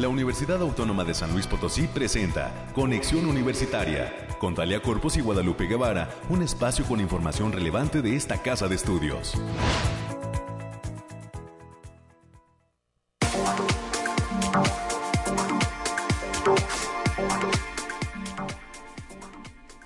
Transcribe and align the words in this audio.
la 0.00 0.08
Universidad 0.08 0.62
Autónoma 0.62 1.04
de 1.04 1.12
San 1.12 1.30
Luis 1.32 1.46
Potosí 1.46 1.86
presenta 1.86 2.50
Conexión 2.74 3.26
Universitaria 3.26 4.10
con 4.38 4.54
Talia 4.54 4.80
Corpus 4.80 5.18
y 5.18 5.20
Guadalupe 5.20 5.66
Guevara, 5.66 6.08
un 6.30 6.42
espacio 6.42 6.86
con 6.86 7.00
información 7.00 7.52
relevante 7.52 8.00
de 8.00 8.16
esta 8.16 8.40
casa 8.40 8.66
de 8.66 8.76
estudios. 8.76 9.34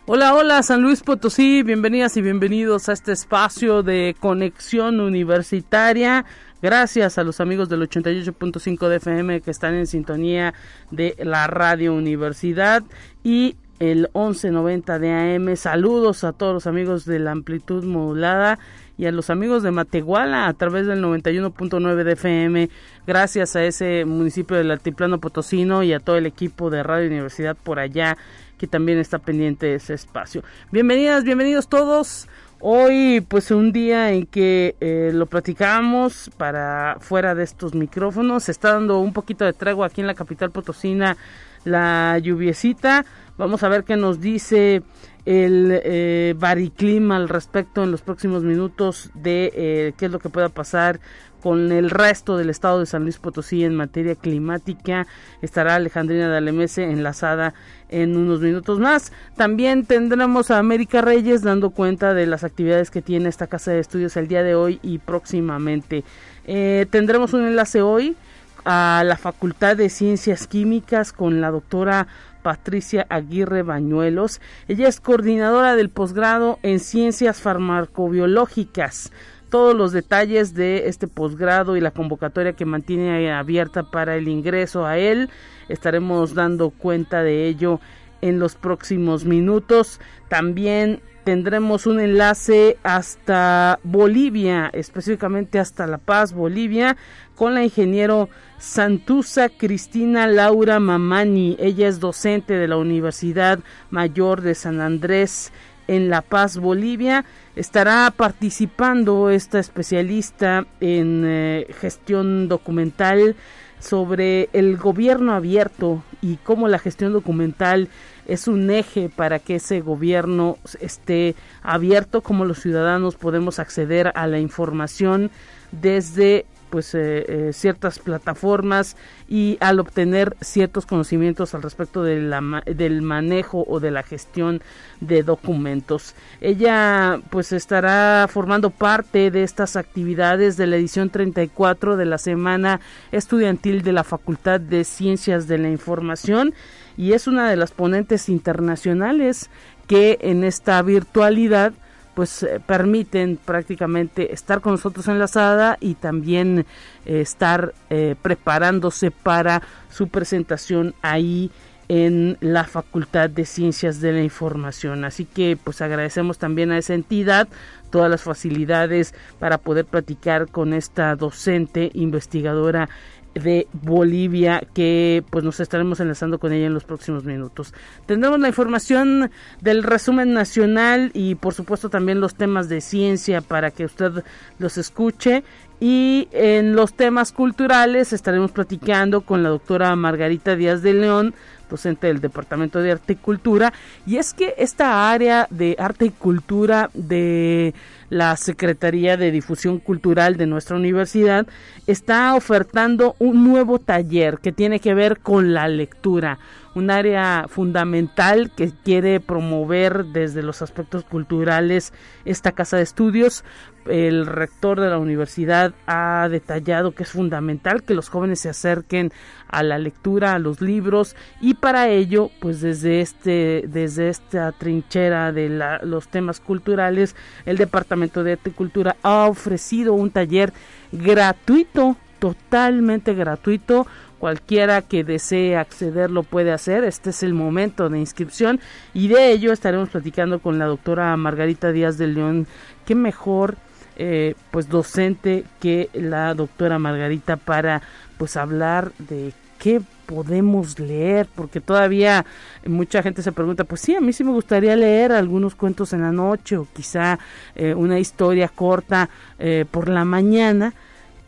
Hola, 0.07 0.35
hola 0.35 0.63
San 0.63 0.83
Luis 0.83 1.03
Potosí, 1.03 1.65
bienvenidas 1.65 2.17
y 2.17 2.23
bienvenidos 2.23 2.89
a 2.89 2.93
este 2.93 3.11
espacio 3.11 3.83
de 3.83 4.15
conexión 4.21 5.01
universitaria. 5.01 6.25
Gracias 6.65 7.19
a 7.19 7.25
los 7.25 7.43
amigos 7.43 7.69
del 7.69 7.83
88.5 7.83 8.89
de 8.89 8.97
FM 8.97 9.43
que 9.43 9.51
están 9.51 9.75
en 9.75 9.87
sintonía 9.87 10.55
de 10.91 11.15
la 11.19 11.47
Radio 11.47 11.93
Universidad 11.93 12.83
y 13.23 13.57
el 13.81 14.09
1190 14.15 14.99
de 14.99 15.11
AM. 15.13 15.57
Saludos 15.57 16.25
a 16.25 16.33
todos 16.33 16.55
los 16.55 16.67
amigos 16.67 17.05
de 17.05 17.19
la 17.19 17.33
amplitud 17.33 17.85
modulada 17.85 18.59
y 18.97 19.05
a 19.05 19.13
los 19.13 19.29
amigos 19.29 19.63
de 19.63 19.73
Matehuala 19.73 20.47
a 20.47 20.55
través 20.55 20.87
del 20.87 21.05
91.9 21.05 22.03
de 22.03 22.13
FM. 22.13 22.71
Gracias 23.07 23.57
a 23.57 23.65
ese 23.65 24.07
municipio 24.07 24.57
del 24.57 24.71
Altiplano 24.71 25.21
Potosino 25.21 25.83
y 25.83 25.93
a 25.93 26.01
todo 26.01 26.17
el 26.17 26.25
equipo 26.25 26.71
de 26.71 26.83
Radio 26.83 27.09
Universidad 27.09 27.59
por 27.63 27.79
allá 27.79 28.17
que 28.57 28.67
también 28.67 28.97
está 28.97 29.19
pendiente 29.19 29.67
de 29.67 29.75
ese 29.75 29.93
espacio. 29.93 30.43
Bienvenidas, 30.73 31.25
bienvenidos 31.25 31.69
todos. 31.69 32.27
Hoy 32.67 33.21
pues 33.21 33.51
un 33.51 33.73
día 33.73 34.11
en 34.13 34.25
que 34.25 34.75
eh, 34.81 35.11
lo 35.13 35.27
platicamos 35.27 36.31
para 36.39 36.97
fuera 36.99 37.35
de 37.35 37.45
estos 37.45 37.75
micrófonos. 37.75 38.45
Se 38.45 38.53
está 38.53 38.73
dando 38.73 39.01
un 39.01 39.13
poquito 39.13 39.45
de 39.45 39.53
tregua 39.53 39.89
aquí 39.89 40.01
en 40.01 40.07
la 40.07 40.15
capital 40.15 40.51
potosina 40.51 41.19
la 41.67 42.19
lluviecita. 42.19 43.05
Vamos 43.37 43.63
a 43.65 43.69
ver 43.69 43.85
qué 43.85 43.99
nos 43.99 44.19
dice 44.19 44.83
el 45.27 45.79
eh, 45.85 46.35
bariclima 46.39 47.17
al 47.17 47.29
respecto 47.29 47.85
en 47.85 47.91
los 47.91 48.01
próximos 48.01 48.45
minutos 48.45 49.11
de 49.13 49.53
eh, 49.55 49.93
qué 49.99 50.07
es 50.07 50.11
lo 50.11 50.19
que 50.19 50.31
pueda 50.31 50.49
pasar 50.49 51.01
con 51.45 51.73
el 51.73 51.91
resto 51.91 52.39
del 52.39 52.49
estado 52.49 52.81
de 52.81 52.87
San 52.87 53.03
Luis 53.03 53.19
Potosí 53.19 53.65
en 53.65 53.75
materia 53.75 54.15
climática. 54.15 55.07
Estará 55.43 55.75
Alejandrina 55.75 56.31
de 56.31 56.39
Alemese 56.39 56.85
enlazada 56.85 57.53
en 57.91 58.17
unos 58.17 58.41
minutos 58.41 58.79
más. 58.79 59.13
También 59.37 59.85
tendremos 59.85 60.51
a 60.51 60.59
América 60.59 61.03
Reyes 61.03 61.43
dando 61.43 61.69
cuenta 61.69 62.15
de 62.15 62.27
las 62.27 62.45
actividades 62.45 62.91
que 62.91 63.03
tiene 63.03 63.29
esta 63.29 63.47
casa 63.47 63.73
de 63.73 63.81
estudios 63.81 64.17
el 64.17 64.27
día 64.27 64.43
de 64.43 64.55
hoy 64.55 64.81
y 64.83 64.97
próximamente. 65.01 66.03
Eh, 66.47 66.87
tendremos 66.89 67.35
un 67.35 67.45
enlace 67.45 67.83
hoy 67.83 68.17
a 68.65 69.03
la 69.05 69.19
Facultad 69.19 69.77
de 69.77 69.91
Ciencias 69.91 70.47
Químicas 70.47 71.13
con 71.13 71.43
la 71.43 71.51
doctora 71.51 72.07
Patricia 72.43 73.05
Aguirre 73.11 73.63
Bañuelos. 73.63 74.41
Ella 74.67 74.89
es 74.89 74.99
coordinadora 74.99 75.77
del 75.77 75.91
posgrado 75.91 76.59
en 76.63 76.81
Ciencias 76.81 77.43
Farmacobiológicas 77.43 79.13
todos 79.55 79.77
los 79.77 79.93
detalles 79.93 80.53
de 80.55 80.89
este 80.89 81.07
posgrado 81.07 81.77
y 81.77 81.81
la 81.81 81.93
convocatoria 81.93 82.55
que 82.55 82.65
mantiene 82.65 83.33
abierta 83.33 83.85
para 83.85 84.17
el 84.17 84.27
ingreso 84.27 84.85
a 84.85 84.99
él. 84.99 85.31
Estaremos 85.69 86.35
dando 86.35 86.71
cuenta 86.71 87.23
de 87.23 87.47
ello 87.47 87.79
en 88.21 88.41
los 88.41 88.57
próximos 88.57 89.25
minutos. 89.25 90.01
También 90.29 91.03
tendremos 91.23 91.87
un 91.87 92.01
enlace 92.01 92.79
hasta 92.83 93.79
Bolivia, 93.85 94.71
específicamente 94.73 95.61
hasta 95.61 95.87
La 95.87 95.99
Paz, 95.99 96.33
Bolivia, 96.33 96.97
con 97.37 97.55
la 97.55 97.63
ingeniero 97.63 98.29
Santusa 98.59 99.51
Cristina 99.51 100.27
Laura 100.27 100.81
Mamani. 100.81 101.57
Ella 101.61 101.87
es 101.87 102.01
docente 102.01 102.55
de 102.55 102.67
la 102.67 102.77
Universidad 102.77 103.61
Mayor 103.91 104.41
de 104.41 104.57
San 104.57 104.81
Andrés 104.81 105.53
en 105.89 106.11
La 106.11 106.23
Paz, 106.23 106.59
Bolivia. 106.59 107.25
Estará 107.57 108.13
participando 108.17 109.31
esta 109.31 109.59
especialista 109.59 110.67
en 110.81 111.25
eh, 111.27 111.67
gestión 111.81 112.49
documental 112.49 113.37
sobre 113.79 114.49
el 114.53 114.77
gobierno 114.79 115.35
abierto 115.35 116.03
y 116.23 116.37
cómo 116.37 116.69
la 116.69 116.79
gestión 116.79 117.13
documental 117.13 117.89
es 118.27 118.49
un 118.49 118.71
eje 118.71 119.11
para 119.15 119.39
que 119.39 119.57
ese 119.57 119.81
gobierno 119.81 120.57
esté 120.81 121.35
abierto, 121.63 122.23
cómo 122.23 122.47
los 122.47 122.61
ciudadanos 122.61 123.17
podemos 123.17 123.59
acceder 123.59 124.11
a 124.15 124.27
la 124.27 124.39
información 124.39 125.31
desde 125.71 126.47
pues 126.75 126.93
eh, 126.97 127.25
eh, 127.29 127.51
ciertas 127.53 128.01
plataformas 128.01 128.97
y 129.29 129.59
al 129.61 129.79
obtener 129.79 130.37
ciertos 130.41 130.87
conocimientos 130.87 131.55
al 131.55 131.63
respecto 131.63 132.03
del 132.03 133.03
manejo 133.03 133.65
o 133.69 133.79
de 133.79 133.93
la 133.93 134.03
gestión 134.03 134.61
de 135.01 135.23
documentos. 135.23 136.17
Ella 136.41 137.21
pues 137.31 137.53
estará 137.53 138.27
formando 138.29 138.71
parte 138.71 139.31
de 139.31 139.45
estas 139.45 139.77
actividades 139.77 140.57
de 140.57 140.67
la 140.67 140.75
edición 140.75 141.11
34 141.11 141.97
de 141.97 142.07
la 142.07 142.19
Semana 142.19 142.81
Estudiantil 143.13 143.83
de 143.83 143.93
la 143.93 144.03
Facultad 144.03 144.59
de 144.59 144.83
Ciencias 144.83 145.47
de 145.47 145.59
la 145.59 145.71
Información 145.71 146.55
y 146.97 147.13
es 147.13 147.29
una 147.29 147.49
de 147.49 147.55
las 147.55 147.71
ponentes 147.71 148.29
internacionales 148.29 149.49
que 149.87 150.19
en 150.23 150.43
esta 150.43 150.83
virtualidad 150.83 151.73
pues 152.15 152.43
eh, 152.43 152.61
permiten 152.65 153.37
prácticamente 153.37 154.33
estar 154.33 154.61
con 154.61 154.73
nosotros 154.73 155.09
enlazada 155.09 155.77
y 155.81 155.95
también 155.95 156.67
eh, 157.07 157.21
estar 157.21 157.75
eh, 157.91 158.15
preparándose 158.21 159.11
para 159.11 159.63
su 159.91 160.09
presentación 160.09 160.95
ahí 161.03 161.51
en 161.89 162.39
la 162.41 162.65
Facultad 162.65 163.29
de 163.29 163.45
Ciencias 163.45 164.01
de 164.01 164.13
la 164.13 164.23
Información. 164.23 165.05
Así 165.05 165.25
que 165.25 165.59
pues 165.63 165.83
agradecemos 165.83 166.39
también 166.39 166.73
a 166.73 166.79
esa 166.79 166.95
entidad 166.95 167.49
todas 167.91 168.11
las 168.11 168.23
facilidades 168.23 169.15
para 169.39 169.59
poder 169.59 169.85
platicar 169.85 170.49
con 170.49 170.73
esta 170.73 171.15
docente 171.15 171.91
investigadora 171.95 172.89
de 173.35 173.67
Bolivia 173.73 174.63
que 174.75 175.25
pues 175.31 175.45
nos 175.45 175.61
estaremos 175.61 176.01
enlazando 176.01 176.39
con 176.39 176.53
ella 176.53 176.67
en 176.67 176.75
los 176.75 176.85
próximos 176.85 177.25
minutos. 177.25 177.75
Tendremos 178.07 178.41
la 178.41 178.49
información 178.49 179.31
del 179.61 179.83
resumen 179.83 180.33
nacional 180.33 181.11
y 181.15 181.35
por 181.35 181.55
supuesto 181.55 181.89
también 181.91 182.21
los 182.21 182.35
temas 182.35 182.69
de 182.69 182.81
ciencia 182.81 183.41
para 183.41 183.71
que 183.71 183.85
usted 183.85 184.25
los 184.59 184.79
escuche 184.79 185.45
y 185.81 186.29
en 186.33 186.77
los 186.77 186.95
temas 186.95 187.33
culturales 187.33 188.13
estaremos 188.13 188.53
platicando 188.53 189.23
con 189.23 189.43
la 189.43 189.49
doctora 189.49 189.95
Margarita 189.97 190.57
Díaz 190.57 190.83
de 190.83 190.95
León, 190.95 191.35
del 191.83 192.21
Departamento 192.21 192.81
de 192.81 192.93
Arte 192.93 193.15
y 193.15 193.17
Cultura, 193.17 193.73
y 194.07 194.17
es 194.17 194.33
que 194.35 194.55
esta 194.59 195.11
área 195.11 195.47
de 195.51 195.77
arte 195.79 196.07
y 196.07 196.11
cultura 196.11 196.91
de 196.95 197.75
la 198.11 198.37
Secretaría 198.37 199.17
de 199.17 199.31
Difusión 199.31 199.79
Cultural 199.79 200.37
de 200.37 200.47
nuestra 200.47 200.77
universidad 200.77 201.47
está 201.87 202.35
ofertando 202.35 203.17
un 203.19 203.45
nuevo 203.45 203.79
taller 203.79 204.39
que 204.39 204.53
tiene 204.53 204.79
que 204.79 204.95
ver 204.95 205.19
con 205.19 205.53
la 205.53 205.69
lectura, 205.69 206.39
un 206.75 206.91
área 206.91 207.47
fundamental 207.49 208.51
que 208.55 208.71
quiere 208.85 209.21
promover 209.21 210.07
desde 210.07 210.43
los 210.43 210.63
aspectos 210.63 211.05
culturales 211.05 211.93
esta 212.25 212.53
casa 212.53 212.77
de 212.77 212.83
estudios. 212.83 213.45
El 213.87 214.27
rector 214.27 214.81
de 214.81 214.89
la 214.89 214.99
universidad 214.99 215.75
ha 215.87 216.29
detallado 216.31 216.93
que 216.93 217.03
es 217.03 217.11
fundamental 217.11 217.83
que 217.83 217.95
los 217.95 218.09
jóvenes 218.09 218.41
se 218.41 218.49
acerquen 218.49 219.13
a 219.59 219.63
la 219.63 219.79
lectura, 219.79 220.35
a 220.35 220.39
los 220.39 220.61
libros 220.61 221.17
y 221.41 221.55
para 221.55 221.89
ello, 221.89 222.31
pues 222.41 222.61
desde 222.61 223.01
este 223.01 223.65
desde 223.69 224.09
esta 224.09 224.53
trinchera 224.53 225.33
de 225.33 225.49
los 225.83 226.09
temas 226.09 226.41
culturales, 226.41 227.17
el 227.47 227.57
Departamento 227.57 228.25
de 228.25 228.33
Arte 228.33 228.51
y 228.51 228.53
Cultura 228.53 228.97
ha 229.03 229.27
ofrecido 229.27 229.95
un 229.95 230.11
taller 230.11 230.53
gratuito, 230.93 231.97
totalmente 232.19 233.15
gratuito 233.15 233.87
Cualquiera 234.25 234.81
que 234.81 235.05
desee 235.05 235.55
acceder 235.55 236.11
lo 236.11 236.23
puede 236.23 236.51
hacer. 236.51 236.83
Este 236.85 237.11
es 237.11 237.23
el 237.23 237.35
momento 237.35 237.91
de 237.91 237.99
inscripción 237.99 238.59
y 238.95 239.09
de 239.09 239.33
ello 239.33 239.53
estaremos 239.53 239.91
platicando 239.91 240.39
con 240.39 240.59
la 240.59 240.65
doctora 240.65 241.15
Margarita 241.19 241.73
Díaz 241.73 241.99
de 241.99 242.07
León. 242.07 242.47
Qué 242.87 242.95
mejor 242.95 243.57
eh, 243.97 244.35
pues 244.51 244.71
docente 244.71 245.45
que 245.61 245.91
la 245.93 246.33
doctora 246.33 246.79
Margarita 246.79 247.37
para 247.37 247.83
pues 248.17 248.39
hablar 248.39 248.93
de 248.99 249.35
qué 249.59 249.81
podemos 250.07 250.79
leer, 250.79 251.27
porque 251.35 251.61
todavía 251.61 252.27
mucha 252.67 253.03
gente 253.03 253.23
se 253.23 253.33
pregunta, 253.33 253.65
pues 253.65 253.81
sí, 253.81 253.95
a 253.95 254.01
mí 254.01 254.13
sí 254.13 254.23
me 254.23 254.33
gustaría 254.33 254.77
leer 254.77 255.13
algunos 255.13 255.55
cuentos 255.55 255.93
en 255.93 256.03
la 256.03 256.13
noche 256.13 256.57
o 256.57 256.67
quizá 256.73 257.19
eh, 257.55 257.75
una 257.75 257.99
historia 257.99 258.49
corta 258.49 259.09
eh, 259.39 259.65
por 259.71 259.89
la 259.89 260.05
mañana, 260.05 260.75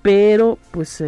pero 0.02 0.58
pues 0.70 1.00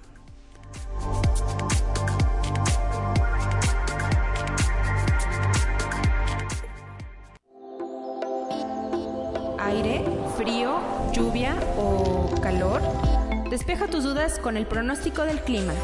Despeja 13.52 13.86
tus 13.86 14.02
dudas 14.02 14.38
con 14.38 14.56
el 14.56 14.64
pronóstico 14.64 15.24
del 15.24 15.38
clima. 15.42 15.74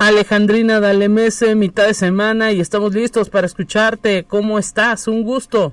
Alejandrina 0.00 0.80
Dalemese, 0.80 1.54
mitad 1.54 1.86
de 1.86 1.94
semana 1.94 2.50
y 2.50 2.60
estamos 2.60 2.92
listos 2.92 3.30
para 3.30 3.46
escucharte. 3.46 4.24
¿Cómo 4.24 4.58
estás? 4.58 5.06
Un 5.06 5.22
gusto. 5.22 5.72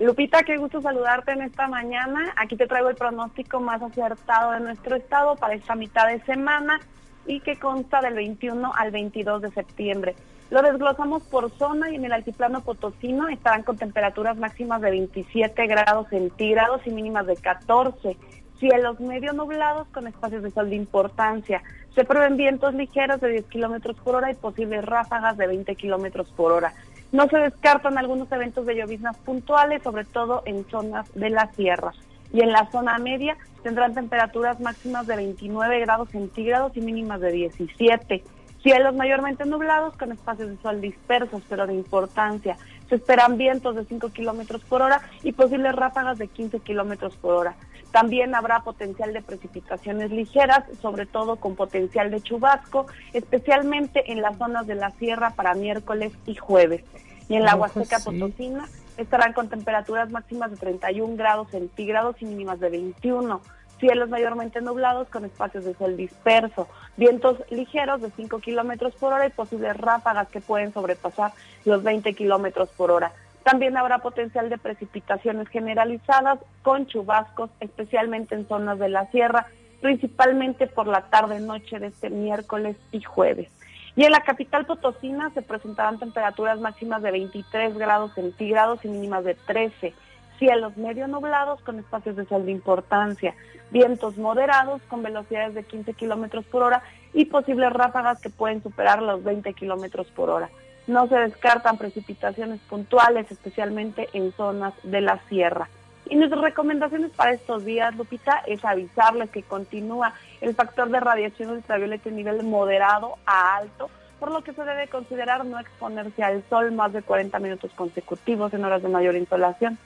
Lupita, 0.00 0.42
qué 0.42 0.56
gusto 0.56 0.82
saludarte 0.82 1.30
en 1.30 1.42
esta 1.42 1.68
mañana. 1.68 2.34
Aquí 2.34 2.56
te 2.56 2.66
traigo 2.66 2.88
el 2.88 2.96
pronóstico 2.96 3.60
más 3.60 3.80
acertado 3.80 4.50
de 4.50 4.58
nuestro 4.58 4.96
estado 4.96 5.36
para 5.36 5.54
esta 5.54 5.76
mitad 5.76 6.08
de 6.08 6.20
semana 6.24 6.80
y 7.28 7.38
que 7.38 7.60
consta 7.60 8.00
del 8.00 8.14
21 8.14 8.72
al 8.74 8.90
22 8.90 9.42
de 9.42 9.52
septiembre. 9.52 10.16
Lo 10.50 10.62
desglosamos 10.62 11.24
por 11.24 11.50
zona 11.58 11.90
y 11.90 11.96
en 11.96 12.04
el 12.04 12.12
altiplano 12.12 12.60
potosino 12.60 13.28
estarán 13.28 13.64
con 13.64 13.76
temperaturas 13.76 14.36
máximas 14.36 14.80
de 14.80 14.90
27 14.90 15.66
grados 15.66 16.08
centígrados 16.08 16.86
y 16.86 16.90
mínimas 16.90 17.26
de 17.26 17.36
14. 17.36 18.16
Cielos 18.60 19.00
medio 19.00 19.32
nublados 19.32 19.88
con 19.88 20.06
espacios 20.06 20.44
de 20.44 20.50
sol 20.52 20.70
de 20.70 20.76
importancia. 20.76 21.62
Se 21.94 22.04
prevén 22.04 22.36
vientos 22.36 22.74
ligeros 22.74 23.20
de 23.20 23.30
10 23.30 23.46
kilómetros 23.46 23.96
por 23.96 24.14
hora 24.14 24.30
y 24.30 24.34
posibles 24.34 24.84
ráfagas 24.84 25.36
de 25.36 25.48
20 25.48 25.74
kilómetros 25.74 26.30
por 26.30 26.52
hora. 26.52 26.72
No 27.10 27.26
se 27.28 27.38
descartan 27.38 27.98
algunos 27.98 28.30
eventos 28.30 28.66
de 28.66 28.76
lloviznas 28.76 29.16
puntuales, 29.18 29.82
sobre 29.82 30.04
todo 30.04 30.42
en 30.46 30.64
zonas 30.70 31.12
de 31.14 31.30
la 31.30 31.52
sierra. 31.54 31.92
Y 32.32 32.40
en 32.40 32.52
la 32.52 32.70
zona 32.70 32.98
media 32.98 33.36
tendrán 33.62 33.94
temperaturas 33.94 34.60
máximas 34.60 35.06
de 35.06 35.16
29 35.16 35.80
grados 35.80 36.10
centígrados 36.10 36.76
y 36.76 36.80
mínimas 36.80 37.20
de 37.20 37.32
17. 37.32 38.22
Cielos 38.66 38.96
mayormente 38.96 39.46
nublados 39.46 39.96
con 39.96 40.10
espacios 40.10 40.48
de 40.48 40.56
sol 40.56 40.80
dispersos, 40.80 41.40
pero 41.48 41.68
de 41.68 41.74
importancia. 41.74 42.56
Se 42.88 42.96
esperan 42.96 43.38
vientos 43.38 43.76
de 43.76 43.84
5 43.84 44.08
kilómetros 44.08 44.64
por 44.64 44.82
hora 44.82 45.02
y 45.22 45.30
posibles 45.30 45.72
ráfagas 45.72 46.18
de 46.18 46.26
15 46.26 46.58
kilómetros 46.58 47.14
por 47.14 47.34
hora. 47.34 47.54
También 47.92 48.34
habrá 48.34 48.64
potencial 48.64 49.12
de 49.12 49.22
precipitaciones 49.22 50.10
ligeras, 50.10 50.64
sobre 50.82 51.06
todo 51.06 51.36
con 51.36 51.54
potencial 51.54 52.10
de 52.10 52.20
chubasco, 52.20 52.88
especialmente 53.12 54.10
en 54.10 54.20
las 54.20 54.36
zonas 54.36 54.66
de 54.66 54.74
la 54.74 54.90
sierra 54.90 55.30
para 55.36 55.54
miércoles 55.54 56.12
y 56.26 56.34
jueves. 56.34 56.82
Y 57.28 57.36
en 57.36 57.44
la 57.44 57.54
Huasteca 57.54 58.00
Potosina 58.00 58.66
estarán 58.96 59.32
con 59.32 59.48
temperaturas 59.48 60.10
máximas 60.10 60.50
de 60.50 60.56
31 60.56 61.14
grados 61.14 61.52
centígrados 61.52 62.16
y 62.20 62.24
mínimas 62.24 62.58
de 62.58 62.70
21. 62.70 63.40
Cielos 63.78 64.08
mayormente 64.08 64.60
nublados 64.60 65.08
con 65.08 65.24
espacios 65.24 65.64
de 65.64 65.74
sol 65.74 65.96
disperso, 65.96 66.68
vientos 66.96 67.38
ligeros 67.50 68.00
de 68.00 68.10
5 68.10 68.38
kilómetros 68.40 68.94
por 68.94 69.12
hora 69.12 69.26
y 69.26 69.30
posibles 69.30 69.76
ráfagas 69.76 70.28
que 70.28 70.40
pueden 70.40 70.72
sobrepasar 70.72 71.32
los 71.64 71.82
20 71.82 72.14
kilómetros 72.14 72.70
por 72.70 72.90
hora. 72.90 73.12
También 73.42 73.76
habrá 73.76 73.98
potencial 73.98 74.48
de 74.48 74.58
precipitaciones 74.58 75.48
generalizadas 75.48 76.40
con 76.62 76.86
chubascos, 76.86 77.50
especialmente 77.60 78.34
en 78.34 78.48
zonas 78.48 78.78
de 78.78 78.88
la 78.88 79.06
sierra, 79.10 79.46
principalmente 79.80 80.66
por 80.66 80.86
la 80.86 81.02
tarde-noche 81.02 81.78
de 81.78 81.88
este 81.88 82.10
miércoles 82.10 82.76
y 82.90 83.02
jueves. 83.02 83.48
Y 83.94 84.04
en 84.04 84.12
la 84.12 84.20
capital 84.20 84.66
potosina 84.66 85.30
se 85.30 85.42
presentarán 85.42 85.98
temperaturas 85.98 86.60
máximas 86.60 87.02
de 87.02 87.12
23 87.12 87.78
grados 87.78 88.12
centígrados 88.14 88.84
y 88.84 88.88
mínimas 88.88 89.24
de 89.24 89.34
13. 89.34 89.94
Cielos 90.38 90.76
medio 90.76 91.08
nublados 91.08 91.60
con 91.62 91.78
espacios 91.78 92.16
de 92.16 92.26
sol 92.26 92.44
de 92.44 92.52
importancia. 92.52 93.34
Vientos 93.70 94.18
moderados 94.18 94.82
con 94.88 95.02
velocidades 95.02 95.54
de 95.54 95.64
15 95.64 95.94
kilómetros 95.94 96.44
por 96.44 96.62
hora 96.62 96.82
y 97.12 97.24
posibles 97.24 97.72
ráfagas 97.72 98.20
que 98.20 98.30
pueden 98.30 98.62
superar 98.62 99.02
los 99.02 99.24
20 99.24 99.52
kilómetros 99.54 100.06
por 100.08 100.30
hora. 100.30 100.50
No 100.86 101.08
se 101.08 101.16
descartan 101.16 101.78
precipitaciones 101.78 102.60
puntuales, 102.68 103.30
especialmente 103.30 104.08
en 104.12 104.32
zonas 104.32 104.74
de 104.82 105.00
la 105.00 105.18
sierra. 105.28 105.68
Y 106.08 106.14
nuestras 106.14 106.42
recomendaciones 106.42 107.10
para 107.10 107.32
estos 107.32 107.64
días, 107.64 107.96
Lupita, 107.96 108.42
es 108.46 108.64
avisarles 108.64 109.30
que 109.30 109.42
continúa 109.42 110.14
el 110.40 110.54
factor 110.54 110.88
de 110.88 111.00
radiación 111.00 111.50
ultravioleta 111.50 112.08
en 112.08 112.16
nivel 112.16 112.44
moderado 112.44 113.16
a 113.26 113.56
alto, 113.56 113.90
por 114.20 114.30
lo 114.30 114.42
que 114.42 114.52
se 114.52 114.64
debe 114.64 114.86
considerar 114.86 115.44
no 115.44 115.58
exponerse 115.58 116.22
al 116.22 116.44
sol 116.48 116.70
más 116.72 116.92
de 116.92 117.02
40 117.02 117.38
minutos 117.40 117.72
consecutivos 117.74 118.54
en 118.54 118.64
horas 118.64 118.82
de 118.82 118.88
mayor 118.88 119.16
insolación. 119.16 119.78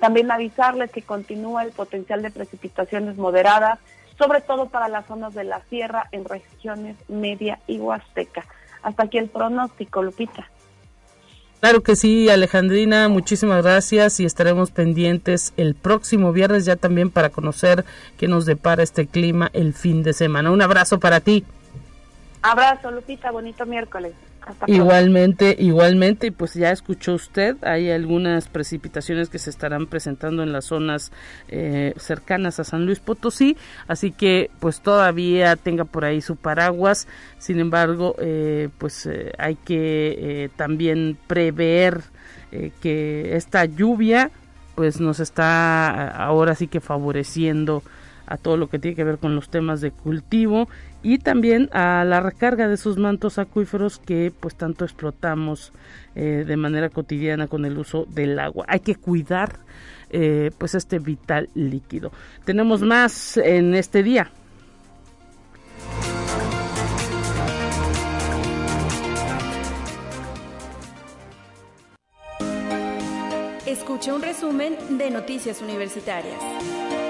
También 0.00 0.30
avisarles 0.30 0.90
que 0.90 1.02
continúa 1.02 1.62
el 1.62 1.72
potencial 1.72 2.22
de 2.22 2.30
precipitaciones 2.30 3.16
moderadas, 3.16 3.78
sobre 4.18 4.40
todo 4.40 4.68
para 4.68 4.88
las 4.88 5.06
zonas 5.06 5.34
de 5.34 5.44
la 5.44 5.60
sierra 5.68 6.08
en 6.12 6.24
regiones 6.24 6.96
media 7.08 7.58
y 7.66 7.78
huasteca. 7.78 8.44
Hasta 8.82 9.04
aquí 9.04 9.18
el 9.18 9.28
pronóstico, 9.28 10.02
Lupita. 10.02 10.48
Claro 11.60 11.82
que 11.82 11.96
sí, 11.96 12.28
Alejandrina, 12.28 13.08
muchísimas 13.08 13.64
gracias 13.64 14.20
y 14.20 14.26
estaremos 14.26 14.70
pendientes 14.70 15.54
el 15.56 15.74
próximo 15.74 16.32
viernes 16.32 16.66
ya 16.66 16.76
también 16.76 17.10
para 17.10 17.30
conocer 17.30 17.84
qué 18.18 18.28
nos 18.28 18.44
depara 18.44 18.82
este 18.82 19.06
clima 19.06 19.50
el 19.54 19.72
fin 19.72 20.02
de 20.02 20.12
semana. 20.12 20.50
Un 20.50 20.60
abrazo 20.60 21.00
para 21.00 21.20
ti. 21.20 21.44
Abrazo, 22.42 22.90
Lupita, 22.90 23.30
bonito 23.30 23.64
miércoles 23.64 24.12
igualmente, 24.66 25.56
igualmente, 25.58 26.32
pues 26.32 26.54
ya 26.54 26.70
escuchó 26.70 27.14
usted, 27.14 27.56
hay 27.62 27.90
algunas 27.90 28.48
precipitaciones 28.48 29.28
que 29.28 29.38
se 29.38 29.50
estarán 29.50 29.86
presentando 29.86 30.42
en 30.42 30.52
las 30.52 30.66
zonas 30.66 31.12
eh, 31.48 31.94
cercanas 31.96 32.60
a 32.60 32.64
San 32.64 32.86
Luis 32.86 33.00
Potosí, 33.00 33.56
así 33.88 34.12
que 34.12 34.50
pues 34.60 34.80
todavía 34.80 35.56
tenga 35.56 35.84
por 35.84 36.04
ahí 36.04 36.20
su 36.20 36.36
paraguas, 36.36 37.08
sin 37.38 37.60
embargo, 37.60 38.14
eh, 38.18 38.68
pues 38.78 39.06
eh, 39.06 39.32
hay 39.38 39.56
que 39.56 40.50
también 40.56 41.18
prever 41.26 42.02
que 42.80 43.36
esta 43.36 43.64
lluvia 43.66 44.30
pues 44.74 45.00
nos 45.00 45.20
está 45.20 46.08
ahora 46.08 46.54
sí 46.54 46.68
que 46.68 46.80
favoreciendo 46.80 47.82
a 48.26 48.36
todo 48.36 48.56
lo 48.56 48.68
que 48.68 48.78
tiene 48.78 48.96
que 48.96 49.04
ver 49.04 49.18
con 49.18 49.34
los 49.34 49.48
temas 49.48 49.80
de 49.80 49.90
cultivo 49.90 50.68
y 51.02 51.18
también 51.18 51.68
a 51.72 52.04
la 52.04 52.20
recarga 52.20 52.68
de 52.68 52.74
esos 52.74 52.98
mantos 52.98 53.38
acuíferos 53.38 53.98
que 53.98 54.32
pues 54.38 54.56
tanto 54.56 54.84
explotamos 54.84 55.72
eh, 56.14 56.44
de 56.46 56.56
manera 56.56 56.88
cotidiana 56.88 57.46
con 57.46 57.64
el 57.64 57.78
uso 57.78 58.06
del 58.06 58.38
agua. 58.38 58.64
Hay 58.68 58.80
que 58.80 58.96
cuidar 58.96 59.56
eh, 60.10 60.50
pues 60.58 60.74
este 60.74 60.98
vital 60.98 61.48
líquido. 61.54 62.10
Tenemos 62.44 62.82
más 62.82 63.36
en 63.36 63.74
este 63.74 64.02
día. 64.02 64.30
Escucha 73.66 74.14
un 74.14 74.22
resumen 74.22 74.76
de 74.98 75.10
Noticias 75.10 75.60
Universitarias. 75.60 77.05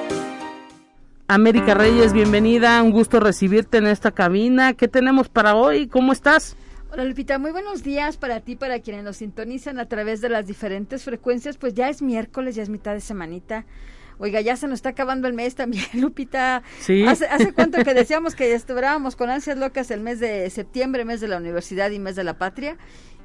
América 1.29 1.75
Reyes, 1.75 2.13
bienvenida, 2.13 2.81
un 2.83 2.93
gusto 2.93 3.19
recibirte 3.19 3.79
en 3.79 3.89
esta 3.89 4.13
cabina. 4.13 4.75
¿Qué 4.75 4.87
tenemos 4.87 5.29
para 5.29 5.57
hoy? 5.57 5.89
¿Cómo 5.89 6.13
estás? 6.13 6.57
Hola 6.93 7.05
Lupita, 7.05 7.41
muy 7.41 7.51
buenos 7.51 7.83
días 7.83 8.17
para 8.17 8.41
ti, 8.41 8.55
para 8.55 8.79
quienes 8.79 9.03
nos 9.03 9.17
sintonizan 9.17 9.81
a 9.81 9.87
través 9.87 10.21
de 10.21 10.29
las 10.29 10.47
diferentes 10.47 11.03
frecuencias. 11.03 11.57
Pues 11.57 11.75
ya 11.75 11.89
es 11.89 12.01
miércoles, 12.01 12.55
ya 12.55 12.63
es 12.63 12.69
mitad 12.69 12.95
de 12.95 13.01
semanita. 13.01 13.67
Oiga, 14.19 14.41
ya 14.41 14.57
se 14.57 14.69
nos 14.69 14.77
está 14.79 14.91
acabando 14.91 15.27
el 15.27 15.35
mes 15.35 15.57
también, 15.57 15.85
Lupita. 15.95 16.63
Sí. 16.79 17.05
¿Hace, 17.05 17.27
hace 17.27 17.53
cuánto 17.53 17.83
que 17.83 17.93
decíamos 17.93 18.37
que 18.37 18.55
estuviéramos 18.55 19.17
con 19.17 19.29
ansias 19.29 19.59
locas 19.59 19.91
el 19.91 20.03
mes 20.03 20.21
de 20.21 20.49
septiembre, 20.49 21.05
mes 21.05 21.21
de 21.21 21.27
la 21.27 21.39
universidad 21.39 21.91
y 21.91 21.99
mes 21.99 22.15
de 22.15 22.23
la 22.23 22.39
patria? 22.39 22.77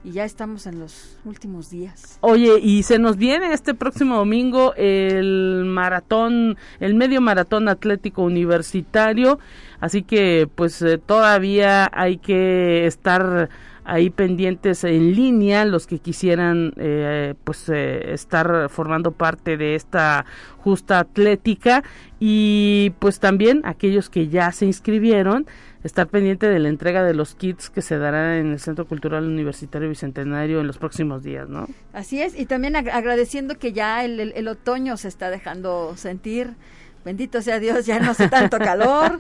Y 0.04 0.14
ya 0.14 0.26
estamos 0.26 0.66
en 0.66 0.80
los 0.80 1.20
últimos 1.26 1.70
días. 1.70 2.18
Oye, 2.22 2.60
y 2.60 2.82
se 2.84 2.98
nos 2.98 3.18
viene 3.18 3.54
este 3.54 3.76
próximo 3.76 4.16
domingo 4.16 4.74
el 4.76 5.64
maratón, 5.66 6.58
el 6.80 6.96
medio 6.96 7.22
maratón 7.22 7.70
atlético 7.70 8.24
universitario. 8.24 9.38
Así 9.80 10.02
que 10.02 10.50
pues 10.56 10.82
eh, 10.82 10.98
todavía 10.98 11.90
hay 11.94 12.18
que 12.18 12.88
estar 12.88 13.50
ahí 13.84 14.10
pendientes 14.10 14.84
en 14.84 15.16
línea 15.16 15.66
los 15.66 15.88
que 15.88 16.00
quisieran 16.00 16.74
eh, 16.78 17.34
pues 17.44 17.68
eh, 17.70 18.14
estar 18.14 18.70
formando 18.70 19.12
parte 19.12 19.58
de 19.58 19.76
esta 19.76 20.26
justa 20.58 21.00
atlética 21.00 21.84
y 22.20 22.94
pues 23.00 23.20
también 23.20 23.62
aquellos 23.64 24.10
que 24.10 24.28
ya 24.28 24.52
se 24.52 24.66
inscribieron 24.66 25.48
estar 25.84 26.08
pendiente 26.08 26.48
de 26.48 26.60
la 26.60 26.70
entrega 26.70 27.04
de 27.04 27.14
los 27.14 27.36
kits 27.36 27.70
que 27.70 27.82
se 27.82 27.98
darán 27.98 28.34
en 28.34 28.52
el 28.52 28.60
Centro 28.60 28.86
Cultural 28.86 29.26
Universitario 29.26 29.90
Bicentenario 29.90 30.62
en 30.62 30.68
los 30.68 30.78
próximos 30.78 31.24
días, 31.24 31.50
¿no? 31.50 31.68
Así 31.94 32.22
es, 32.22 32.40
y 32.40 32.46
también 32.46 32.76
ag 32.76 32.90
agradeciendo 32.90 33.58
que 33.58 33.74
ya 33.74 34.06
el 34.06 34.48
otoño 34.48 34.98
se 34.98 35.08
está 35.08 35.30
dejando 35.30 35.96
sentir 35.98 36.56
bendito 37.04 37.42
sea 37.42 37.60
Dios, 37.60 37.86
ya 37.86 38.00
no 38.00 38.12
hace 38.12 38.30
tanto 38.30 38.58
calor, 38.60 39.20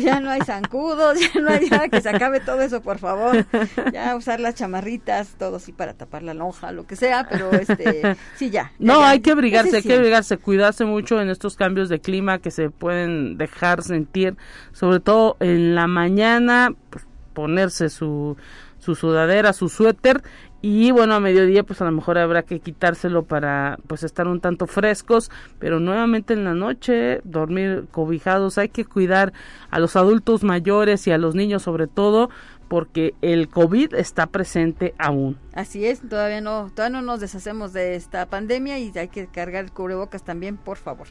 ya 0.00 0.20
no 0.20 0.30
hay 0.30 0.40
zancudos, 0.42 1.18
ya 1.20 1.40
no 1.40 1.50
hay 1.50 1.68
nada 1.68 1.88
que 1.88 2.00
se 2.00 2.08
acabe 2.08 2.40
todo 2.40 2.60
eso, 2.60 2.80
por 2.80 2.98
favor. 2.98 3.46
Ya 3.92 4.14
usar 4.16 4.40
las 4.40 4.54
chamarritas, 4.54 5.34
todo 5.38 5.56
así 5.56 5.72
para 5.72 5.94
tapar 5.94 6.22
la 6.22 6.34
lonja, 6.34 6.72
lo 6.72 6.86
que 6.86 6.96
sea, 6.96 7.26
pero 7.28 7.50
este, 7.52 8.16
sí, 8.36 8.50
ya. 8.50 8.72
No, 8.78 9.00
ya, 9.00 9.10
hay 9.10 9.20
que 9.20 9.32
abrigarse, 9.32 9.76
hay 9.76 9.82
sí. 9.82 9.88
que 9.88 9.94
abrigarse, 9.94 10.38
cuidarse 10.38 10.84
mucho 10.84 11.20
en 11.20 11.30
estos 11.30 11.56
cambios 11.56 11.88
de 11.88 12.00
clima 12.00 12.38
que 12.38 12.50
se 12.50 12.70
pueden 12.70 13.38
dejar 13.38 13.82
sentir, 13.82 14.36
sobre 14.72 15.00
todo 15.00 15.36
en 15.40 15.74
la 15.74 15.86
mañana, 15.86 16.74
pues, 16.90 17.06
ponerse 17.32 17.90
su, 17.90 18.36
su 18.78 18.94
sudadera, 18.94 19.52
su 19.52 19.68
suéter 19.68 20.22
y 20.62 20.90
bueno 20.90 21.14
a 21.14 21.20
mediodía 21.20 21.62
pues 21.62 21.80
a 21.82 21.84
lo 21.84 21.92
mejor 21.92 22.18
habrá 22.18 22.42
que 22.42 22.60
quitárselo 22.60 23.24
para 23.24 23.78
pues 23.86 24.02
estar 24.02 24.26
un 24.26 24.40
tanto 24.40 24.66
frescos 24.66 25.30
pero 25.58 25.80
nuevamente 25.80 26.34
en 26.34 26.44
la 26.44 26.54
noche 26.54 27.20
dormir 27.24 27.84
cobijados 27.90 28.58
hay 28.58 28.70
que 28.70 28.84
cuidar 28.84 29.32
a 29.70 29.78
los 29.78 29.96
adultos 29.96 30.44
mayores 30.44 31.06
y 31.06 31.12
a 31.12 31.18
los 31.18 31.34
niños 31.34 31.62
sobre 31.62 31.86
todo 31.86 32.30
porque 32.68 33.14
el 33.22 33.48
COVID 33.48 33.94
está 33.94 34.26
presente 34.26 34.94
aún. 34.98 35.38
Así 35.52 35.86
es, 35.86 36.06
todavía 36.06 36.40
no, 36.40 36.70
todavía 36.74 37.00
no 37.00 37.06
nos 37.06 37.20
deshacemos 37.20 37.72
de 37.72 37.94
esta 37.94 38.26
pandemia 38.26 38.78
y 38.78 38.92
hay 38.96 39.08
que 39.08 39.26
cargar 39.26 39.64
el 39.64 39.72
cubrebocas 39.72 40.22
también, 40.22 40.56
por 40.56 40.76
favor. 40.76 41.06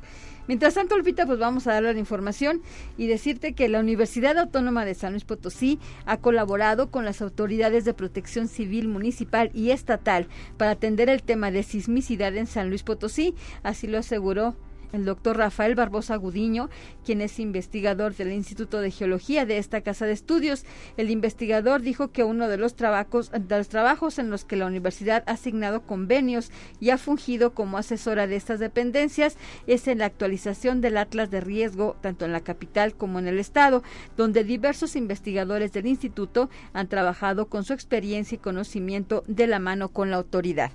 Mientras 0.47 0.75
tanto, 0.75 0.95
Lupita, 0.97 1.25
pues 1.25 1.39
vamos 1.39 1.65
a 1.65 1.73
darle 1.73 1.93
la 1.93 1.99
información 1.99 2.61
y 2.97 3.07
decirte 3.07 3.53
que 3.53 3.67
la 3.67 3.79
Universidad 3.79 4.37
Autónoma 4.37 4.85
de 4.85 4.93
San 4.93 5.13
Luis 5.13 5.23
Potosí 5.23 5.79
ha 6.05 6.17
colaborado 6.17 6.91
con 6.91 7.05
las 7.05 7.21
autoridades 7.21 7.85
de 7.85 7.95
protección 7.95 8.47
civil 8.47 8.87
municipal 8.87 9.49
y 9.53 9.71
estatal 9.71 10.27
para 10.57 10.71
atender 10.71 11.09
el 11.09 11.23
tema 11.23 11.49
de 11.49 11.63
sismicidad 11.63 12.35
en 12.35 12.45
San 12.45 12.69
Luis 12.69 12.83
Potosí, 12.83 13.33
así 13.63 13.87
lo 13.87 13.97
aseguró 13.97 14.55
el 14.95 15.05
doctor 15.05 15.37
Rafael 15.37 15.75
Barbosa 15.75 16.15
Gudiño, 16.15 16.69
quien 17.05 17.21
es 17.21 17.39
investigador 17.39 18.15
del 18.15 18.31
Instituto 18.31 18.79
de 18.79 18.91
Geología 18.91 19.45
de 19.45 19.57
esta 19.57 19.81
casa 19.81 20.05
de 20.05 20.13
estudios. 20.13 20.65
El 20.97 21.09
investigador 21.09 21.81
dijo 21.81 22.11
que 22.11 22.23
uno 22.23 22.47
de 22.47 22.57
los 22.57 22.75
trabajos, 22.75 23.31
de 23.31 23.57
los 23.57 23.69
trabajos 23.69 24.19
en 24.19 24.29
los 24.29 24.45
que 24.45 24.55
la 24.55 24.65
universidad 24.65 25.23
ha 25.27 25.33
asignado 25.33 25.81
convenios 25.81 26.51
y 26.79 26.89
ha 26.89 26.97
fungido 26.97 27.53
como 27.53 27.77
asesora 27.77 28.27
de 28.27 28.35
estas 28.35 28.59
dependencias 28.59 29.37
es 29.67 29.87
en 29.87 29.99
la 29.99 30.05
actualización 30.05 30.81
del 30.81 30.97
Atlas 30.97 31.29
de 31.29 31.41
Riesgo, 31.41 31.95
tanto 32.01 32.25
en 32.25 32.31
la 32.31 32.41
capital 32.41 32.95
como 32.95 33.19
en 33.19 33.27
el 33.27 33.39
estado, 33.39 33.83
donde 34.17 34.43
diversos 34.43 34.95
investigadores 34.95 35.71
del 35.73 35.87
instituto 35.87 36.49
han 36.73 36.87
trabajado 36.87 37.47
con 37.47 37.63
su 37.63 37.73
experiencia 37.73 38.35
y 38.35 38.39
conocimiento 38.39 39.23
de 39.27 39.47
la 39.47 39.59
mano 39.59 39.89
con 39.89 40.09
la 40.09 40.17
autoridad. 40.17 40.71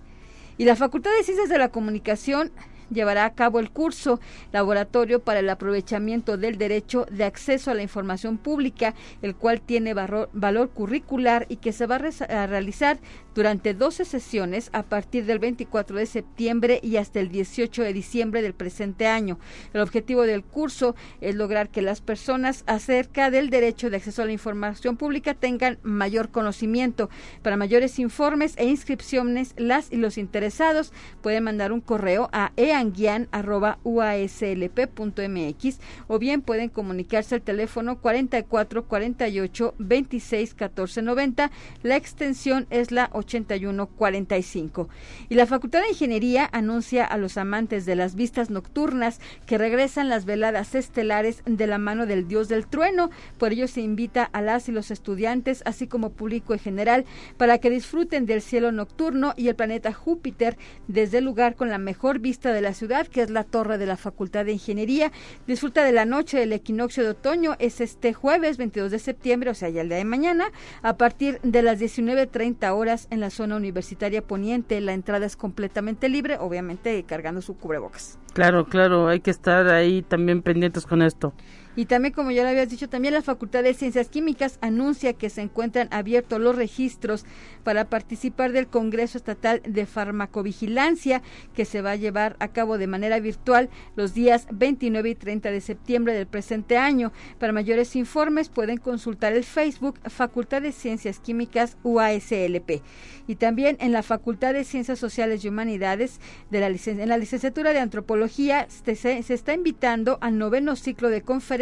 Y 0.58 0.66
la 0.66 0.76
Facultad 0.76 1.10
de 1.16 1.24
Ciencias 1.24 1.48
de 1.48 1.56
la 1.56 1.70
Comunicación 1.70 2.52
llevará 2.90 3.24
a 3.24 3.34
cabo 3.34 3.60
el 3.60 3.70
curso 3.70 4.20
Laboratorio 4.52 5.20
para 5.20 5.40
el 5.40 5.48
aprovechamiento 5.48 6.36
del 6.36 6.58
derecho 6.58 7.06
de 7.10 7.24
acceso 7.24 7.70
a 7.70 7.74
la 7.74 7.82
información 7.82 8.38
pública, 8.38 8.94
el 9.22 9.34
cual 9.34 9.60
tiene 9.60 9.94
valor, 9.94 10.70
curricular 10.70 11.46
y 11.48 11.56
que 11.56 11.72
se 11.72 11.86
va 11.86 12.00
a, 12.28 12.46
realizar 12.46 12.98
durante 13.34 13.74
12 13.74 14.04
sesiones 14.04 14.70
a 14.72 14.82
partir 14.82 15.24
del 15.24 15.38
24 15.38 15.96
de 15.96 16.06
septiembre 16.06 16.80
y 16.82 16.96
hasta 16.96 17.20
el 17.20 17.30
18 17.30 17.82
de 17.82 17.92
diciembre 17.92 18.42
del 18.42 18.54
presente 18.54 19.06
año. 19.06 19.38
El 19.72 19.80
objetivo 19.80 20.22
del 20.22 20.42
curso 20.42 20.94
es 21.20 21.34
lograr 21.34 21.68
que 21.68 21.82
las 21.82 22.00
personas 22.00 22.64
acerca 22.66 23.30
del 23.30 23.50
derecho 23.50 23.90
de 23.90 23.96
acceso 23.96 24.22
a 24.22 24.26
la 24.26 24.32
información 24.32 24.96
pública 24.96 25.34
tengan 25.34 25.78
mayor 25.82 26.30
conocimiento. 26.30 27.10
Para 27.42 27.56
mayores 27.56 27.98
informes 27.98 28.54
e 28.56 28.66
inscripciones, 28.66 29.54
las 29.56 29.92
y 29.92 29.96
los 29.96 30.18
interesados 30.18 30.92
pueden 31.22 31.44
mandar 31.44 31.72
un 31.72 31.80
correo 31.80 32.28
a 32.32 32.52
eanguian.uaslp.mx 32.80 35.78
o 36.08 36.18
bien 36.18 36.42
pueden 36.42 36.68
comunicarse 36.68 37.36
al 37.36 37.42
teléfono 37.42 38.00
44 38.00 38.86
48 38.86 39.74
26 39.78 40.54
14 40.54 41.02
90. 41.02 41.50
La 41.82 41.96
extensión 41.96 42.66
es 42.70 42.90
la 42.90 43.10
8145. 43.12 44.88
Y 45.28 45.34
la 45.34 45.46
Facultad 45.46 45.82
de 45.82 45.90
Ingeniería 45.90 46.48
anuncia 46.52 47.04
a 47.04 47.16
los 47.16 47.36
amantes 47.36 47.86
de 47.86 47.96
las 47.96 48.14
vistas 48.14 48.50
nocturnas 48.50 49.20
que 49.46 49.58
regresan 49.58 50.08
las 50.08 50.24
veladas 50.24 50.74
estelares 50.74 51.42
de 51.44 51.66
la 51.66 51.78
mano 51.78 52.06
del 52.06 52.26
dios 52.26 52.48
del 52.48 52.66
trueno. 52.66 53.10
Por 53.38 53.52
ello 53.52 53.68
se 53.68 53.80
invita 53.80 54.24
a 54.24 54.42
las 54.42 54.68
y 54.68 54.72
los 54.72 54.90
estudiantes, 54.90 55.62
así 55.66 55.86
como 55.86 56.10
público 56.10 56.52
en 56.52 56.58
general, 56.58 57.04
para 57.36 57.58
que 57.58 57.70
disfruten 57.70 58.26
del 58.26 58.42
cielo 58.42 58.72
nocturno 58.72 59.34
y 59.36 59.48
el 59.48 59.56
planeta 59.56 59.92
Júpiter 59.92 60.56
desde 60.88 61.18
el 61.18 61.24
lugar 61.24 61.56
con 61.56 61.68
la 61.68 61.78
mejor 61.78 62.18
vista 62.18 62.52
de 62.52 62.60
la 62.60 62.69
ciudad, 62.74 63.06
que 63.06 63.22
es 63.22 63.30
la 63.30 63.44
torre 63.44 63.78
de 63.78 63.86
la 63.86 63.96
Facultad 63.96 64.44
de 64.44 64.52
Ingeniería. 64.52 65.12
Disfruta 65.46 65.84
de 65.84 65.92
la 65.92 66.04
noche 66.04 66.38
del 66.38 66.52
equinoccio 66.52 67.02
de 67.02 67.10
otoño, 67.10 67.56
es 67.58 67.80
este 67.80 68.12
jueves 68.12 68.56
22 68.56 68.90
de 68.90 68.98
septiembre, 68.98 69.50
o 69.50 69.54
sea, 69.54 69.68
ya 69.68 69.82
el 69.82 69.88
día 69.88 69.98
de 69.98 70.04
mañana, 70.04 70.50
a 70.82 70.96
partir 70.96 71.40
de 71.42 71.62
las 71.62 71.80
19.30 71.80 72.70
horas 72.74 73.06
en 73.10 73.20
la 73.20 73.30
zona 73.30 73.56
universitaria 73.56 74.22
poniente. 74.22 74.80
La 74.80 74.92
entrada 74.92 75.26
es 75.26 75.36
completamente 75.36 76.08
libre, 76.08 76.38
obviamente 76.38 77.02
cargando 77.04 77.42
su 77.42 77.56
cubrebocas. 77.56 78.18
Claro, 78.32 78.66
claro, 78.66 79.08
hay 79.08 79.20
que 79.20 79.30
estar 79.30 79.68
ahí 79.68 80.02
también 80.02 80.42
pendientes 80.42 80.86
con 80.86 81.02
esto. 81.02 81.32
Y 81.76 81.86
también, 81.86 82.12
como 82.12 82.32
ya 82.32 82.42
lo 82.42 82.48
habías 82.48 82.68
dicho, 82.68 82.88
también 82.88 83.14
la 83.14 83.22
Facultad 83.22 83.62
de 83.62 83.74
Ciencias 83.74 84.08
Químicas 84.08 84.58
anuncia 84.60 85.12
que 85.12 85.30
se 85.30 85.40
encuentran 85.40 85.88
abiertos 85.92 86.40
los 86.40 86.56
registros 86.56 87.24
para 87.62 87.84
participar 87.84 88.50
del 88.52 88.66
Congreso 88.66 89.18
Estatal 89.18 89.62
de 89.64 89.86
Farmacovigilancia 89.86 91.22
que 91.54 91.64
se 91.64 91.80
va 91.80 91.92
a 91.92 91.96
llevar 91.96 92.36
a 92.40 92.48
cabo 92.48 92.76
de 92.76 92.88
manera 92.88 93.20
virtual 93.20 93.70
los 93.94 94.14
días 94.14 94.48
29 94.50 95.10
y 95.10 95.14
30 95.14 95.50
de 95.50 95.60
septiembre 95.60 96.14
del 96.14 96.26
presente 96.26 96.76
año. 96.76 97.12
Para 97.38 97.52
mayores 97.52 97.94
informes 97.94 98.48
pueden 98.48 98.78
consultar 98.78 99.32
el 99.32 99.44
Facebook 99.44 100.00
Facultad 100.06 100.62
de 100.62 100.72
Ciencias 100.72 101.20
Químicas 101.20 101.76
UASLP. 101.84 102.82
Y 103.28 103.36
también 103.36 103.76
en 103.78 103.92
la 103.92 104.02
Facultad 104.02 104.54
de 104.54 104.64
Ciencias 104.64 104.98
Sociales 104.98 105.44
y 105.44 105.48
Humanidades 105.48 106.20
de 106.50 106.60
la 106.60 106.70
en 106.70 107.08
la 107.08 107.18
licenciatura 107.18 107.72
de 107.72 107.80
Antropología 107.80 108.66
se, 108.68 108.94
se 108.96 109.34
está 109.34 109.54
invitando 109.54 110.18
al 110.20 110.38
noveno 110.38 110.76
ciclo 110.76 111.10
de 111.10 111.22
conferencias 111.22 111.60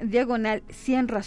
diagonal 0.00 0.62
100 0.68 1.08
razones 1.08 1.23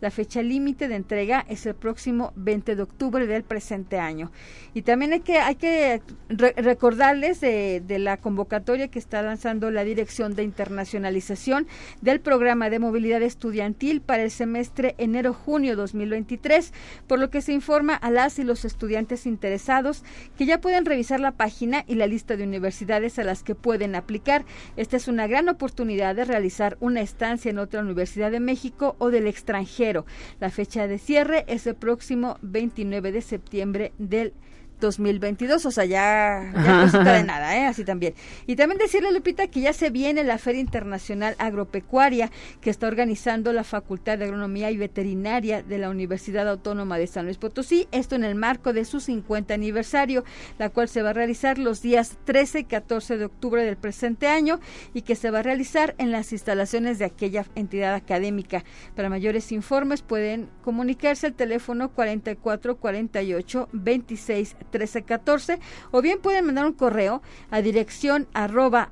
la 0.00 0.10
fecha 0.10 0.42
límite 0.42 0.88
de 0.88 0.96
entrega 0.96 1.44
es 1.48 1.66
el 1.66 1.74
próximo 1.74 2.32
20 2.36 2.76
de 2.76 2.82
octubre 2.82 3.26
del 3.26 3.44
presente 3.44 3.98
año. 3.98 4.30
Y 4.74 4.82
también 4.82 5.12
hay 5.12 5.20
que, 5.20 5.38
hay 5.38 5.56
que 5.56 6.02
recordarles 6.28 7.40
de, 7.40 7.82
de 7.86 7.98
la 7.98 8.16
convocatoria 8.16 8.88
que 8.88 8.98
está 8.98 9.22
lanzando 9.22 9.70
la 9.70 9.84
Dirección 9.84 10.34
de 10.34 10.42
Internacionalización 10.42 11.66
del 12.00 12.20
Programa 12.20 12.70
de 12.70 12.78
Movilidad 12.78 13.22
Estudiantil 13.22 14.00
para 14.00 14.22
el 14.22 14.30
semestre 14.30 14.94
enero-junio 14.98 15.76
2023, 15.76 16.72
por 17.06 17.18
lo 17.18 17.30
que 17.30 17.42
se 17.42 17.52
informa 17.52 17.94
a 17.94 18.10
las 18.10 18.38
y 18.38 18.44
los 18.44 18.64
estudiantes 18.64 19.26
interesados 19.26 20.04
que 20.36 20.46
ya 20.46 20.60
pueden 20.60 20.84
revisar 20.84 21.20
la 21.20 21.32
página 21.32 21.84
y 21.86 21.94
la 21.94 22.06
lista 22.06 22.36
de 22.36 22.44
universidades 22.44 23.18
a 23.18 23.24
las 23.24 23.42
que 23.42 23.54
pueden 23.54 23.94
aplicar. 23.94 24.44
Esta 24.76 24.96
es 24.96 25.08
una 25.08 25.26
gran 25.26 25.48
oportunidad 25.48 26.14
de 26.14 26.24
realizar 26.24 26.76
una 26.80 27.00
estancia 27.00 27.50
en 27.50 27.58
otra 27.58 27.80
universidad 27.80 28.30
de 28.30 28.40
México 28.40 28.96
o 28.98 29.10
de 29.10 29.17
del 29.18 29.26
extranjero. 29.26 30.06
La 30.40 30.50
fecha 30.50 30.86
de 30.86 30.98
cierre 30.98 31.44
es 31.48 31.66
el 31.66 31.74
próximo 31.74 32.38
29 32.42 33.12
de 33.12 33.20
septiembre 33.20 33.92
del 33.98 34.32
2022, 34.80 35.66
o 35.66 35.70
sea, 35.70 35.84
ya, 35.84 36.52
ya 36.54 37.14
de 37.14 37.24
nada, 37.24 37.56
¿eh? 37.56 37.66
así 37.66 37.84
también. 37.84 38.14
Y 38.46 38.56
también 38.56 38.78
decirle, 38.78 39.12
Lupita, 39.12 39.46
que 39.48 39.60
ya 39.60 39.72
se 39.72 39.90
viene 39.90 40.24
la 40.24 40.38
Feria 40.38 40.60
Internacional 40.60 41.34
Agropecuaria 41.38 42.30
que 42.60 42.70
está 42.70 42.86
organizando 42.86 43.52
la 43.52 43.64
Facultad 43.64 44.18
de 44.18 44.24
Agronomía 44.24 44.70
y 44.70 44.76
Veterinaria 44.76 45.62
de 45.62 45.78
la 45.78 45.90
Universidad 45.90 46.48
Autónoma 46.48 46.98
de 46.98 47.06
San 47.06 47.24
Luis 47.24 47.38
Potosí, 47.38 47.88
esto 47.92 48.14
en 48.14 48.24
el 48.24 48.34
marco 48.34 48.72
de 48.72 48.84
su 48.84 49.00
50 49.00 49.54
aniversario, 49.54 50.24
la 50.58 50.70
cual 50.70 50.88
se 50.88 51.02
va 51.02 51.10
a 51.10 51.12
realizar 51.12 51.58
los 51.58 51.82
días 51.82 52.18
13 52.24 52.60
y 52.60 52.64
14 52.64 53.18
de 53.18 53.24
octubre 53.24 53.64
del 53.64 53.76
presente 53.76 54.26
año 54.26 54.60
y 54.94 55.02
que 55.02 55.14
se 55.14 55.30
va 55.30 55.40
a 55.40 55.42
realizar 55.42 55.94
en 55.98 56.12
las 56.12 56.32
instalaciones 56.32 56.98
de 56.98 57.04
aquella 57.04 57.46
entidad 57.54 57.94
académica. 57.94 58.64
Para 58.94 59.08
mayores 59.08 59.52
informes 59.52 60.02
pueden 60.02 60.48
comunicarse 60.62 61.26
al 61.26 61.34
teléfono 61.34 61.90
44 61.92 62.76
48 62.76 63.68
26 63.72 64.56
1314 64.72 65.58
o 65.90 66.02
bien 66.02 66.20
pueden 66.20 66.46
mandar 66.46 66.66
un 66.66 66.72
correo 66.72 67.22
a 67.50 67.60
dirección 67.62 68.28
arroba 68.34 68.90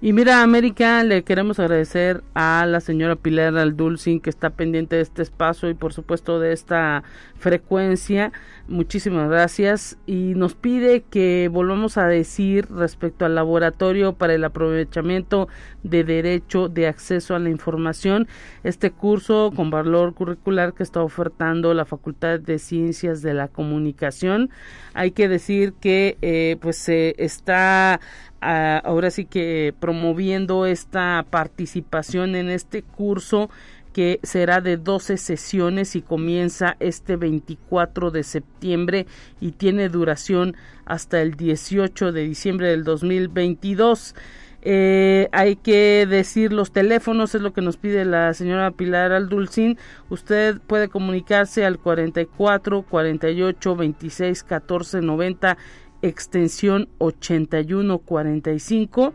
Y 0.00 0.12
mira, 0.12 0.42
América, 0.42 1.04
le 1.04 1.22
queremos 1.22 1.58
agradecer 1.58 2.22
a 2.34 2.64
la 2.66 2.80
señora 2.80 3.16
Pilar 3.16 3.56
Aldulcin 3.58 4.20
que 4.20 4.30
está 4.30 4.50
pendiente 4.50 4.96
de 4.96 5.02
este 5.02 5.22
espacio 5.22 5.68
y 5.68 5.74
por 5.74 5.92
supuesto 5.92 6.40
de 6.40 6.52
esta 6.52 7.02
frecuencia. 7.38 8.32
Muchísimas 8.68 9.28
gracias 9.28 9.98
y 10.06 10.34
nos 10.34 10.54
pide 10.54 11.02
que 11.02 11.48
volvamos 11.52 11.98
a 11.98 12.06
decir 12.06 12.68
respecto 12.70 13.24
al 13.24 13.34
laboratorio 13.34 14.14
para 14.14 14.34
el 14.34 14.44
aprovechamiento 14.44 15.48
de 15.82 16.04
derecho 16.04 16.68
de 16.68 16.86
acceso 16.86 17.34
a 17.34 17.38
la 17.38 17.50
información, 17.50 18.28
este 18.62 18.90
curso 18.90 19.52
con 19.54 19.70
valor 19.70 20.14
curricular 20.14 20.72
que 20.72 20.82
está 20.82 21.02
ofertando 21.02 21.74
la 21.74 21.84
Facultad 21.84 22.40
de 22.40 22.58
Ciencias 22.58 23.22
de 23.22 23.34
la 23.34 23.48
Comunicación. 23.48 24.50
Hay 24.94 25.10
que 25.10 25.28
decir 25.28 25.72
que 25.74 26.16
eh, 26.22 26.56
pues 26.60 26.76
se 26.76 27.14
está 27.18 28.00
ah, 28.40 28.80
ahora 28.84 29.10
sí 29.10 29.24
que 29.24 29.74
promoviendo 29.78 30.66
esta 30.66 31.24
participación 31.30 32.34
en 32.36 32.48
este 32.48 32.82
curso 32.82 33.50
que 33.92 34.20
será 34.22 34.60
de 34.60 34.76
12 34.76 35.16
sesiones 35.16 35.96
y 35.96 36.02
comienza 36.02 36.76
este 36.80 37.16
24 37.16 38.10
de 38.10 38.22
septiembre 38.22 39.06
y 39.40 39.52
tiene 39.52 39.88
duración 39.88 40.56
hasta 40.84 41.20
el 41.20 41.34
18 41.34 42.12
de 42.12 42.22
diciembre 42.22 42.68
del 42.68 42.84
2022. 42.84 44.14
Eh, 44.62 45.28
hay 45.32 45.56
que 45.56 46.06
decir 46.06 46.52
los 46.52 46.70
teléfonos, 46.70 47.34
es 47.34 47.40
lo 47.40 47.54
que 47.54 47.62
nos 47.62 47.78
pide 47.78 48.04
la 48.04 48.34
señora 48.34 48.70
Pilar 48.70 49.12
Aldulcín. 49.12 49.78
Usted 50.10 50.60
puede 50.66 50.88
comunicarse 50.88 51.64
al 51.64 51.78
44 51.78 52.82
48 52.82 53.76
26 53.76 54.42
14 54.42 55.00
90 55.00 55.56
extensión 56.02 56.88
81 56.98 57.98
45 57.98 59.14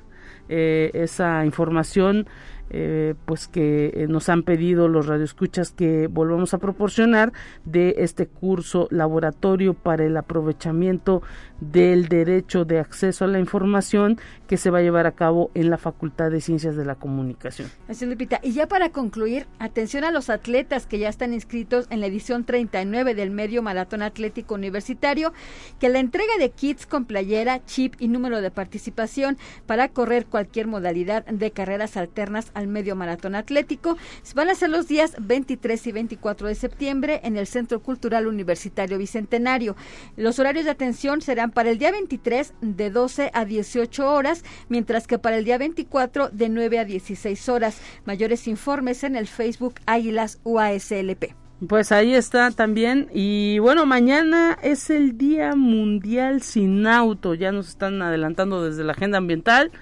eh, 0.48 0.90
esa 0.94 1.44
información 1.44 2.26
eh, 2.70 3.14
pues 3.24 3.48
que 3.48 3.92
eh, 3.94 4.06
nos 4.08 4.28
han 4.28 4.42
pedido 4.42 4.88
los 4.88 5.06
radioescuchas 5.06 5.70
que 5.70 6.06
volvamos 6.06 6.54
a 6.54 6.58
proporcionar 6.58 7.32
de 7.64 7.96
este 7.98 8.26
curso 8.26 8.88
laboratorio 8.90 9.74
para 9.74 10.04
el 10.04 10.16
aprovechamiento 10.16 11.22
del 11.60 12.08
derecho 12.08 12.64
de 12.64 12.78
acceso 12.78 13.24
a 13.24 13.28
la 13.28 13.38
información 13.38 14.18
que 14.46 14.56
se 14.56 14.70
va 14.70 14.78
a 14.78 14.82
llevar 14.82 15.06
a 15.06 15.12
cabo 15.12 15.50
en 15.54 15.70
la 15.70 15.78
Facultad 15.78 16.30
de 16.30 16.40
Ciencias 16.40 16.76
de 16.76 16.84
la 16.84 16.94
Comunicación. 16.94 17.70
Así 17.88 18.06
Lupita. 18.06 18.40
Y 18.42 18.52
ya 18.52 18.68
para 18.68 18.90
concluir, 18.90 19.46
atención 19.58 20.04
a 20.04 20.10
los 20.10 20.30
atletas 20.30 20.86
que 20.86 20.98
ya 20.98 21.08
están 21.08 21.34
inscritos 21.34 21.86
en 21.90 22.00
la 22.00 22.06
edición 22.06 22.44
39 22.44 23.14
del 23.14 23.30
Medio 23.30 23.62
Maratón 23.62 24.02
Atlético 24.02 24.54
Universitario, 24.54 25.32
que 25.80 25.88
la 25.88 25.98
entrega 25.98 26.32
de 26.38 26.50
kits 26.50 26.86
con 26.86 27.04
playera, 27.04 27.64
chip 27.64 27.94
y 27.98 28.08
número 28.08 28.40
de 28.40 28.50
participación 28.50 29.38
para 29.66 29.88
correr 29.88 30.26
cualquier 30.26 30.66
modalidad 30.66 31.26
de 31.26 31.50
carreras 31.50 31.96
alternas 31.96 32.50
al 32.58 32.66
Medio 32.66 32.96
Maratón 32.96 33.34
Atlético 33.36 33.96
van 34.34 34.50
a 34.50 34.54
ser 34.54 34.70
los 34.70 34.88
días 34.88 35.14
23 35.20 35.86
y 35.86 35.92
24 35.92 36.48
de 36.48 36.54
septiembre 36.54 37.20
en 37.22 37.36
el 37.36 37.46
Centro 37.46 37.80
Cultural 37.80 38.26
Universitario 38.26 38.98
Bicentenario. 38.98 39.76
Los 40.16 40.38
horarios 40.38 40.64
de 40.64 40.72
atención 40.72 41.22
serán 41.22 41.52
para 41.52 41.70
el 41.70 41.78
día 41.78 41.92
23 41.92 42.54
de 42.60 42.90
12 42.90 43.30
a 43.32 43.44
18 43.44 44.12
horas, 44.12 44.44
mientras 44.68 45.06
que 45.06 45.18
para 45.18 45.38
el 45.38 45.44
día 45.44 45.56
24 45.56 46.30
de 46.30 46.48
9 46.48 46.78
a 46.80 46.84
16 46.84 47.48
horas. 47.48 47.80
Mayores 48.04 48.48
informes 48.48 49.04
en 49.04 49.14
el 49.14 49.28
Facebook 49.28 49.74
Águilas 49.86 50.40
UASLP. 50.44 51.34
Pues 51.66 51.90
ahí 51.90 52.14
está 52.14 52.50
también. 52.52 53.08
Y 53.12 53.58
bueno, 53.58 53.84
mañana 53.84 54.56
es 54.62 54.90
el 54.90 55.18
Día 55.18 55.56
Mundial 55.56 56.42
sin 56.42 56.86
Auto. 56.86 57.34
Ya 57.34 57.50
nos 57.50 57.68
están 57.68 58.00
adelantando 58.00 58.64
desde 58.64 58.84
la 58.84 58.92
agenda 58.92 59.18
ambiental. 59.18 59.72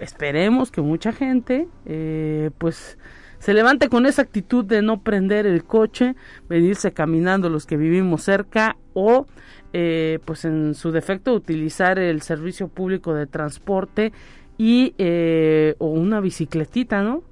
Esperemos 0.00 0.70
que 0.70 0.80
mucha 0.80 1.12
gente, 1.12 1.68
eh, 1.86 2.50
pues 2.58 2.98
se 3.38 3.54
levante 3.54 3.88
con 3.88 4.06
esa 4.06 4.22
actitud 4.22 4.64
de 4.64 4.82
no 4.82 5.02
prender 5.02 5.46
el 5.46 5.64
coche, 5.64 6.14
venirse 6.48 6.92
caminando 6.92 7.48
los 7.48 7.66
que 7.66 7.76
vivimos 7.76 8.22
cerca 8.22 8.76
o 8.94 9.26
eh, 9.72 10.18
pues 10.24 10.44
en 10.44 10.74
su 10.74 10.92
defecto 10.92 11.34
utilizar 11.34 11.98
el 11.98 12.22
servicio 12.22 12.68
público 12.68 13.14
de 13.14 13.26
transporte 13.26 14.12
y 14.58 14.94
eh, 14.98 15.74
o 15.78 15.86
una 15.86 16.20
bicicletita, 16.20 17.02
¿no? 17.02 17.22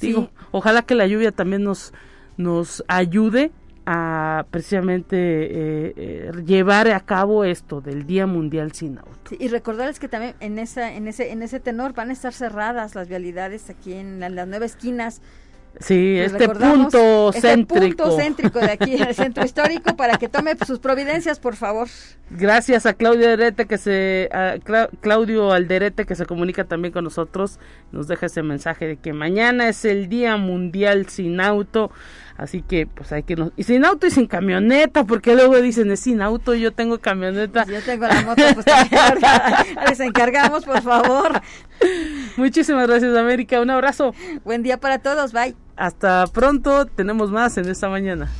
Digo, 0.00 0.30
ojalá 0.50 0.82
que 0.82 0.96
la 0.96 1.06
lluvia 1.06 1.30
también 1.30 1.62
nos 1.62 1.92
nos 2.36 2.82
ayude 2.88 3.52
a 3.86 4.46
precisamente 4.50 5.16
eh, 5.16 5.92
eh, 5.96 6.32
llevar 6.44 6.88
a 6.88 7.00
cabo 7.00 7.44
esto 7.44 7.80
del 7.80 8.06
Día 8.06 8.26
Mundial 8.26 8.72
sin 8.72 8.98
Auto. 8.98 9.34
y 9.38 9.48
recordarles 9.48 9.98
que 9.98 10.08
también 10.08 10.34
en 10.40 10.58
esa 10.58 10.92
en 10.92 11.08
ese 11.08 11.32
en 11.32 11.42
ese 11.42 11.58
tenor 11.58 11.94
van 11.94 12.10
a 12.10 12.12
estar 12.12 12.32
cerradas 12.32 12.94
las 12.94 13.08
vialidades 13.08 13.70
aquí 13.70 13.94
en 13.94 14.20
las 14.20 14.46
nueve 14.46 14.66
esquinas 14.66 15.20
Sí, 15.80 16.18
este 16.18 16.48
punto 16.48 17.30
este 17.30 17.48
céntrico. 17.48 18.04
punto 18.04 18.16
céntrico 18.16 18.58
de 18.60 18.72
aquí, 18.72 18.94
el 18.94 19.14
centro 19.16 19.44
histórico, 19.44 19.96
para 19.96 20.16
que 20.18 20.28
tome 20.28 20.54
sus 20.66 20.78
providencias, 20.78 21.40
por 21.40 21.56
favor. 21.56 21.88
Gracias 22.30 22.86
a 22.86 22.94
Claudio 22.94 23.28
Alderete 23.30 23.66
que 23.66 23.78
se, 23.78 24.30
Claudio 25.00 25.52
Alderete 25.52 26.06
que 26.06 26.14
se 26.14 26.26
comunica 26.26 26.64
también 26.64 26.92
con 26.92 27.04
nosotros, 27.04 27.58
nos 27.90 28.06
deja 28.06 28.26
ese 28.26 28.42
mensaje 28.42 28.86
de 28.86 28.96
que 28.96 29.12
mañana 29.12 29.68
es 29.68 29.84
el 29.84 30.08
Día 30.08 30.36
Mundial 30.36 31.08
sin 31.08 31.40
Auto. 31.40 31.90
Así 32.36 32.62
que, 32.62 32.86
pues 32.86 33.12
hay 33.12 33.22
que 33.22 33.34
irnos. 33.34 33.52
Y 33.56 33.64
sin 33.64 33.84
auto 33.84 34.06
y 34.06 34.10
sin 34.10 34.26
camioneta, 34.26 35.04
porque 35.04 35.34
luego 35.34 35.60
dicen, 35.60 35.90
es 35.90 36.00
sin 36.00 36.22
auto, 36.22 36.54
yo 36.54 36.72
tengo 36.72 36.98
camioneta. 36.98 37.64
yo 37.66 37.80
tengo 37.82 38.06
la 38.06 38.22
moto, 38.22 38.42
pues 38.54 38.66
les 39.88 40.00
encargamos, 40.00 40.64
por 40.64 40.80
favor. 40.82 41.40
Muchísimas 42.36 42.86
gracias, 42.86 43.16
América. 43.16 43.60
Un 43.60 43.70
abrazo. 43.70 44.14
Buen 44.44 44.62
día 44.62 44.78
para 44.78 44.98
todos. 44.98 45.32
Bye. 45.32 45.56
Hasta 45.76 46.26
pronto. 46.26 46.86
Tenemos 46.86 47.30
más 47.30 47.56
en 47.58 47.68
esta 47.68 47.88
mañana. 47.88 48.30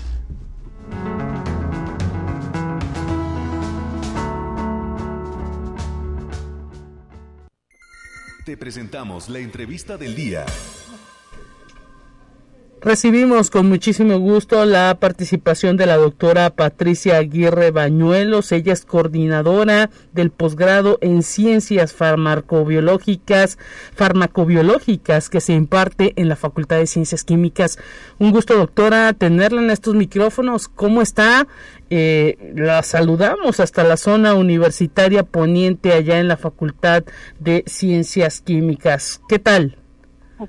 Te 8.44 8.56
presentamos 8.56 9.28
la 9.28 9.38
entrevista 9.38 9.96
del 9.96 10.16
día. 10.16 10.44
Recibimos 12.84 13.50
con 13.50 13.68
muchísimo 13.68 14.18
gusto 14.18 14.64
la 14.64 14.96
participación 14.98 15.76
de 15.76 15.86
la 15.86 15.96
doctora 15.96 16.50
Patricia 16.50 17.18
Aguirre 17.18 17.70
Bañuelos. 17.70 18.50
Ella 18.50 18.72
es 18.72 18.84
coordinadora 18.84 19.88
del 20.12 20.32
posgrado 20.32 20.98
en 21.00 21.22
ciencias 21.22 21.92
farmacobiológicas, 21.92 23.56
farmacobiológicas 23.94 25.30
que 25.30 25.40
se 25.40 25.52
imparte 25.52 26.12
en 26.16 26.28
la 26.28 26.34
Facultad 26.34 26.78
de 26.78 26.88
Ciencias 26.88 27.22
Químicas. 27.22 27.78
Un 28.18 28.32
gusto, 28.32 28.56
doctora, 28.56 29.12
tenerla 29.12 29.62
en 29.62 29.70
estos 29.70 29.94
micrófonos. 29.94 30.66
¿Cómo 30.66 31.02
está? 31.02 31.46
Eh, 31.88 32.52
la 32.56 32.82
saludamos 32.82 33.60
hasta 33.60 33.84
la 33.84 33.96
zona 33.96 34.34
universitaria 34.34 35.22
poniente 35.22 35.92
allá 35.92 36.18
en 36.18 36.26
la 36.26 36.36
Facultad 36.36 37.04
de 37.38 37.62
Ciencias 37.68 38.40
Químicas. 38.40 39.20
¿Qué 39.28 39.38
tal? 39.38 39.76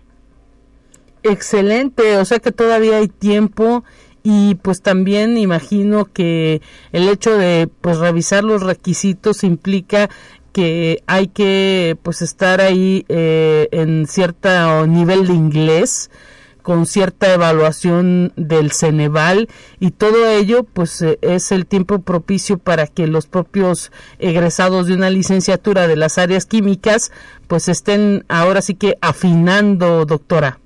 Excelente, 1.22 2.16
o 2.16 2.24
sea 2.24 2.38
que 2.38 2.52
todavía 2.52 2.96
hay 2.96 3.08
tiempo 3.08 3.84
y 4.22 4.56
pues 4.56 4.82
también 4.82 5.38
imagino 5.38 6.06
que 6.12 6.60
el 6.92 7.08
hecho 7.08 7.36
de 7.36 7.68
pues 7.80 7.98
revisar 7.98 8.44
los 8.44 8.62
requisitos 8.62 9.44
implica 9.44 10.10
que 10.52 11.02
hay 11.06 11.28
que 11.28 11.96
pues 12.02 12.22
estar 12.22 12.60
ahí 12.60 13.04
eh, 13.08 13.68
en 13.72 14.06
cierto 14.06 14.86
nivel 14.86 15.26
de 15.26 15.34
inglés 15.34 16.10
con 16.62 16.86
cierta 16.86 17.32
evaluación 17.32 18.32
del 18.36 18.72
Ceneval 18.72 19.48
y 19.78 19.92
todo 19.92 20.28
ello 20.28 20.64
pues 20.64 21.00
eh, 21.02 21.18
es 21.22 21.52
el 21.52 21.66
tiempo 21.66 22.00
propicio 22.00 22.58
para 22.58 22.86
que 22.86 23.06
los 23.06 23.26
propios 23.26 23.90
egresados 24.18 24.86
de 24.86 24.94
una 24.94 25.10
licenciatura 25.10 25.88
de 25.88 25.96
las 25.96 26.18
áreas 26.18 26.46
químicas 26.46 27.12
pues 27.46 27.68
estén 27.68 28.24
ahora 28.28 28.62
sí 28.62 28.74
que 28.74 28.96
afinando 29.00 30.04
doctora. 30.04 30.59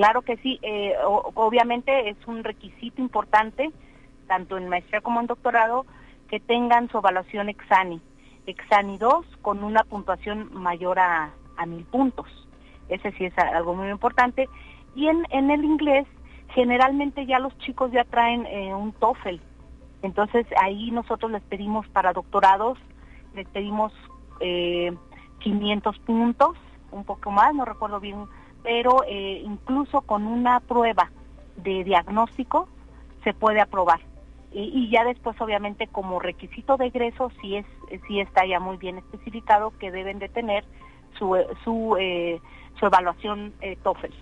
Claro 0.00 0.22
que 0.22 0.38
sí, 0.38 0.58
eh, 0.62 0.94
obviamente 1.04 2.08
es 2.08 2.16
un 2.26 2.42
requisito 2.42 3.02
importante 3.02 3.70
tanto 4.28 4.56
en 4.56 4.66
maestría 4.66 5.02
como 5.02 5.20
en 5.20 5.26
doctorado 5.26 5.84
que 6.30 6.40
tengan 6.40 6.88
su 6.88 6.96
evaluación 6.96 7.50
exani 7.50 8.00
Exani 8.46 8.96
2 8.96 9.26
con 9.42 9.62
una 9.62 9.84
puntuación 9.84 10.54
mayor 10.54 10.98
a, 11.00 11.34
mil 11.66 11.84
puntos. 11.84 12.26
Ese 12.88 13.12
sí 13.12 13.26
es 13.26 13.36
algo 13.36 13.74
muy 13.74 13.90
importante. 13.90 14.48
Y 14.94 15.08
en, 15.08 15.26
en 15.28 15.50
el 15.50 15.66
inglés, 15.66 16.06
generalmente 16.54 17.26
ya 17.26 17.38
los 17.38 17.54
chicos 17.58 17.92
ya 17.92 18.04
traen 18.04 18.46
eh, 18.46 18.74
un 18.74 18.92
TOEFL. 18.92 19.36
Entonces 20.00 20.46
ahí 20.62 20.90
nosotros 20.92 21.30
les 21.30 21.42
pedimos 21.42 21.86
para 21.88 22.14
doctorados, 22.14 22.78
les 23.34 23.46
pedimos 23.48 23.92
eh, 24.40 24.96
500 25.40 25.98
puntos, 25.98 26.56
un 26.90 27.04
poco 27.04 27.30
más, 27.30 27.54
no 27.54 27.66
recuerdo 27.66 28.00
bien, 28.00 28.24
pero 28.62 29.04
eh, 29.06 29.42
incluso 29.44 30.02
con 30.02 30.26
una 30.26 30.60
prueba 30.60 31.10
de 31.56 31.84
diagnóstico 31.84 32.68
se 33.24 33.34
puede 33.34 33.60
aprobar 33.60 34.00
y, 34.52 34.90
ya 34.90 35.04
después 35.04 35.40
obviamente 35.40 35.86
como 35.86 36.18
requisito 36.18 36.76
de 36.76 36.86
egreso 36.86 37.30
sí 37.40 37.56
es 37.56 37.66
sí 38.08 38.20
está 38.20 38.44
ya 38.46 38.58
muy 38.58 38.76
bien 38.78 38.98
especificado 38.98 39.72
que 39.78 39.92
deben 39.92 40.18
de 40.18 40.28
tener 40.28 40.64
su 41.18 41.36
su, 41.62 41.96
eh, 41.98 42.40
su 42.78 42.86
evaluación 42.86 43.52
eh, 43.60 43.76
TOEFL. 43.82 44.12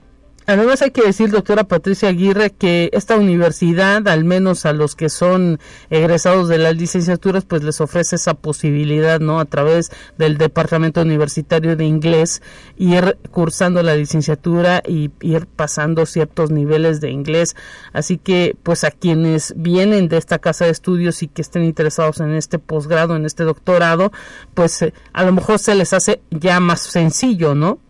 Además 0.48 0.80
hay 0.80 0.92
que 0.92 1.02
decir, 1.02 1.30
doctora 1.30 1.64
Patricia 1.64 2.08
Aguirre, 2.08 2.52
que 2.52 2.88
esta 2.94 3.16
universidad, 3.16 4.08
al 4.08 4.24
menos 4.24 4.64
a 4.64 4.72
los 4.72 4.96
que 4.96 5.10
son 5.10 5.60
egresados 5.90 6.48
de 6.48 6.56
las 6.56 6.74
licenciaturas, 6.74 7.44
pues 7.44 7.62
les 7.62 7.82
ofrece 7.82 8.16
esa 8.16 8.32
posibilidad, 8.32 9.20
¿no? 9.20 9.40
A 9.40 9.44
través 9.44 9.90
del 10.16 10.38
Departamento 10.38 11.02
Universitario 11.02 11.76
de 11.76 11.84
Inglés, 11.84 12.40
ir 12.78 13.18
cursando 13.30 13.82
la 13.82 13.94
licenciatura 13.94 14.82
y 14.88 15.10
ir 15.20 15.46
pasando 15.46 16.06
ciertos 16.06 16.50
niveles 16.50 17.02
de 17.02 17.10
inglés. 17.10 17.54
Así 17.92 18.16
que, 18.16 18.56
pues 18.62 18.84
a 18.84 18.90
quienes 18.90 19.52
vienen 19.54 20.08
de 20.08 20.16
esta 20.16 20.38
casa 20.38 20.64
de 20.64 20.70
estudios 20.70 21.22
y 21.22 21.28
que 21.28 21.42
estén 21.42 21.62
interesados 21.62 22.20
en 22.20 22.34
este 22.34 22.58
posgrado, 22.58 23.16
en 23.16 23.26
este 23.26 23.44
doctorado, 23.44 24.12
pues 24.54 24.80
eh, 24.80 24.94
a 25.12 25.24
lo 25.24 25.32
mejor 25.34 25.58
se 25.58 25.74
les 25.74 25.92
hace 25.92 26.22
ya 26.30 26.58
más 26.58 26.80
sencillo, 26.80 27.54
¿no? 27.54 27.80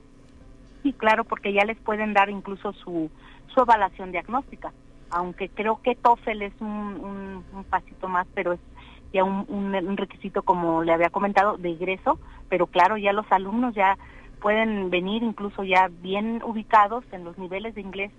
Sí, 0.82 0.92
claro, 0.92 1.24
porque 1.24 1.52
ya 1.52 1.64
les 1.64 1.78
pueden 1.78 2.14
dar 2.14 2.30
incluso 2.30 2.72
su, 2.72 3.10
su 3.52 3.60
evaluación 3.60 4.12
diagnóstica, 4.12 4.72
aunque 5.10 5.48
creo 5.48 5.80
que 5.82 5.96
TOEFL 5.96 6.42
es 6.42 6.52
un, 6.60 7.44
un, 7.52 7.64
pasito 7.64 8.08
más, 8.08 8.26
pero 8.34 8.52
es 8.52 8.60
ya 9.12 9.24
un, 9.24 9.46
un, 9.48 9.96
requisito, 9.96 10.42
como 10.42 10.84
le 10.84 10.92
había 10.92 11.10
comentado, 11.10 11.56
de 11.56 11.70
ingreso, 11.70 12.18
pero 12.48 12.66
claro, 12.66 12.96
ya 12.96 13.12
los 13.12 13.30
alumnos 13.30 13.74
ya 13.74 13.96
pueden 14.40 14.90
venir 14.90 15.22
incluso 15.22 15.64
ya 15.64 15.88
bien 16.02 16.42
ubicados 16.44 17.04
en 17.12 17.24
los 17.24 17.36
niveles 17.38 17.74
de 17.74 17.80
inglés, 17.80 18.12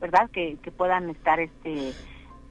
¿verdad? 0.00 0.30
Que, 0.30 0.56
que 0.62 0.72
puedan 0.72 1.10
estar 1.10 1.38
este 1.38 1.90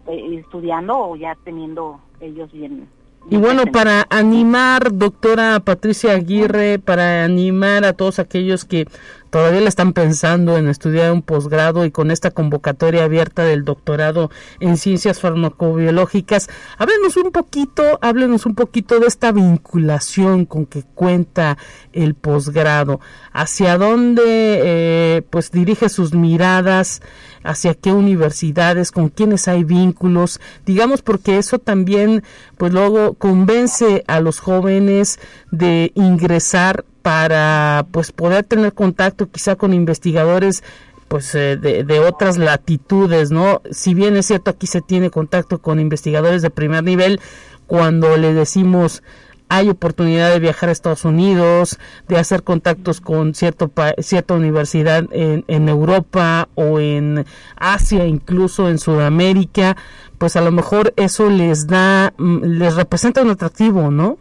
eh, 0.07 0.39
estudiando 0.39 0.97
o 0.97 1.15
ya 1.15 1.35
teniendo 1.43 1.99
ellos 2.21 2.51
bien 2.51 2.87
y 3.29 3.37
bueno, 3.37 3.65
para 3.67 4.07
animar, 4.09 4.93
doctora 4.93 5.59
Patricia 5.59 6.13
Aguirre, 6.13 6.79
para 6.79 7.23
animar 7.25 7.85
a 7.85 7.93
todos 7.93 8.17
aquellos 8.17 8.65
que 8.65 8.87
todavía 9.29 9.61
le 9.61 9.69
están 9.69 9.93
pensando 9.93 10.57
en 10.57 10.67
estudiar 10.67 11.11
un 11.11 11.21
posgrado 11.21 11.85
y 11.85 11.91
con 11.91 12.11
esta 12.11 12.31
convocatoria 12.31 13.03
abierta 13.03 13.43
del 13.43 13.63
doctorado 13.63 14.31
en 14.59 14.77
ciencias 14.77 15.19
farmacobiológicas, 15.19 16.49
háblenos 16.77 17.17
un 17.17 17.31
poquito, 17.31 17.99
háblenos 18.01 18.45
un 18.45 18.55
poquito 18.55 18.99
de 18.99 19.07
esta 19.07 19.31
vinculación 19.31 20.45
con 20.45 20.65
que 20.65 20.83
cuenta 20.83 21.57
el 21.93 22.15
posgrado, 22.15 22.99
hacia 23.31 23.77
dónde 23.77 24.23
eh, 24.25 25.21
pues 25.29 25.51
dirige 25.51 25.89
sus 25.89 26.13
miradas, 26.13 27.01
hacia 27.43 27.73
qué 27.73 27.91
universidades, 27.91 28.91
con 28.91 29.09
quiénes 29.09 29.47
hay 29.47 29.63
vínculos, 29.63 30.39
digamos 30.65 31.01
porque 31.01 31.37
eso 31.37 31.59
también 31.59 32.23
pues 32.57 32.73
luego 32.73 33.13
convence 33.13 34.03
a 34.07 34.19
los 34.19 34.39
jóvenes 34.39 35.19
de 35.51 35.91
ingresar 35.95 36.85
para 37.01 37.85
pues 37.91 38.11
poder 38.11 38.43
tener 38.43 38.73
contacto 38.73 39.29
quizá 39.29 39.55
con 39.55 39.73
investigadores 39.73 40.63
pues 41.07 41.33
eh, 41.33 41.57
de, 41.57 41.83
de, 41.83 41.99
otras 41.99 42.37
latitudes, 42.37 43.31
¿no? 43.31 43.61
Si 43.71 43.95
bien 43.95 44.15
es 44.15 44.27
cierto 44.27 44.51
aquí 44.51 44.67
se 44.67 44.81
tiene 44.81 45.09
contacto 45.09 45.59
con 45.59 45.79
investigadores 45.79 46.43
de 46.43 46.51
primer 46.51 46.83
nivel, 46.83 47.19
cuando 47.65 48.15
le 48.15 48.33
decimos 48.33 49.01
hay 49.49 49.67
oportunidad 49.69 50.31
de 50.31 50.39
viajar 50.39 50.69
a 50.69 50.71
Estados 50.71 51.05
Unidos, 51.05 51.79
de 52.07 52.17
hacer 52.17 52.43
contactos 52.43 53.01
con 53.01 53.33
cierto 53.33 53.71
cierta 53.97 54.35
universidad 54.35 55.05
en, 55.11 55.43
en 55.47 55.67
Europa 55.67 56.47
o 56.53 56.79
en 56.79 57.25
Asia, 57.57 58.05
incluso 58.05 58.69
en 58.69 58.77
Sudamérica, 58.77 59.75
pues 60.19 60.35
a 60.35 60.41
lo 60.41 60.51
mejor 60.51 60.93
eso 60.97 61.29
les 61.31 61.65
da, 61.65 62.13
mm, 62.17 62.43
les 62.43 62.75
representa 62.75 63.23
un 63.23 63.31
atractivo, 63.31 63.89
¿no? 63.89 64.17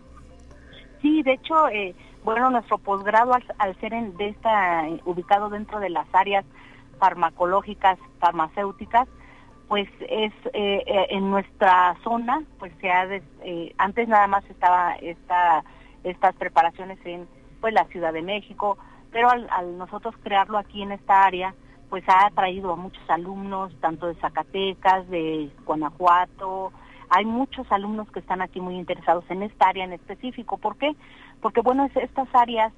Sí, 1.03 1.23
de 1.23 1.35
hecho, 1.35 1.69
eh, 1.69 1.95
bueno, 2.29 2.51
nuestro 2.51 2.77
posgrado 2.77 3.33
al, 3.33 3.81
ser 3.81 3.93
de 3.93 4.29
esta, 4.29 4.87
ubicado 5.07 5.49
dentro 5.49 5.81
de 5.81 5.89
las 5.89 6.07
áreas 6.13 6.45
farmacológicas, 6.99 7.99
farmacéuticas, 8.19 9.09
pues 9.67 9.89
es 10.01 10.35
eh, 10.53 10.83
eh, 10.87 11.07
en 11.09 11.31
nuestra 11.31 11.97
zona, 12.05 12.43
pues 12.59 12.71
se 12.83 12.91
ha, 12.91 13.07
eh, 13.15 13.75
antes 13.79 14.09
nada 14.09 14.27
más 14.27 14.45
estaba 14.51 14.97
esta, 14.97 15.65
estas 16.05 16.35
preparaciones 16.35 16.99
en 17.07 17.27
pues 17.63 17.73
la 17.73 17.87
Ciudad 17.87 18.13
de 18.13 18.21
México, 18.21 18.77
pero 19.11 19.31
al 19.31 19.79
nosotros 19.79 20.15
crearlo 20.23 20.59
aquí 20.59 20.83
en 20.83 20.93
esta 20.93 21.25
área, 21.25 21.55
pues 21.89 22.07
ha 22.11 22.27
atraído 22.27 22.75
a 22.75 22.77
muchos 22.77 23.09
alumnos, 23.09 23.73
tanto 23.81 24.07
de 24.07 24.17
Zacatecas, 24.17 25.09
de 25.09 25.51
Guanajuato, 25.65 26.75
hay 27.11 27.25
muchos 27.25 27.67
alumnos 27.71 28.11
que 28.11 28.21
están 28.21 28.43
aquí 28.43 28.61
muy 28.61 28.77
interesados 28.77 29.25
en 29.31 29.43
esta 29.43 29.69
área 29.69 29.85
en 29.85 29.93
específico. 29.93 30.59
¿Por 30.59 30.77
qué? 30.77 30.95
Porque, 31.41 31.61
bueno, 31.61 31.89
estas 31.95 32.29
áreas, 32.35 32.73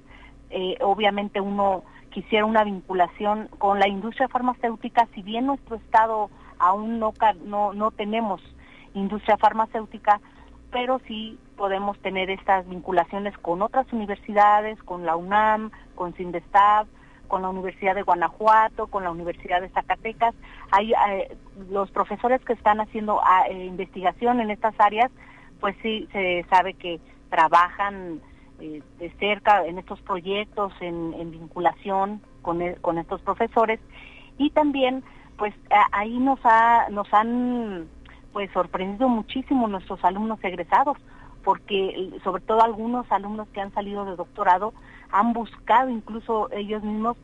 eh, 0.49 0.77
obviamente 0.81 1.41
uno 1.41 1.83
quisiera 2.11 2.45
una 2.45 2.63
vinculación 2.63 3.47
con 3.57 3.79
la 3.79 3.87
industria 3.87 4.27
farmacéutica, 4.27 5.07
si 5.15 5.21
bien 5.21 5.45
nuestro 5.45 5.77
estado 5.77 6.29
aún 6.59 6.99
no, 6.99 7.13
no, 7.45 7.73
no 7.73 7.91
tenemos 7.91 8.41
industria 8.93 9.37
farmacéutica, 9.37 10.19
pero 10.71 10.99
sí 11.07 11.39
podemos 11.57 11.97
tener 11.99 12.29
estas 12.29 12.67
vinculaciones 12.67 13.37
con 13.37 13.61
otras 13.61 13.91
universidades, 13.93 14.81
con 14.83 15.05
la 15.05 15.15
UNAM, 15.15 15.71
con 15.95 16.13
CINDESTAB, 16.13 16.87
con 17.27 17.41
la 17.41 17.49
Universidad 17.49 17.95
de 17.95 18.01
Guanajuato, 18.01 18.87
con 18.87 19.03
la 19.03 19.11
Universidad 19.11 19.61
de 19.61 19.69
Zacatecas. 19.69 20.35
Hay 20.71 20.91
eh, 20.91 21.37
los 21.69 21.89
profesores 21.91 22.43
que 22.43 22.53
están 22.53 22.81
haciendo 22.81 23.21
ah, 23.23 23.45
eh, 23.49 23.65
investigación 23.65 24.39
en 24.41 24.51
estas 24.51 24.77
áreas, 24.79 25.11
pues 25.59 25.75
sí 25.81 26.07
se 26.11 26.45
sabe 26.49 26.73
que 26.73 26.99
trabajan 27.29 28.21
eh, 28.61 28.81
de 28.99 29.09
cerca 29.19 29.65
en 29.65 29.77
estos 29.77 29.99
proyectos, 30.01 30.73
en, 30.79 31.31
vinculación 31.31 32.21
con, 32.41 32.61
e, 32.61 32.75
con 32.75 32.97
estos 32.97 33.21
profesores. 33.21 33.79
Y 34.37 34.49
también 34.51 35.03
pues 35.37 35.53
ahí 35.91 36.19
nos 36.19 36.39
ha 36.43 36.87
nos 36.89 37.11
han 37.13 37.87
pues 38.31 38.51
sorprendido 38.51 39.09
muchísimo 39.09 39.67
nuestros 39.67 40.03
alumnos 40.05 40.39
egresados 40.43 40.97
porque 41.43 42.11
sobre 42.23 42.43
todo 42.43 42.61
algunos 42.61 43.11
alumnos 43.11 43.47
que 43.49 43.61
han 43.61 43.73
salido 43.73 44.05
de 44.05 44.15
doctorado 44.15 44.73
han 45.11 45.33
buscado 45.33 45.89
incluso 45.89 46.49
ellos 46.51 46.83
mismos 46.83 47.17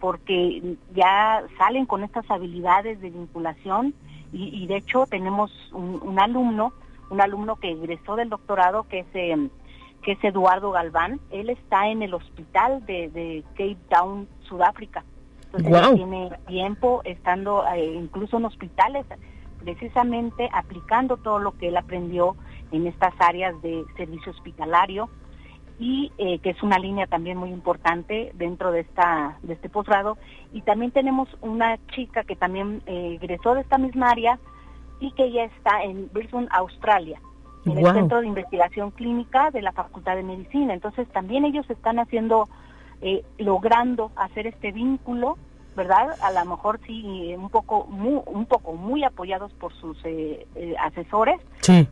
porque 0.00 0.76
ya 0.94 1.44
salen 1.58 1.86
con 1.86 2.02
estas 2.02 2.28
habilidades 2.30 3.00
de 3.00 3.10
vinculación. 3.10 3.94
Y, 4.32 4.68
de 4.68 4.76
hecho 4.76 5.06
tenemos 5.06 5.50
un, 5.72 6.18
alumno, 6.20 6.72
un 7.10 7.20
alumno 7.20 7.56
que 7.56 7.72
egresó 7.72 8.14
del 8.14 8.28
doctorado 8.28 8.84
que 8.84 9.00
es, 9.00 9.06
eh, 9.14 9.48
que 10.02 10.12
es 10.12 10.24
Eduardo 10.24 10.70
Galván, 10.70 11.20
él 11.30 11.50
está 11.50 11.88
en 11.88 12.02
el 12.02 12.14
hospital 12.14 12.84
de, 12.86 13.44
Cape 13.50 13.76
Town, 13.88 14.28
Sudáfrica. 14.42 15.04
Entonces 15.52 15.94
tiene 15.94 16.30
tiempo 16.46 17.02
estando 17.04 17.64
eh, 17.74 17.94
incluso 17.94 18.38
en 18.38 18.44
hospitales, 18.44 19.04
precisamente 19.62 20.48
aplicando 20.52 21.16
todo 21.16 21.38
lo 21.38 21.56
que 21.58 21.68
él 21.68 21.76
aprendió 21.76 22.36
en 22.72 22.86
estas 22.86 23.12
áreas 23.18 23.60
de 23.62 23.84
servicio 23.96 24.32
hospitalario 24.32 25.10
y 25.78 26.12
eh, 26.18 26.38
que 26.40 26.50
es 26.50 26.62
una 26.62 26.78
línea 26.78 27.06
también 27.06 27.38
muy 27.38 27.50
importante 27.50 28.32
dentro 28.34 28.70
de 28.70 28.80
esta 28.80 29.38
de 29.42 29.54
este 29.54 29.68
posgrado. 29.68 30.18
Y 30.52 30.60
también 30.60 30.92
tenemos 30.92 31.28
una 31.40 31.78
chica 31.88 32.22
que 32.22 32.36
también 32.36 32.82
eh, 32.86 33.18
egresó 33.20 33.54
de 33.54 33.62
esta 33.62 33.78
misma 33.78 34.10
área 34.10 34.38
y 35.00 35.10
que 35.12 35.32
ya 35.32 35.44
está 35.44 35.82
en 35.82 36.10
Brisbane, 36.12 36.48
Australia, 36.50 37.20
en 37.66 37.78
el 37.78 37.92
Centro 37.92 38.20
de 38.20 38.26
Investigación 38.26 38.90
Clínica 38.90 39.50
de 39.50 39.62
la 39.62 39.72
Facultad 39.72 40.16
de 40.16 40.22
Medicina. 40.22 40.74
Entonces 40.74 41.08
también 41.08 41.44
ellos 41.44 41.68
están 41.68 41.98
haciendo, 41.98 42.48
eh, 43.02 43.24
logrando 43.38 44.10
hacer 44.16 44.46
este 44.46 44.72
vínculo, 44.72 45.36
¿verdad? 45.76 46.16
A 46.22 46.32
lo 46.32 46.50
mejor 46.50 46.80
sí 46.86 47.34
un 47.36 47.50
poco 47.50 47.86
muy, 47.86 48.20
un 48.26 48.46
poco 48.46 48.74
muy 48.74 49.04
apoyados 49.04 49.52
por 49.54 49.72
sus 49.74 49.98
asesores, 50.80 51.40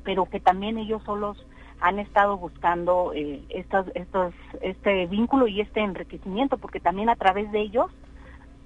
pero 0.04 0.26
que 0.26 0.40
también 0.40 0.78
ellos 0.78 1.02
solos 1.04 1.46
han 1.80 1.98
estado 1.98 2.36
buscando 2.36 3.12
eh, 3.14 3.42
estos, 3.50 3.86
estos, 3.94 4.34
este 4.60 5.06
vínculo 5.06 5.46
y 5.46 5.60
este 5.60 5.80
enriquecimiento, 5.80 6.58
porque 6.58 6.80
también 6.80 7.08
a 7.08 7.16
través 7.16 7.50
de 7.52 7.60
ellos 7.60 7.90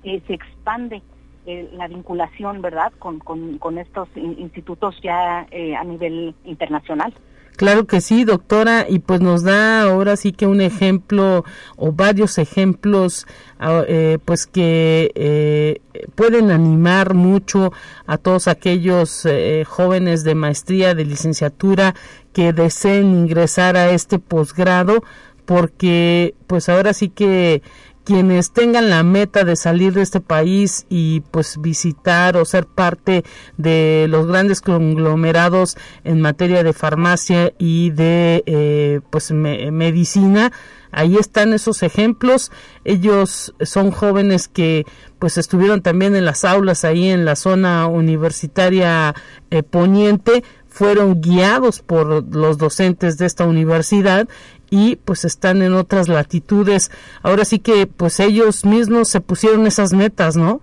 eh, 0.03 0.23
se 0.27 0.35
expande 0.35 1.03
eh, 1.47 1.69
la 1.73 1.89
vinculación, 1.89 2.63
¿verdad?, 2.63 2.93
con, 2.99 3.19
con, 3.19 3.79
estos 3.79 4.09
institutos 4.17 4.95
ya 5.03 5.47
eh, 5.51 5.75
a 5.75 5.85
nivel 5.85 6.35
internacional. 6.45 7.13
Claro 7.57 7.87
que 7.87 8.01
sí, 8.01 8.25
doctora, 8.25 8.87
y 8.89 8.99
pues 8.99 9.21
nos 9.21 9.43
da 9.43 9.83
ahora 9.83 10.17
sí 10.17 10.33
que 10.33 10.47
un 10.47 10.61
ejemplo 10.63 11.45
o 11.77 11.93
varios 11.93 12.39
ejemplos, 12.39 13.27
ah, 13.59 13.83
eh, 13.87 14.19
pues 14.25 14.47
que 14.47 15.13
eh, 15.15 15.81
pueden 16.15 16.51
animar 16.51 17.15
mucho 17.15 17.73
a 18.07 18.17
todos 18.17 18.49
aquellos 18.49 19.27
eh, 19.27 19.65
jóvenes 19.69 20.25
de 20.25 20.35
maestría, 20.35 20.95
de 20.95 21.05
licenciatura 21.05 21.95
que 22.33 22.55
deseen 22.55 23.15
ingresar 23.15 23.77
a 23.77 23.91
este 23.91 24.19
posgrado, 24.19 25.05
porque 25.45 26.35
pues 26.47 26.71
ahora 26.71 26.95
sí 26.95 27.11
que 27.11 27.63
quienes 28.05 28.51
tengan 28.51 28.91
la 28.91 29.03
meta 29.03 29.45
de 29.45 29.57
salir 29.57 29.93
de 29.93 30.03
este 30.03 30.21
país 30.21 30.87
y 30.89 31.21
pues 31.31 31.61
visitar 31.61 32.37
o 32.37 32.45
ser 32.45 32.67
parte 32.67 33.25
de 33.57 34.07
los 34.09 34.27
grandes 34.27 34.61
conglomerados 34.61 35.77
en 36.05 36.21
materia 36.21 36.63
de 36.63 36.73
farmacia 36.73 37.53
y 37.59 37.91
de 37.91 38.43
eh, 38.47 39.01
pues 39.11 39.31
medicina 39.31 40.53
ahí 40.93 41.17
están 41.17 41.53
esos 41.53 41.83
ejemplos. 41.83 42.53
Ellos 42.85 43.55
son 43.61 43.91
jóvenes 43.91 44.47
que 44.47 44.85
pues 45.19 45.39
estuvieron 45.39 45.83
también 45.83 46.15
en 46.15 46.25
las 46.25 46.45
aulas 46.45 46.85
ahí 46.85 47.09
en 47.09 47.25
la 47.25 47.37
zona 47.37 47.87
universitaria 47.87 49.15
eh, 49.51 49.63
poniente, 49.63 50.45
fueron 50.69 51.21
guiados 51.21 51.81
por 51.81 52.35
los 52.35 52.59
docentes 52.59 53.19
de 53.19 53.27
esta 53.27 53.45
universidad 53.45 54.29
y 54.73 54.97
pues 54.97 55.27
están 55.27 55.61
en 55.61 55.75
otras 55.75 56.09
latitudes. 56.09 56.91
Ahora 57.23 57.45
sí 57.45 57.59
que 57.59 57.87
pues 57.87 58.19
ellos 58.21 58.65
mismos 58.65 59.11
se 59.11 59.21
pusieron 59.21 59.67
esas 59.67 59.93
metas, 59.93 60.35
¿no? 60.35 60.63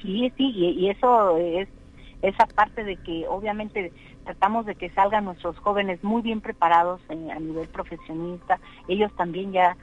Sí, 0.00 0.32
sí, 0.38 0.50
y 0.54 0.88
eso 0.88 1.36
es 1.36 1.68
esa 2.22 2.46
parte 2.46 2.84
de 2.84 2.96
que 2.96 3.26
obviamente 3.28 3.92
tratamos 4.24 4.64
de 4.64 4.76
que 4.76 4.88
salgan 4.90 5.26
nuestros 5.26 5.58
jóvenes 5.58 6.02
muy 6.02 6.22
bien 6.22 6.40
preparados 6.40 7.02
a 7.10 7.14
nivel 7.14 7.68
profesionista. 7.68 8.58
Ellos 8.88 9.12
también 9.14 9.52
ya 9.52 9.76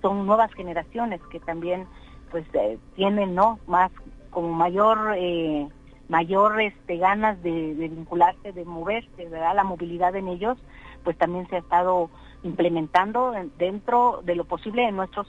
son 0.00 0.24
nuevas 0.24 0.52
generaciones 0.54 1.20
que 1.32 1.40
también 1.40 1.86
pues 2.30 2.44
eh, 2.54 2.78
tienen 2.94 3.34
no 3.34 3.58
más 3.66 3.90
como 4.30 4.52
mayor 4.52 5.16
eh, 5.16 5.66
mayor 6.08 6.60
este 6.60 6.98
ganas 6.98 7.42
de, 7.42 7.74
vincularse, 7.74 8.52
de 8.52 8.64
moverse, 8.64 9.28
¿verdad? 9.28 9.56
La 9.56 9.64
movilidad 9.64 10.14
en 10.14 10.28
ellos, 10.28 10.56
pues 11.02 11.18
también 11.18 11.48
se 11.48 11.56
ha 11.56 11.60
estado 11.60 12.10
implementando 12.42 13.32
dentro 13.58 14.22
de 14.24 14.34
lo 14.34 14.44
posible 14.44 14.86
en 14.88 14.96
nuestros 14.96 15.26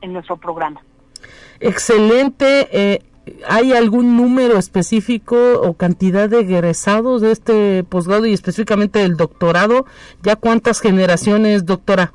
en 0.00 0.12
nuestro 0.12 0.36
programa. 0.36 0.80
Excelente. 1.60 2.68
Eh, 2.72 3.02
¿Hay 3.48 3.72
algún 3.72 4.16
número 4.16 4.56
específico 4.56 5.60
o 5.60 5.74
cantidad 5.74 6.28
de 6.28 6.40
egresados 6.40 7.22
de 7.22 7.32
este 7.32 7.84
posgrado 7.84 8.26
y 8.26 8.32
específicamente 8.32 9.00
del 9.00 9.16
doctorado? 9.16 9.86
¿Ya 10.22 10.36
cuántas 10.36 10.80
generaciones, 10.80 11.66
doctora? 11.66 12.12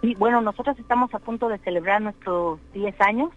Sí, 0.00 0.16
bueno, 0.18 0.40
nosotros 0.40 0.76
estamos 0.80 1.14
a 1.14 1.20
punto 1.20 1.48
de 1.48 1.58
celebrar 1.58 2.02
nuestros 2.02 2.58
10 2.74 3.00
años 3.02 3.30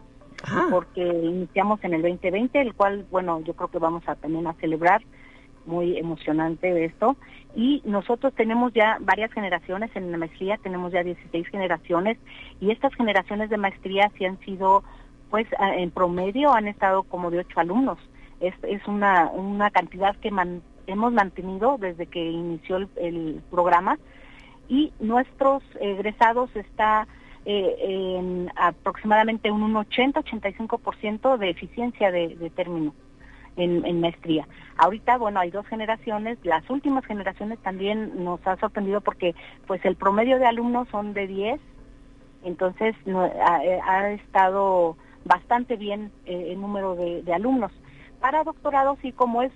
ah. 0.43 0.67
porque 0.71 1.03
iniciamos 1.05 1.83
en 1.83 1.93
el 1.93 2.01
2020, 2.01 2.59
el 2.59 2.73
cual, 2.73 3.05
bueno, 3.11 3.39
yo 3.41 3.53
creo 3.53 3.67
que 3.67 3.77
vamos 3.77 4.01
a 4.07 4.15
también 4.15 4.47
a 4.47 4.53
celebrar 4.53 5.03
muy 5.65 5.97
emocionante 5.97 6.71
esto. 6.85 7.15
Y 7.55 7.81
nosotros 7.85 8.33
tenemos 8.33 8.73
ya 8.73 8.97
varias 8.99 9.31
generaciones 9.31 9.89
en 9.95 10.11
la 10.11 10.17
maestría, 10.17 10.57
tenemos 10.57 10.91
ya 10.91 11.03
16 11.03 11.47
generaciones 11.47 12.17
y 12.59 12.71
estas 12.71 12.93
generaciones 12.95 13.49
de 13.49 13.57
maestría 13.57 14.11
sí 14.17 14.25
han 14.25 14.39
sido 14.41 14.83
pues 15.29 15.47
en 15.59 15.91
promedio 15.91 16.53
han 16.53 16.67
estado 16.67 17.03
como 17.03 17.31
de 17.31 17.39
ocho 17.39 17.59
alumnos. 17.59 17.97
Es, 18.39 18.53
es 18.63 18.85
una, 18.87 19.29
una 19.31 19.69
cantidad 19.71 20.15
que 20.17 20.31
hemos 20.87 21.13
mantenido 21.13 21.77
desde 21.79 22.05
que 22.07 22.23
inició 22.23 22.77
el, 22.97 23.41
programa 23.49 23.97
y 24.67 24.91
nuestros 24.99 25.63
egresados 25.79 26.53
está 26.55 27.07
eh, 27.45 27.75
en 28.17 28.51
aproximadamente 28.55 29.51
un 29.51 29.73
80-85% 29.73 31.37
de 31.37 31.49
eficiencia 31.49 32.11
de 32.11 32.51
término 32.55 32.93
en, 33.57 34.01
maestría. 34.01 34.47
Ahorita, 34.77 35.17
bueno, 35.17 35.39
hay 35.39 35.51
dos 35.51 35.65
generaciones, 35.67 36.37
las 36.43 36.69
últimas 36.69 37.05
generaciones 37.05 37.59
también 37.59 38.23
nos 38.23 38.45
ha 38.45 38.57
sorprendido 38.57 39.01
porque 39.01 39.35
pues 39.67 39.83
el 39.85 39.95
promedio 39.95 40.39
de 40.39 40.45
alumnos 40.45 40.87
son 40.89 41.13
de 41.13 41.27
10, 41.27 41.61
entonces 42.43 42.95
no, 43.05 43.21
ha, 43.21 44.09
estado 44.11 44.97
bastante 45.23 45.77
bien 45.77 46.11
eh, 46.25 46.49
el 46.51 46.61
número 46.61 46.95
de, 46.95 47.33
alumnos. 47.33 47.71
Para 48.19 48.43
doctorados 48.43 48.97
y 49.03 49.11
como 49.11 49.41
es 49.41 49.51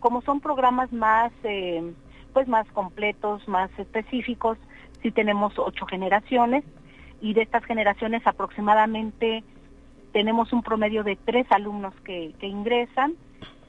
como 0.00 0.20
son 0.22 0.40
programas 0.40 0.92
más 0.92 1.32
eh, 1.44 1.94
pues 2.32 2.46
más 2.48 2.66
completos, 2.72 3.46
más 3.48 3.70
específicos, 3.78 4.58
sí 5.02 5.10
tenemos 5.10 5.58
ocho 5.58 5.86
generaciones 5.86 6.64
y 7.20 7.32
de 7.32 7.42
estas 7.42 7.64
generaciones 7.64 8.26
aproximadamente 8.26 9.44
tenemos 10.14 10.52
un 10.52 10.62
promedio 10.62 11.02
de 11.02 11.16
tres 11.16 11.44
alumnos 11.50 11.92
que, 12.04 12.32
ingresan 12.40 13.14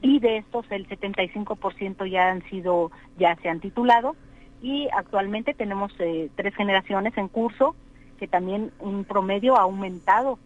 y 0.00 0.20
de 0.20 0.36
estos 0.38 0.64
el 0.70 0.88
75% 0.88 2.08
ya 2.08 2.30
han 2.30 2.42
sido 2.48 2.92
ya 3.18 3.34
se 3.42 3.48
han 3.48 3.58
titulado 3.58 4.14
y 4.62 4.88
actualmente 4.96 5.54
tenemos 5.54 5.92
eh, 5.98 6.30
tres 6.36 6.54
generaciones 6.54 7.18
en 7.18 7.26
curso 7.26 7.74
que 8.20 8.28
también 8.28 8.70
un 8.78 9.04
promedio 9.04 9.56
ha 9.56 9.62
aumentado 9.62 10.38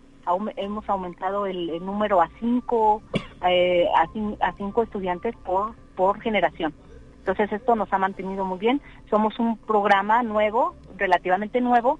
hemos 0.57 0.89
aumentado 0.89 1.45
el, 1.47 1.85
número 1.85 2.23
a 2.23 2.31
cinco, 2.39 3.03
eh, 3.47 3.87
a, 3.95 4.53
cinco 4.57 4.83
estudiantes 4.83 5.35
por 5.45 6.21
generación. 6.21 6.73
Entonces 7.19 7.53
esto 7.53 7.75
nos 7.75 7.93
ha 7.93 7.99
mantenido 7.99 8.45
muy 8.45 8.59
bien. 8.59 8.81
Somos 9.11 9.39
un 9.39 9.59
programa 9.59 10.23
nuevo, 10.23 10.77
relativamente 10.97 11.61
nuevo, 11.61 11.99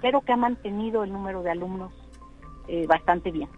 pero 0.00 0.20
que 0.20 0.32
ha 0.32 0.36
mantenido 0.36 1.02
el 1.04 1.12
número 1.12 1.42
de 1.42 1.50
alumnos 1.50 2.03
eh, 2.68 2.86
bastante 2.86 3.30
bien. 3.30 3.48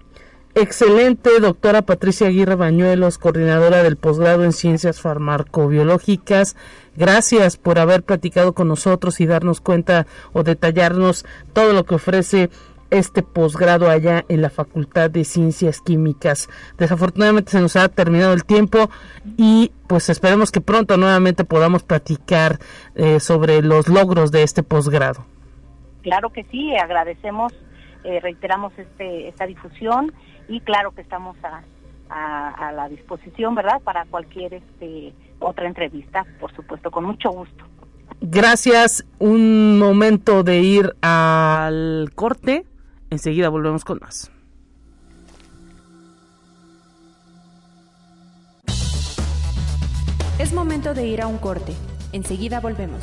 Excelente, 0.55 1.39
doctora 1.39 1.83
Patricia 1.83 2.29
Aguirre 2.29 2.55
Bañuelos, 2.55 3.19
coordinadora 3.19 3.83
del 3.83 3.97
posgrado 3.97 4.43
en 4.43 4.53
Ciencias 4.53 5.03
Farmacobiológicas. 5.03 6.57
Gracias 6.97 7.59
por 7.59 7.79
haber 7.79 8.03
platicado 8.03 8.55
con 8.55 8.69
nosotros 8.69 9.21
y 9.21 9.27
darnos 9.27 9.61
cuenta 9.61 10.07
o 10.33 10.45
detallarnos 10.45 11.27
todo 11.53 11.75
lo 11.75 11.85
que 11.85 11.97
ofrece 11.97 12.49
este 12.91 13.23
posgrado 13.23 13.91
allá 13.91 14.25
en 14.29 14.43
la 14.43 14.51
Facultad 14.51 15.11
de 15.11 15.25
Ciencias 15.25 15.81
Químicas. 15.81 16.49
Desafortunadamente 16.79 17.51
se 17.51 17.61
nos 17.61 17.77
ha 17.77 17.89
terminado 17.89 18.33
el 18.33 18.45
tiempo 18.45 18.91
y 19.37 19.73
pues 19.87 20.09
esperemos 20.09 20.53
que 20.53 20.61
pronto 20.61 20.97
nuevamente 20.97 21.45
podamos 21.45 21.83
platicar 21.83 22.59
eh, 22.95 23.21
sobre 23.21 23.61
los 23.61 23.89
logros 23.89 24.33
de 24.33 24.43
este 24.43 24.63
posgrado. 24.63 25.27
Claro 26.03 26.31
que 26.31 26.45
sí, 26.45 26.75
agradecemos, 26.77 27.53
eh, 28.07 28.21
reiteramos 28.21 28.73
este, 28.79 29.29
esta 29.29 29.47
difusión 29.47 30.13
y 30.49 30.61
claro 30.61 30.93
que 30.93 31.03
estamos 31.03 31.37
a, 31.43 31.63
a, 32.09 32.69
a 32.69 32.73
la 32.73 32.89
disposición, 32.89 33.55
¿verdad? 33.55 33.81
Para 33.83 34.05
cualquier 34.07 34.55
este, 34.55 35.13
otra 35.41 35.67
entrevista, 35.67 36.25
por 36.41 36.55
supuesto, 36.55 36.91
con 36.91 37.05
mucho 37.05 37.31
gusto. 37.31 37.65
Gracias. 38.21 39.05
Un 39.19 39.79
momento 39.79 40.43
de 40.43 40.61
ir 40.61 40.97
al 41.03 42.11
corte 42.15 42.65
Enseguida 43.11 43.49
volvemos 43.49 43.85
con 43.85 43.99
más. 44.01 44.31
Es 50.39 50.53
momento 50.53 50.93
de 50.93 51.07
ir 51.07 51.23
a 51.23 51.27
un 51.27 51.39
corte. 51.39 51.73
Enseguida 52.13 52.61
volvemos. 52.61 53.03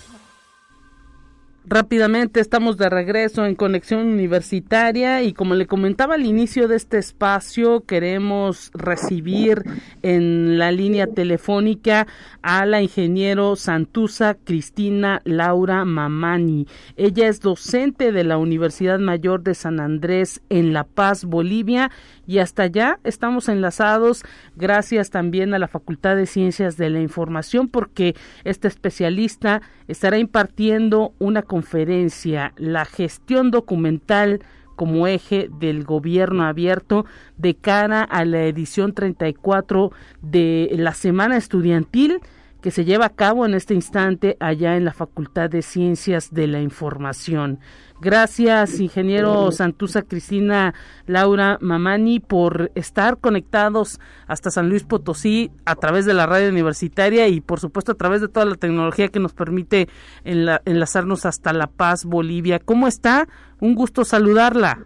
Rápidamente 1.63 2.39
estamos 2.39 2.77
de 2.77 2.89
regreso 2.89 3.45
en 3.45 3.53
Conexión 3.53 4.07
Universitaria 4.07 5.21
y 5.21 5.31
como 5.31 5.53
le 5.53 5.67
comentaba 5.67 6.15
al 6.15 6.25
inicio 6.25 6.67
de 6.67 6.75
este 6.75 6.97
espacio, 6.97 7.81
queremos 7.81 8.71
recibir 8.73 9.63
en 10.01 10.57
la 10.57 10.71
línea 10.71 11.05
telefónica 11.05 12.07
a 12.41 12.65
la 12.65 12.81
ingeniero 12.81 13.55
Santusa 13.55 14.33
Cristina 14.43 15.21
Laura 15.23 15.85
Mamani. 15.85 16.65
Ella 16.97 17.27
es 17.27 17.41
docente 17.41 18.11
de 18.11 18.23
la 18.23 18.39
Universidad 18.39 18.97
Mayor 18.97 19.43
de 19.43 19.53
San 19.53 19.79
Andrés 19.79 20.41
en 20.49 20.73
La 20.73 20.83
Paz, 20.83 21.25
Bolivia 21.25 21.91
y 22.25 22.39
hasta 22.39 22.63
allá 22.63 22.99
estamos 23.03 23.49
enlazados 23.49 24.23
gracias 24.55 25.11
también 25.11 25.53
a 25.53 25.59
la 25.59 25.67
Facultad 25.67 26.15
de 26.15 26.25
Ciencias 26.25 26.75
de 26.77 26.89
la 26.89 27.01
Información 27.01 27.67
porque 27.67 28.15
este 28.45 28.67
especialista 28.67 29.61
estará 29.87 30.17
impartiendo 30.17 31.13
una 31.19 31.43
conferencia, 31.51 32.53
la 32.55 32.85
gestión 32.85 33.51
documental 33.51 34.39
como 34.77 35.05
eje 35.05 35.49
del 35.59 35.83
gobierno 35.83 36.45
abierto 36.45 37.05
de 37.35 37.55
cara 37.55 38.03
a 38.03 38.23
la 38.23 38.45
edición 38.45 38.93
34 38.93 39.91
de 40.21 40.69
la 40.77 40.93
Semana 40.93 41.35
Estudiantil 41.35 42.21
que 42.61 42.71
se 42.71 42.85
lleva 42.85 43.07
a 43.07 43.15
cabo 43.15 43.45
en 43.45 43.53
este 43.53 43.73
instante 43.73 44.37
allá 44.39 44.77
en 44.77 44.85
la 44.85 44.93
Facultad 44.93 45.49
de 45.49 45.61
Ciencias 45.61 46.33
de 46.33 46.47
la 46.47 46.61
Información. 46.61 47.59
Gracias, 48.01 48.79
ingeniero 48.79 49.51
Santusa 49.51 50.01
Cristina 50.01 50.73
Laura 51.05 51.59
Mamani, 51.61 52.19
por 52.19 52.71
estar 52.73 53.19
conectados 53.19 53.99
hasta 54.25 54.49
San 54.49 54.69
Luis 54.69 54.83
Potosí 54.83 55.51
a 55.65 55.75
través 55.75 56.05
de 56.05 56.15
la 56.15 56.25
radio 56.25 56.49
universitaria 56.49 57.27
y, 57.27 57.41
por 57.41 57.59
supuesto, 57.59 57.91
a 57.91 57.95
través 57.95 58.21
de 58.21 58.27
toda 58.27 58.45
la 58.45 58.55
tecnología 58.55 59.09
que 59.09 59.19
nos 59.19 59.33
permite 59.33 59.87
enlazarnos 60.23 61.27
hasta 61.27 61.53
La 61.53 61.67
Paz, 61.67 62.05
Bolivia. 62.05 62.57
¿Cómo 62.57 62.87
está? 62.87 63.27
Un 63.59 63.75
gusto 63.75 64.03
saludarla. 64.03 64.79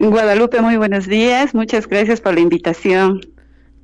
Guadalupe, 0.00 0.60
muy 0.60 0.76
buenos 0.76 1.06
días. 1.06 1.54
Muchas 1.54 1.86
gracias 1.86 2.20
por 2.20 2.34
la 2.34 2.40
invitación. 2.40 3.20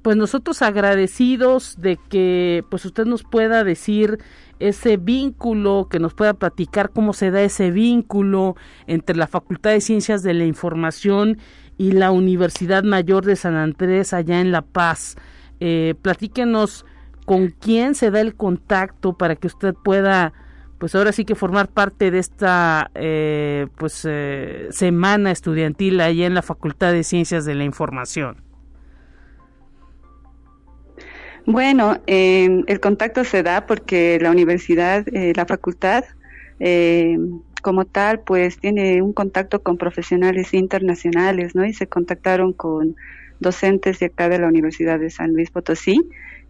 Pues 0.03 0.17
nosotros 0.17 0.63
agradecidos 0.63 1.77
de 1.81 1.97
que 1.97 2.65
pues 2.71 2.85
usted 2.85 3.07
nos 3.07 3.23
pueda 3.23 3.65
decir 3.65 4.19
ese 4.59 4.97
vínculo, 4.97 5.89
que 5.91 5.99
nos 5.99 6.15
pueda 6.15 6.35
platicar 6.35 6.91
cómo 6.91 7.13
se 7.13 7.31
da 7.31 7.43
ese 7.43 7.71
vínculo 7.71 8.57
entre 8.87 9.17
la 9.17 9.27
Facultad 9.27 9.71
de 9.71 9.81
Ciencias 9.81 10.23
de 10.23 10.35
la 10.35 10.45
Información 10.45 11.39
y 11.79 11.93
la 11.93 12.11
Universidad 12.11 12.85
Mayor 12.85 13.25
de 13.25 13.37
San 13.37 13.55
Andrés 13.55 14.13
allá 14.13 14.41
en 14.41 14.53
La 14.53 14.63
Paz. 14.63 15.17
Eh, 15.61 15.95
platíquenos 16.01 16.85
con 17.25 17.49
quién 17.49 17.95
se 17.95 18.11
da 18.11 18.21
el 18.21 18.35
contacto 18.35 19.17
para 19.17 19.37
que 19.37 19.47
usted 19.47 19.75
pueda 19.75 20.33
pues 20.79 20.97
ahora 20.97 21.13
sí 21.13 21.25
que 21.25 21.37
formar 21.37 21.69
parte 21.69 22.11
de 22.11 22.19
esta 22.19 22.91
eh, 22.97 23.69
pues 23.77 24.05
eh, 24.05 24.67
semana 24.73 25.31
estudiantil 25.31 26.01
ahí 26.01 26.25
en 26.25 26.35
la 26.35 26.43
Facultad 26.43 26.91
de 26.91 27.05
Ciencias 27.05 27.45
de 27.45 27.55
la 27.55 27.63
Información. 27.63 28.52
Bueno, 31.47 32.01
eh, 32.07 32.63
el 32.67 32.81
contacto 32.81 33.25
se 33.25 33.43
da 33.43 33.67
porque 33.67 34.19
la 34.21 34.31
universidad, 34.31 35.05
eh, 35.13 35.33
la 35.35 35.45
facultad, 35.45 36.05
eh, 36.61 37.19
como 37.63 37.85
tal, 37.85 38.21
pues 38.21 38.59
tiene 38.59 39.03
un 39.03 39.13
contacto 39.13 39.63
con 39.63 39.77
profesionales 39.77 40.55
internacionales, 40.55 41.55
¿no? 41.55 41.65
Y 41.65 41.75
se 41.75 41.89
contactaron 41.89 42.53
con 42.53 42.95
docentes 43.41 43.99
de 43.99 44.07
acá 44.07 44.29
de 44.29 44.39
la 44.39 44.47
Universidad 44.47 45.01
de 45.01 45.11
San 45.11 45.33
Luis 45.33 45.51
Potosí 45.51 46.01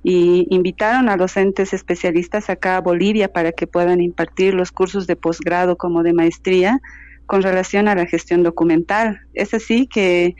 y 0.03 0.47
invitaron 0.51 1.09
a 1.09 1.16
docentes 1.16 1.72
especialistas 1.72 2.51
acá 2.51 2.76
a 2.76 2.80
Bolivia 2.80 3.32
para 3.32 3.53
que 3.53 3.66
puedan 3.66 4.01
impartir 4.01 4.53
los 4.53 4.72
cursos 4.72 5.07
de 5.07 5.16
posgrado 5.16 5.76
como 5.76 6.03
de 6.03 6.12
maestría 6.12 6.80
con 7.26 7.43
relación 7.43 7.88
a 7.88 7.95
la 7.95 8.07
gestión 8.07 8.43
documental. 8.43 9.20
Es 9.32 9.55
así 9.55 9.86
que 9.86 10.36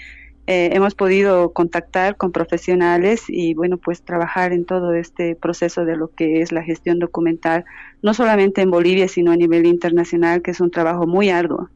eh, 0.47 0.71
hemos 0.73 0.95
podido 0.95 1.53
contactar 1.53 2.17
con 2.17 2.33
profesionales 2.33 3.25
y 3.29 3.55
bueno 3.55 3.77
pues 3.77 4.03
trabajar 4.03 4.53
en 4.53 4.65
todo 4.65 4.95
este 4.95 5.37
proceso 5.37 5.85
de 5.85 5.97
lo 5.97 6.09
que 6.09 6.43
es 6.43 6.51
la 6.51 6.65
gestión 6.65 6.99
documental 6.99 7.65
no 8.03 8.13
solamente 8.13 8.61
en 8.61 8.71
Bolivia 8.71 9.07
sino 9.07 9.31
a 9.31 9.37
nivel 9.37 9.67
internacional 9.67 10.43
que 10.43 10.51
es 10.51 10.61
un 10.61 10.71
trabajo 10.71 11.07
muy 11.07 11.31
arduo. 11.31 11.69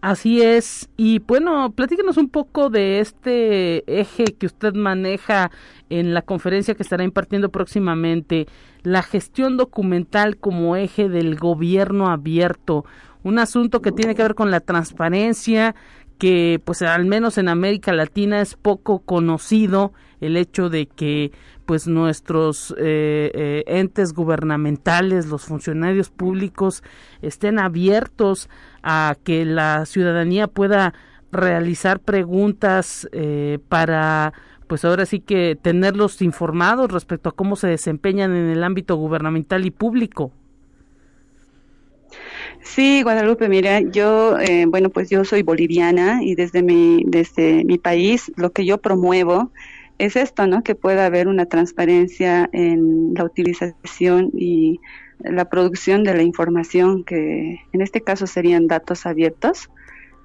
Así 0.00 0.42
es. 0.42 0.88
Y 0.96 1.18
bueno, 1.18 1.72
platíquenos 1.72 2.18
un 2.18 2.28
poco 2.28 2.70
de 2.70 3.00
este 3.00 4.00
eje 4.00 4.26
que 4.26 4.46
usted 4.46 4.74
maneja 4.74 5.50
en 5.90 6.14
la 6.14 6.22
conferencia 6.22 6.76
que 6.76 6.84
estará 6.84 7.02
impartiendo 7.02 7.50
próximamente, 7.50 8.46
la 8.84 9.02
gestión 9.02 9.56
documental 9.56 10.36
como 10.36 10.76
eje 10.76 11.08
del 11.08 11.34
gobierno 11.36 12.08
abierto, 12.08 12.84
un 13.24 13.40
asunto 13.40 13.82
que 13.82 13.90
tiene 13.90 14.14
que 14.14 14.22
ver 14.22 14.36
con 14.36 14.52
la 14.52 14.60
transparencia, 14.60 15.74
que 16.18 16.60
pues 16.64 16.82
al 16.82 17.06
menos 17.06 17.38
en 17.38 17.48
América 17.48 17.92
Latina 17.92 18.40
es 18.40 18.54
poco 18.54 19.00
conocido 19.00 19.92
el 20.20 20.36
hecho 20.36 20.68
de 20.68 20.86
que 20.86 21.32
pues 21.64 21.86
nuestros 21.86 22.74
eh, 22.78 23.30
eh, 23.34 23.64
entes 23.66 24.14
gubernamentales, 24.14 25.26
los 25.26 25.44
funcionarios 25.44 26.10
públicos 26.10 26.82
estén 27.22 27.58
abiertos 27.58 28.48
a 28.82 29.16
que 29.22 29.44
la 29.44 29.84
ciudadanía 29.86 30.48
pueda 30.48 30.94
realizar 31.30 32.00
preguntas 32.00 33.08
eh, 33.12 33.58
para 33.68 34.32
pues 34.66 34.84
ahora 34.84 35.06
sí 35.06 35.20
que 35.20 35.56
tenerlos 35.60 36.20
informados 36.20 36.90
respecto 36.90 37.30
a 37.30 37.32
cómo 37.32 37.56
se 37.56 37.68
desempeñan 37.68 38.34
en 38.34 38.50
el 38.50 38.64
ámbito 38.64 38.96
gubernamental 38.96 39.64
y 39.64 39.70
público. 39.70 40.32
Sí, 42.74 43.02
Guadalupe, 43.02 43.48
mira, 43.48 43.80
yo, 43.80 44.38
eh, 44.38 44.66
bueno, 44.66 44.90
pues 44.90 45.08
yo 45.08 45.24
soy 45.24 45.42
boliviana 45.42 46.22
y 46.22 46.34
desde 46.34 46.62
mi, 46.62 47.02
desde 47.06 47.64
mi 47.64 47.78
país 47.78 48.30
lo 48.36 48.52
que 48.52 48.66
yo 48.66 48.76
promuevo 48.78 49.50
es 49.96 50.16
esto, 50.16 50.46
¿no? 50.46 50.62
Que 50.62 50.74
pueda 50.74 51.06
haber 51.06 51.28
una 51.28 51.46
transparencia 51.46 52.48
en 52.52 53.14
la 53.14 53.24
utilización 53.24 54.30
y 54.34 54.80
la 55.20 55.46
producción 55.46 56.04
de 56.04 56.14
la 56.14 56.22
información, 56.22 57.04
que 57.04 57.58
en 57.72 57.80
este 57.80 58.02
caso 58.02 58.26
serían 58.26 58.66
datos 58.66 59.06
abiertos. 59.06 59.70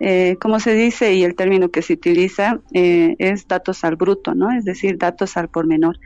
Eh, 0.01 0.35
como 0.41 0.59
se 0.59 0.73
dice 0.73 1.13
y 1.13 1.23
el 1.23 1.35
término 1.35 1.71
que 1.71 1.81
se 1.81 1.93
utiliza 1.93 2.59
eh, 2.73 3.15
es 3.19 3.47
datos 3.47 3.85
al 3.85 3.95
bruto, 3.95 4.35
¿no? 4.35 4.51
Es 4.51 4.65
decir, 4.65 4.97
datos 4.97 5.37
al 5.37 5.47
por 5.47 5.65
menor. 5.65 5.97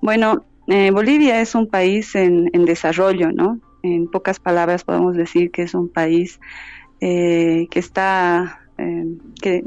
Bueno, 0.00 0.44
eh, 0.68 0.92
Bolivia 0.92 1.40
es 1.40 1.56
un 1.56 1.66
país 1.66 2.14
en, 2.14 2.48
en 2.52 2.64
desarrollo, 2.64 3.32
¿no? 3.32 3.60
En 3.82 4.10
pocas 4.10 4.38
palabras 4.38 4.84
podemos 4.84 5.16
decir 5.16 5.50
que 5.50 5.62
es 5.62 5.74
un 5.74 5.88
país 5.88 6.40
eh, 7.00 7.66
que 7.70 7.78
está, 7.78 8.60
eh, 8.78 9.06
que 9.40 9.64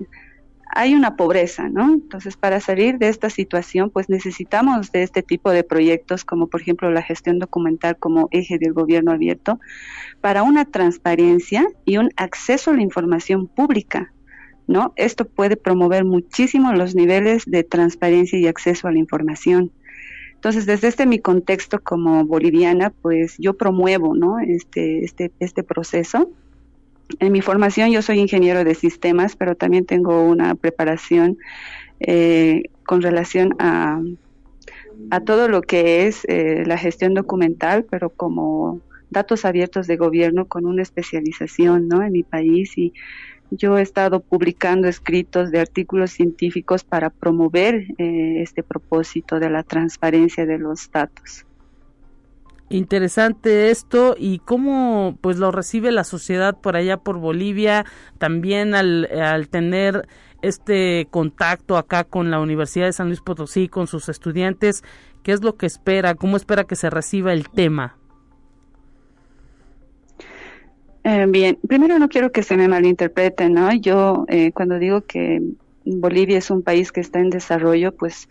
hay 0.75 0.95
una 0.95 1.15
pobreza, 1.15 1.69
¿no? 1.69 1.93
Entonces, 1.93 2.35
para 2.35 2.59
salir 2.59 2.97
de 2.97 3.09
esta 3.09 3.29
situación, 3.29 3.91
pues 3.91 4.09
necesitamos 4.09 4.91
de 4.91 5.03
este 5.03 5.21
tipo 5.21 5.51
de 5.51 5.63
proyectos, 5.63 6.25
como 6.25 6.47
por 6.47 6.61
ejemplo 6.61 6.89
la 6.91 7.03
gestión 7.03 7.37
documental 7.37 7.97
como 7.97 8.27
eje 8.31 8.57
del 8.57 8.73
gobierno 8.73 9.11
abierto, 9.11 9.59
para 10.19 10.41
una 10.41 10.65
transparencia 10.65 11.67
y 11.85 11.97
un 11.97 12.09
acceso 12.15 12.71
a 12.71 12.75
la 12.75 12.81
información 12.81 13.47
pública, 13.47 14.13
¿no? 14.67 14.93
Esto 14.95 15.25
puede 15.25 15.57
promover 15.57 16.05
muchísimo 16.05 16.73
los 16.73 16.95
niveles 16.95 17.43
de 17.45 17.63
transparencia 17.63 18.39
y 18.39 18.47
acceso 18.47 18.87
a 18.87 18.91
la 18.91 18.99
información. 18.99 19.71
Entonces, 20.43 20.65
desde 20.65 20.89
este 20.89 21.05
mi 21.05 21.19
contexto 21.19 21.79
como 21.79 22.25
boliviana, 22.25 22.89
pues 22.89 23.35
yo 23.37 23.53
promuevo, 23.53 24.13
¿no? 24.13 24.39
Este, 24.39 25.05
este, 25.05 25.31
este 25.39 25.63
proceso. 25.63 26.31
En 27.19 27.31
mi 27.31 27.41
formación 27.41 27.91
yo 27.91 28.01
soy 28.01 28.19
ingeniero 28.19 28.65
de 28.65 28.75
sistemas, 28.75 29.37
pero 29.37 29.55
también 29.55 29.85
tengo 29.85 30.21
una 30.21 30.53
preparación 30.55 31.37
eh, 32.01 32.63
con 32.85 33.01
relación 33.01 33.55
a, 33.57 34.01
a 35.11 35.21
todo 35.21 35.47
lo 35.47 35.61
que 35.61 36.07
es 36.07 36.25
eh, 36.27 36.65
la 36.65 36.77
gestión 36.77 37.13
documental, 37.13 37.85
pero 37.89 38.09
como 38.09 38.81
datos 39.11 39.45
abiertos 39.45 39.87
de 39.87 39.95
gobierno 39.95 40.49
con 40.49 40.65
una 40.65 40.81
especialización, 40.81 41.87
¿no? 41.87 42.03
En 42.03 42.11
mi 42.11 42.23
país 42.23 42.77
y 42.77 42.91
yo 43.57 43.77
he 43.77 43.81
estado 43.81 44.19
publicando 44.19 44.87
escritos 44.87 45.51
de 45.51 45.59
artículos 45.59 46.11
científicos 46.11 46.83
para 46.83 47.09
promover 47.09 47.85
eh, 47.97 48.41
este 48.41 48.63
propósito 48.63 49.39
de 49.39 49.49
la 49.49 49.63
transparencia 49.63 50.45
de 50.45 50.57
los 50.57 50.89
datos. 50.91 51.45
Interesante 52.69 53.69
esto 53.69 54.15
y 54.17 54.39
cómo 54.39 55.17
pues 55.21 55.37
lo 55.37 55.51
recibe 55.51 55.91
la 55.91 56.03
sociedad 56.03 56.57
por 56.59 56.75
allá 56.75 56.97
por 56.97 57.19
Bolivia, 57.19 57.85
también 58.17 58.73
al, 58.73 59.05
al 59.11 59.47
tener 59.49 60.07
este 60.41 61.07
contacto 61.11 61.77
acá 61.77 62.03
con 62.03 62.31
la 62.31 62.39
Universidad 62.39 62.87
de 62.87 62.93
San 62.93 63.07
Luis 63.07 63.21
Potosí, 63.21 63.67
con 63.67 63.87
sus 63.87 64.09
estudiantes, 64.09 64.83
¿qué 65.21 65.33
es 65.33 65.43
lo 65.43 65.55
que 65.55 65.67
espera? 65.67 66.15
¿Cómo 66.15 66.35
espera 66.35 66.63
que 66.63 66.75
se 66.75 66.89
reciba 66.89 67.31
el 67.31 67.49
tema? 67.49 67.97
Eh, 71.03 71.25
bien, 71.27 71.57
primero 71.67 71.99
no 71.99 72.07
quiero 72.07 72.31
que 72.31 72.43
se 72.43 72.55
me 72.55 72.67
malinterprete, 72.67 73.49
¿no? 73.49 73.73
Yo 73.73 74.25
eh, 74.29 74.51
cuando 74.53 74.79
digo 74.79 75.01
que 75.01 75.41
Bolivia 75.85 76.37
es 76.37 76.49
un 76.49 76.63
país 76.63 76.91
que 76.93 77.01
está 77.01 77.19
en 77.19 77.29
desarrollo, 77.29 77.93
pues 77.93 78.29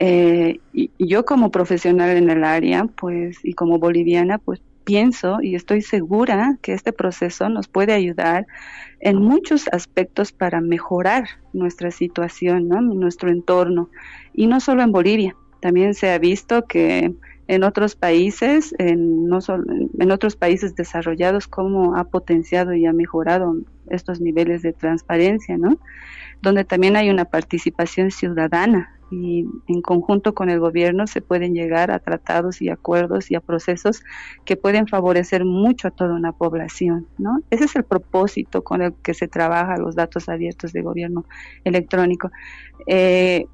eh, 0.00 0.58
y, 0.72 0.90
yo 0.98 1.24
como 1.24 1.50
profesional 1.52 2.16
en 2.16 2.28
el 2.30 2.42
área, 2.42 2.84
pues 2.84 3.38
y 3.44 3.52
como 3.54 3.78
boliviana, 3.78 4.38
pues 4.38 4.60
pienso 4.82 5.40
y 5.40 5.54
estoy 5.54 5.82
segura 5.82 6.58
que 6.62 6.72
este 6.72 6.92
proceso 6.92 7.48
nos 7.48 7.68
puede 7.68 7.92
ayudar 7.92 8.46
en 8.98 9.18
muchos 9.18 9.68
aspectos 9.68 10.32
para 10.32 10.60
mejorar 10.60 11.28
nuestra 11.52 11.92
situación, 11.92 12.66
¿no? 12.66 12.80
Nuestro 12.80 13.30
entorno 13.30 13.88
y 14.34 14.48
no 14.48 14.58
solo 14.58 14.82
en 14.82 14.90
Bolivia. 14.90 15.36
También 15.60 15.94
se 15.94 16.10
ha 16.10 16.18
visto 16.18 16.66
que 16.66 17.12
en 17.50 17.64
otros 17.64 17.96
países, 17.96 18.76
en, 18.78 19.26
no 19.26 19.40
solo, 19.40 19.64
en 19.98 20.10
otros 20.12 20.36
países 20.36 20.76
desarrollados, 20.76 21.48
cómo 21.48 21.96
ha 21.96 22.04
potenciado 22.04 22.74
y 22.74 22.86
ha 22.86 22.92
mejorado 22.92 23.56
estos 23.88 24.20
niveles 24.20 24.62
de 24.62 24.72
transparencia, 24.72 25.58
¿no? 25.58 25.76
Donde 26.42 26.64
también 26.64 26.94
hay 26.94 27.10
una 27.10 27.24
participación 27.24 28.12
ciudadana 28.12 28.96
y 29.10 29.46
en 29.66 29.82
conjunto 29.82 30.32
con 30.32 30.48
el 30.48 30.60
gobierno 30.60 31.08
se 31.08 31.22
pueden 31.22 31.52
llegar 31.52 31.90
a 31.90 31.98
tratados 31.98 32.62
y 32.62 32.68
acuerdos 32.68 33.32
y 33.32 33.34
a 33.34 33.40
procesos 33.40 34.04
que 34.44 34.56
pueden 34.56 34.86
favorecer 34.86 35.44
mucho 35.44 35.88
a 35.88 35.90
toda 35.90 36.14
una 36.14 36.30
población, 36.30 37.08
¿no? 37.18 37.40
Ese 37.50 37.64
es 37.64 37.74
el 37.74 37.82
propósito 37.82 38.62
con 38.62 38.80
el 38.80 38.94
que 39.02 39.12
se 39.12 39.26
trabaja 39.26 39.76
los 39.76 39.96
datos 39.96 40.28
abiertos 40.28 40.72
de 40.72 40.82
gobierno 40.82 41.24
electrónico. 41.64 42.30
Eh, 42.86 43.46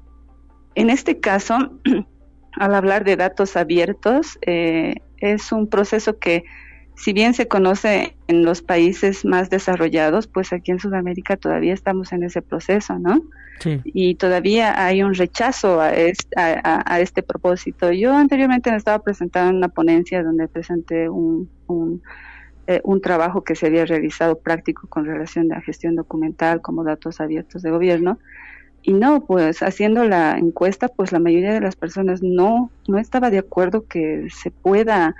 en 0.75 0.91
este 0.91 1.19
caso, 1.19 1.57
al 2.59 2.75
hablar 2.75 3.03
de 3.03 3.15
datos 3.15 3.55
abiertos, 3.55 4.37
eh, 4.41 4.95
es 5.17 5.51
un 5.51 5.67
proceso 5.67 6.17
que, 6.17 6.43
si 6.95 7.13
bien 7.13 7.33
se 7.33 7.47
conoce 7.47 8.15
en 8.27 8.43
los 8.43 8.61
países 8.61 9.25
más 9.25 9.49
desarrollados, 9.49 10.27
pues 10.27 10.53
aquí 10.53 10.71
en 10.71 10.79
Sudamérica 10.79 11.37
todavía 11.37 11.73
estamos 11.73 12.11
en 12.11 12.23
ese 12.23 12.41
proceso, 12.41 12.97
¿no? 12.99 13.21
Sí. 13.59 13.81
Y 13.85 14.15
todavía 14.15 14.83
hay 14.83 15.01
un 15.01 15.15
rechazo 15.15 15.81
a 15.81 15.93
este, 15.93 16.35
a, 16.37 16.99
este 16.99 17.23
propósito. 17.23 17.91
Yo 17.91 18.13
anteriormente 18.13 18.69
me 18.69 18.77
estaba 18.77 18.99
presentando 18.99 19.49
en 19.49 19.57
una 19.57 19.69
ponencia 19.69 20.23
donde 20.23 20.47
presenté 20.47 21.09
un, 21.09 21.49
un, 21.65 22.03
eh, 22.67 22.81
un 22.83 23.01
trabajo 23.01 23.43
que 23.43 23.55
se 23.55 23.65
había 23.65 23.85
realizado 23.85 24.37
práctico 24.37 24.87
con 24.87 25.05
relación 25.05 25.51
a 25.53 25.61
gestión 25.61 25.95
documental 25.95 26.61
como 26.61 26.83
datos 26.83 27.19
abiertos 27.19 27.63
de 27.63 27.71
gobierno 27.71 28.19
y 28.87 28.93
no, 28.93 29.25
pues 29.25 29.63
haciendo 29.63 30.05
la 30.05 30.37
encuesta, 30.37 30.87
pues 30.87 31.11
la 31.11 31.19
mayoría 31.19 31.51
de 31.51 31.59
las 31.59 31.75
personas 31.75 32.23
no, 32.23 32.71
no 32.87 32.97
estaba 32.97 33.29
de 33.29 33.37
acuerdo 33.37 33.85
que 33.85 34.29
se 34.33 34.49
pueda 34.49 35.13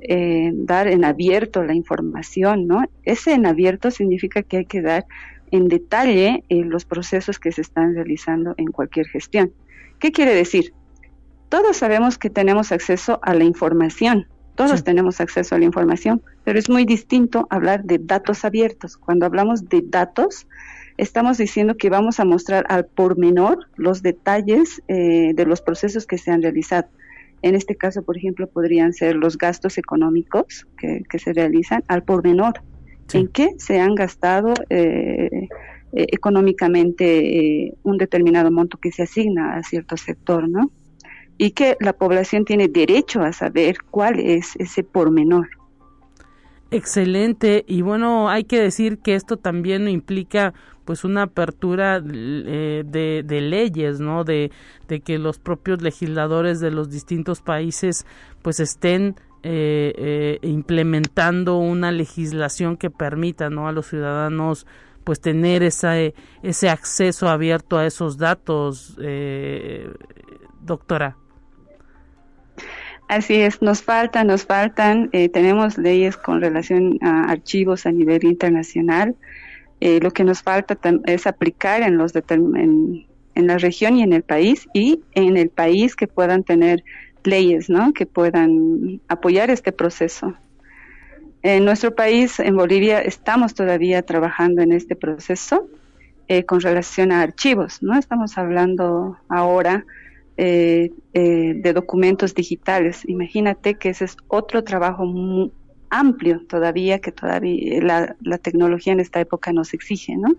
eh, 0.00 0.52
dar 0.54 0.86
en 0.86 1.04
abierto 1.04 1.64
la 1.64 1.74
información, 1.74 2.68
¿no? 2.68 2.84
Ese 3.02 3.32
en 3.32 3.44
abierto 3.44 3.90
significa 3.90 4.44
que 4.44 4.58
hay 4.58 4.66
que 4.66 4.82
dar 4.82 5.04
en 5.50 5.66
detalle 5.66 6.44
eh, 6.48 6.62
los 6.62 6.84
procesos 6.84 7.40
que 7.40 7.50
se 7.50 7.62
están 7.62 7.96
realizando 7.96 8.54
en 8.56 8.66
cualquier 8.66 9.08
gestión. 9.08 9.52
¿Qué 9.98 10.12
quiere 10.12 10.32
decir? 10.32 10.72
Todos 11.48 11.76
sabemos 11.76 12.18
que 12.18 12.30
tenemos 12.30 12.70
acceso 12.70 13.18
a 13.22 13.34
la 13.34 13.42
información, 13.42 14.28
todos 14.54 14.84
tenemos 14.84 15.20
acceso 15.20 15.56
a 15.56 15.58
la 15.58 15.64
información, 15.64 16.22
pero 16.44 16.56
es 16.56 16.70
muy 16.70 16.84
distinto 16.84 17.48
hablar 17.50 17.82
de 17.82 17.98
datos 17.98 18.44
abiertos. 18.44 18.96
Cuando 18.96 19.26
hablamos 19.26 19.68
de 19.68 19.82
datos, 19.84 20.46
estamos 20.98 21.38
diciendo 21.38 21.76
que 21.76 21.88
vamos 21.88 22.20
a 22.20 22.24
mostrar 22.24 22.66
al 22.68 22.84
pormenor 22.84 23.66
los 23.76 24.02
detalles 24.02 24.82
eh, 24.88 25.32
de 25.34 25.46
los 25.46 25.62
procesos 25.62 26.06
que 26.06 26.18
se 26.18 26.30
han 26.30 26.42
realizado. 26.42 26.88
En 27.40 27.54
este 27.54 27.76
caso, 27.76 28.02
por 28.02 28.18
ejemplo, 28.18 28.48
podrían 28.48 28.92
ser 28.92 29.14
los 29.14 29.38
gastos 29.38 29.78
económicos 29.78 30.66
que, 30.76 31.18
se 31.18 31.32
realizan 31.32 31.84
al 31.86 32.02
pormenor. 32.02 32.54
¿En 33.12 33.28
qué 33.28 33.54
se 33.58 33.78
han 33.80 33.94
gastado 33.94 34.52
eh, 34.68 35.30
eh, 35.32 35.48
económicamente 35.92 37.74
un 37.84 37.96
determinado 37.96 38.50
monto 38.50 38.76
que 38.76 38.90
se 38.90 39.04
asigna 39.04 39.54
a 39.56 39.62
cierto 39.62 39.96
sector, 39.96 40.48
¿no? 40.48 40.72
Y 41.38 41.52
que 41.52 41.76
la 41.78 41.92
población 41.92 42.44
tiene 42.44 42.66
derecho 42.66 43.22
a 43.22 43.32
saber 43.32 43.78
cuál 43.88 44.18
es 44.18 44.56
ese 44.56 44.82
pormenor. 44.82 45.48
Excelente. 46.70 47.64
Y 47.66 47.82
bueno, 47.82 48.28
hay 48.28 48.44
que 48.44 48.60
decir 48.60 48.98
que 48.98 49.14
esto 49.14 49.38
también 49.38 49.88
implica 49.88 50.52
pues 50.84 51.04
una 51.04 51.22
apertura 51.22 52.02
eh, 52.02 52.82
de, 52.86 53.22
de, 53.24 53.40
leyes, 53.40 54.00
¿no? 54.00 54.24
De, 54.24 54.50
de, 54.86 55.00
que 55.00 55.18
los 55.18 55.38
propios 55.38 55.82
legisladores 55.82 56.60
de 56.60 56.70
los 56.70 56.90
distintos 56.90 57.40
países 57.40 58.06
pues 58.42 58.60
estén 58.60 59.16
eh, 59.42 59.92
eh, 59.96 60.38
implementando 60.42 61.58
una 61.58 61.92
legislación 61.92 62.76
que 62.76 62.90
permita, 62.90 63.50
¿no? 63.50 63.68
A 63.68 63.72
los 63.72 63.86
ciudadanos 63.86 64.66
pues 65.04 65.20
tener 65.20 65.62
esa, 65.62 65.94
ese 66.42 66.68
acceso 66.68 67.28
abierto 67.28 67.78
a 67.78 67.86
esos 67.86 68.18
datos, 68.18 68.94
doctora. 70.60 71.16
Así 73.08 73.36
es, 73.36 73.62
nos 73.62 73.82
faltan, 73.82 74.26
nos 74.26 74.44
faltan, 74.44 75.10
tenemos 75.10 75.78
leyes 75.78 76.16
con 76.18 76.42
relación 76.42 76.98
a 77.00 77.30
archivos 77.30 77.86
a 77.86 77.92
nivel 77.92 78.24
internacional, 78.24 79.16
eh, 79.80 80.00
lo 80.02 80.10
que 80.10 80.24
nos 80.24 80.42
falta 80.42 80.76
es 81.06 81.26
aplicar 81.26 81.82
en, 81.82 81.98
los 81.98 82.12
en, 82.14 83.06
la 83.34 83.58
región 83.58 83.96
y 83.96 84.02
en 84.02 84.12
el 84.12 84.22
país 84.22 84.66
y 84.74 85.00
en 85.14 85.36
el 85.36 85.50
país 85.50 85.94
que 85.94 86.08
puedan 86.08 86.42
tener 86.42 86.82
leyes 87.22 87.70
¿no? 87.70 87.92
que 87.92 88.04
puedan 88.06 89.00
apoyar 89.08 89.50
este 89.50 89.70
proceso. 89.70 90.34
En 91.42 91.64
nuestro 91.64 91.94
país, 91.94 92.40
en 92.40 92.56
Bolivia, 92.56 93.00
estamos 93.00 93.54
todavía 93.54 94.02
trabajando 94.02 94.62
en 94.62 94.72
este 94.72 94.96
proceso 94.96 95.68
eh, 96.26 96.42
con 96.44 96.60
relación 96.60 97.12
a 97.12 97.22
archivos. 97.22 97.80
no 97.80 97.96
Estamos 97.96 98.36
hablando 98.36 99.16
ahora 99.28 99.86
eh, 100.38 100.90
de 101.12 101.72
documentos 101.72 102.34
digitales. 102.34 103.02
Imagínate 103.06 103.74
que 103.74 103.90
ese 103.90 104.04
es 104.04 104.16
otro 104.28 104.62
trabajo 104.62 105.04
muy, 105.04 105.52
amplio 105.90 106.42
todavía 106.48 106.98
que 107.00 107.12
todavía 107.12 107.82
la, 107.82 108.16
la, 108.20 108.38
tecnología 108.38 108.92
en 108.92 109.00
esta 109.00 109.20
época 109.20 109.52
nos 109.52 109.74
exige, 109.74 110.16
¿no? 110.16 110.34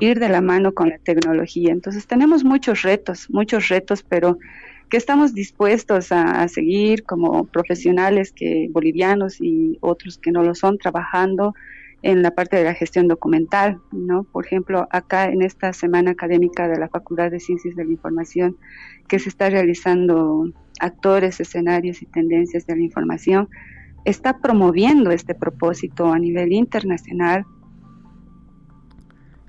Ir 0.00 0.18
de 0.18 0.28
la 0.28 0.40
mano 0.40 0.72
con 0.72 0.88
la 0.88 0.98
tecnología. 0.98 1.72
Entonces 1.72 2.06
tenemos 2.06 2.44
muchos 2.44 2.82
retos, 2.82 3.28
muchos 3.30 3.68
retos, 3.68 4.02
pero 4.02 4.38
que 4.88 4.96
estamos 4.96 5.34
dispuestos 5.34 6.12
a, 6.12 6.42
a, 6.42 6.48
seguir 6.48 7.04
como 7.04 7.44
profesionales 7.44 8.32
que 8.32 8.68
bolivianos 8.70 9.40
y 9.40 9.76
otros 9.80 10.18
que 10.18 10.32
no 10.32 10.42
lo 10.42 10.54
son 10.54 10.78
trabajando 10.78 11.54
en 12.02 12.22
la 12.22 12.30
parte 12.30 12.56
de 12.56 12.64
la 12.64 12.74
gestión 12.74 13.08
documental, 13.08 13.80
¿no? 13.90 14.24
Por 14.24 14.46
ejemplo, 14.46 14.86
acá 14.90 15.26
en 15.26 15.42
esta 15.42 15.72
semana 15.72 16.12
académica 16.12 16.68
de 16.68 16.78
la 16.78 16.88
Facultad 16.88 17.30
de 17.30 17.40
Ciencias 17.40 17.74
de 17.74 17.84
la 17.84 17.90
Información 17.90 18.56
que 19.08 19.18
se 19.18 19.28
está 19.28 19.50
realizando 19.50 20.50
actores, 20.80 21.40
escenarios 21.40 22.02
y 22.02 22.06
tendencias 22.06 22.66
de 22.66 22.76
la 22.76 22.82
información, 22.82 23.48
está 24.04 24.38
promoviendo 24.38 25.10
este 25.10 25.34
propósito 25.34 26.12
a 26.12 26.18
nivel 26.18 26.52
internacional. 26.52 27.44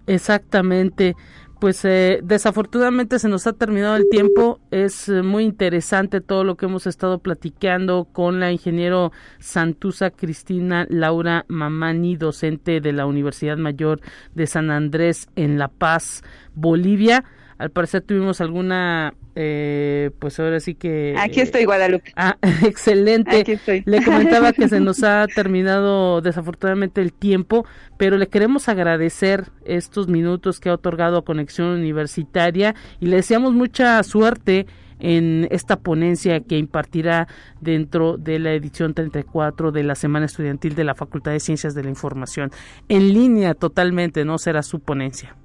Exactamente. 0.07 1.15
Pues 1.59 1.83
eh, 1.83 2.21
desafortunadamente 2.23 3.19
se 3.19 3.27
nos 3.27 3.45
ha 3.45 3.51
terminado 3.51 3.97
el 3.97 4.07
tiempo. 4.09 4.61
Es 4.71 5.09
eh, 5.09 5.23
muy 5.23 5.43
interesante 5.43 6.21
todo 6.21 6.45
lo 6.45 6.55
que 6.55 6.67
hemos 6.67 6.87
estado 6.87 7.19
platicando 7.19 8.05
con 8.05 8.39
la 8.39 8.49
ingeniero 8.49 9.11
Santusa 9.39 10.09
Cristina 10.11 10.87
Laura 10.89 11.43
Mamani, 11.49 12.15
docente 12.15 12.79
de 12.79 12.93
la 12.93 13.05
Universidad 13.05 13.57
Mayor 13.57 13.99
de 14.33 14.47
San 14.47 14.71
Andrés 14.71 15.27
en 15.35 15.59
La 15.59 15.67
Paz, 15.67 16.23
Bolivia. 16.55 17.25
Al 17.59 17.71
parecer 17.71 18.01
tuvimos 18.01 18.41
alguna 18.41 19.13
eh, 19.35 20.11
pues 20.19 20.39
ahora 20.39 20.59
sí 20.59 20.75
que... 20.75 21.15
Aquí 21.17 21.39
estoy, 21.39 21.65
Guadalupe. 21.65 22.11
Ah, 22.15 22.37
excelente. 22.65 23.41
Aquí 23.41 23.53
estoy. 23.53 23.83
Le 23.85 24.03
comentaba 24.03 24.53
que 24.53 24.67
se 24.67 24.79
nos 24.81 25.03
ha 25.03 25.27
terminado 25.27 26.21
desafortunadamente 26.21 27.01
el 27.01 27.13
tiempo, 27.13 27.65
pero 27.97 28.17
le 28.17 28.27
queremos 28.27 28.67
agradecer 28.69 29.45
estos 29.65 30.07
minutos 30.07 30.59
que 30.59 30.69
ha 30.69 30.73
otorgado 30.73 31.17
a 31.17 31.25
Conexión 31.25 31.67
Universitaria 31.67 32.75
y 32.99 33.05
le 33.05 33.17
deseamos 33.17 33.53
mucha 33.53 34.01
suerte 34.03 34.65
en 34.99 35.47
esta 35.51 35.79
ponencia 35.79 36.41
que 36.41 36.57
impartirá 36.57 37.27
dentro 37.61 38.17
de 38.17 38.39
la 38.39 38.53
edición 38.53 38.93
34 38.93 39.71
de 39.71 39.83
la 39.83 39.95
Semana 39.95 40.25
Estudiantil 40.25 40.75
de 40.75 40.83
la 40.83 40.95
Facultad 40.95 41.31
de 41.31 41.39
Ciencias 41.39 41.75
de 41.75 41.83
la 41.83 41.89
Información. 41.89 42.51
En 42.89 43.13
línea 43.13 43.53
totalmente, 43.53 44.25
¿no? 44.25 44.37
Será 44.37 44.63
su 44.63 44.79
ponencia. 44.81 45.35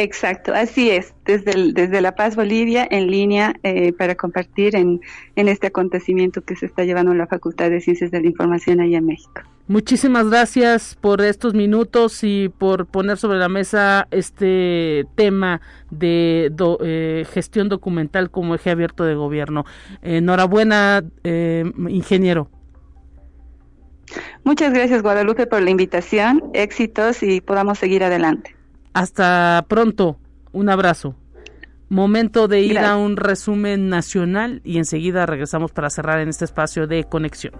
Exacto, 0.00 0.54
así 0.54 0.90
es, 0.90 1.12
desde, 1.26 1.74
desde 1.74 2.00
La 2.00 2.14
Paz, 2.14 2.34
Bolivia, 2.34 2.88
en 2.90 3.10
línea 3.10 3.54
eh, 3.62 3.92
para 3.92 4.14
compartir 4.14 4.74
en, 4.74 5.02
en 5.36 5.46
este 5.46 5.66
acontecimiento 5.66 6.40
que 6.40 6.56
se 6.56 6.64
está 6.64 6.84
llevando 6.84 7.12
en 7.12 7.18
la 7.18 7.26
Facultad 7.26 7.68
de 7.68 7.82
Ciencias 7.82 8.10
de 8.10 8.22
la 8.22 8.26
Información 8.26 8.80
allá 8.80 8.96
en 8.96 9.04
México. 9.04 9.42
Muchísimas 9.68 10.30
gracias 10.30 10.96
por 10.98 11.20
estos 11.20 11.52
minutos 11.52 12.24
y 12.24 12.48
por 12.48 12.86
poner 12.86 13.18
sobre 13.18 13.38
la 13.38 13.50
mesa 13.50 14.08
este 14.10 15.04
tema 15.16 15.60
de 15.90 16.50
eh, 16.80 17.26
gestión 17.30 17.68
documental 17.68 18.30
como 18.30 18.54
eje 18.54 18.70
abierto 18.70 19.04
de 19.04 19.14
gobierno. 19.14 19.66
enhorabuena, 20.00 21.04
eh, 21.24 21.70
ingeniero. 21.90 22.48
Muchas 24.44 24.72
gracias, 24.72 25.02
Guadalupe, 25.02 25.46
por 25.46 25.60
la 25.60 25.68
invitación. 25.68 26.42
Éxitos 26.54 27.22
y 27.22 27.42
podamos 27.42 27.78
seguir 27.78 28.02
adelante. 28.02 28.56
Hasta 28.92 29.64
pronto. 29.68 30.18
Un 30.52 30.68
abrazo. 30.68 31.14
Momento 31.88 32.48
de 32.48 32.60
ir 32.60 32.78
a 32.78 32.96
un 32.96 33.16
resumen 33.16 33.88
nacional 33.88 34.60
y 34.64 34.78
enseguida 34.78 35.26
regresamos 35.26 35.72
para 35.72 35.90
cerrar 35.90 36.20
en 36.20 36.28
este 36.28 36.44
espacio 36.44 36.86
de 36.86 37.04
conexión. 37.04 37.54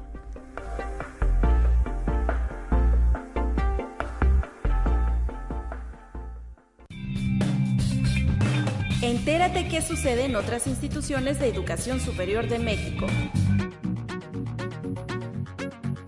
Entérate 9.03 9.67
qué 9.69 9.83
sucede 9.83 10.27
en 10.27 10.37
otras 10.37 10.67
instituciones 10.67 11.41
de 11.41 11.49
educación 11.49 12.01
superior 12.01 12.49
de 12.49 12.59
México. 12.59 13.07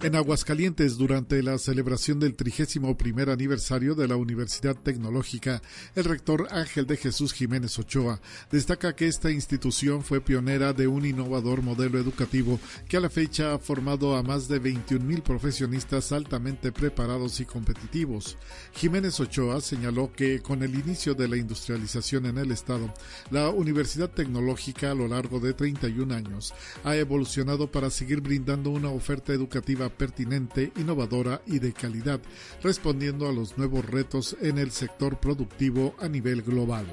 En 0.03 0.16
Aguascalientes, 0.16 0.98
durante 0.98 1.40
la 1.44 1.59
celebración 1.59 2.18
del 2.18 2.34
31 2.34 2.96
aniversario 3.30 3.94
de 3.94 4.09
la 4.09 4.16
Universidad 4.16 4.74
Tecnológica, 4.74 5.62
el 5.94 6.03
rector 6.03 6.48
Ángel 6.50 6.88
de 6.88 6.96
Jesús 6.96 7.32
Jiménez 7.32 7.78
Ochoa 7.78 8.20
destaca 8.50 8.96
que 8.96 9.07
esta 9.07 9.30
institución 9.30 10.03
fue 10.03 10.20
pionera 10.20 10.72
de 10.72 10.88
un 10.88 11.07
innovador 11.07 11.62
modelo 11.62 12.00
educativo 12.00 12.59
que 12.88 12.96
a 12.96 13.00
la 13.00 13.11
fecha 13.11 13.55
ha 13.55 13.61
formado 13.61 14.16
a 14.16 14.24
más 14.24 14.48
de 14.48 14.59
21 14.59 15.05
mil 15.05 15.22
profesionistas 15.22 16.11
altamente 16.11 16.72
preparados 16.72 17.38
y 17.38 17.44
competitivos. 17.44 18.36
Jiménez 18.74 19.20
Ochoa 19.20 19.61
señaló 19.61 20.12
que 20.12 20.40
con 20.40 20.64
el 20.64 20.74
inicio 20.74 21.14
de 21.14 21.28
la 21.28 21.36
industrialización 21.36 22.26
en 22.26 22.38
el 22.38 22.50
Estado, 22.50 22.92
la 23.30 23.50
Universidad 23.50 24.11
Tecnológica 24.11 24.90
a 24.90 24.94
lo 24.94 25.07
largo 25.07 25.38
de 25.38 25.55
31 25.55 26.12
años 26.12 26.53
ha 26.82 26.96
evolucionado 26.96 27.70
para 27.70 27.88
seguir 27.88 28.20
brindando 28.20 28.70
una 28.70 28.88
oferta 28.90 29.32
educativa 29.32 29.91
pertinente, 29.93 30.72
innovadora 30.76 31.43
y 31.47 31.59
de 31.59 31.72
calidad, 31.72 32.20
respondiendo 32.62 33.28
a 33.28 33.32
los 33.32 33.59
nuevos 33.59 33.84
retos 33.84 34.36
en 34.40 34.59
el 34.59 34.70
sector 34.70 35.18
productivo 35.18 35.95
a 35.99 36.09
nivel 36.09 36.43
global. 36.43 36.86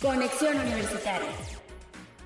Conexión 0.00 0.56
Universitaria. 0.56 1.63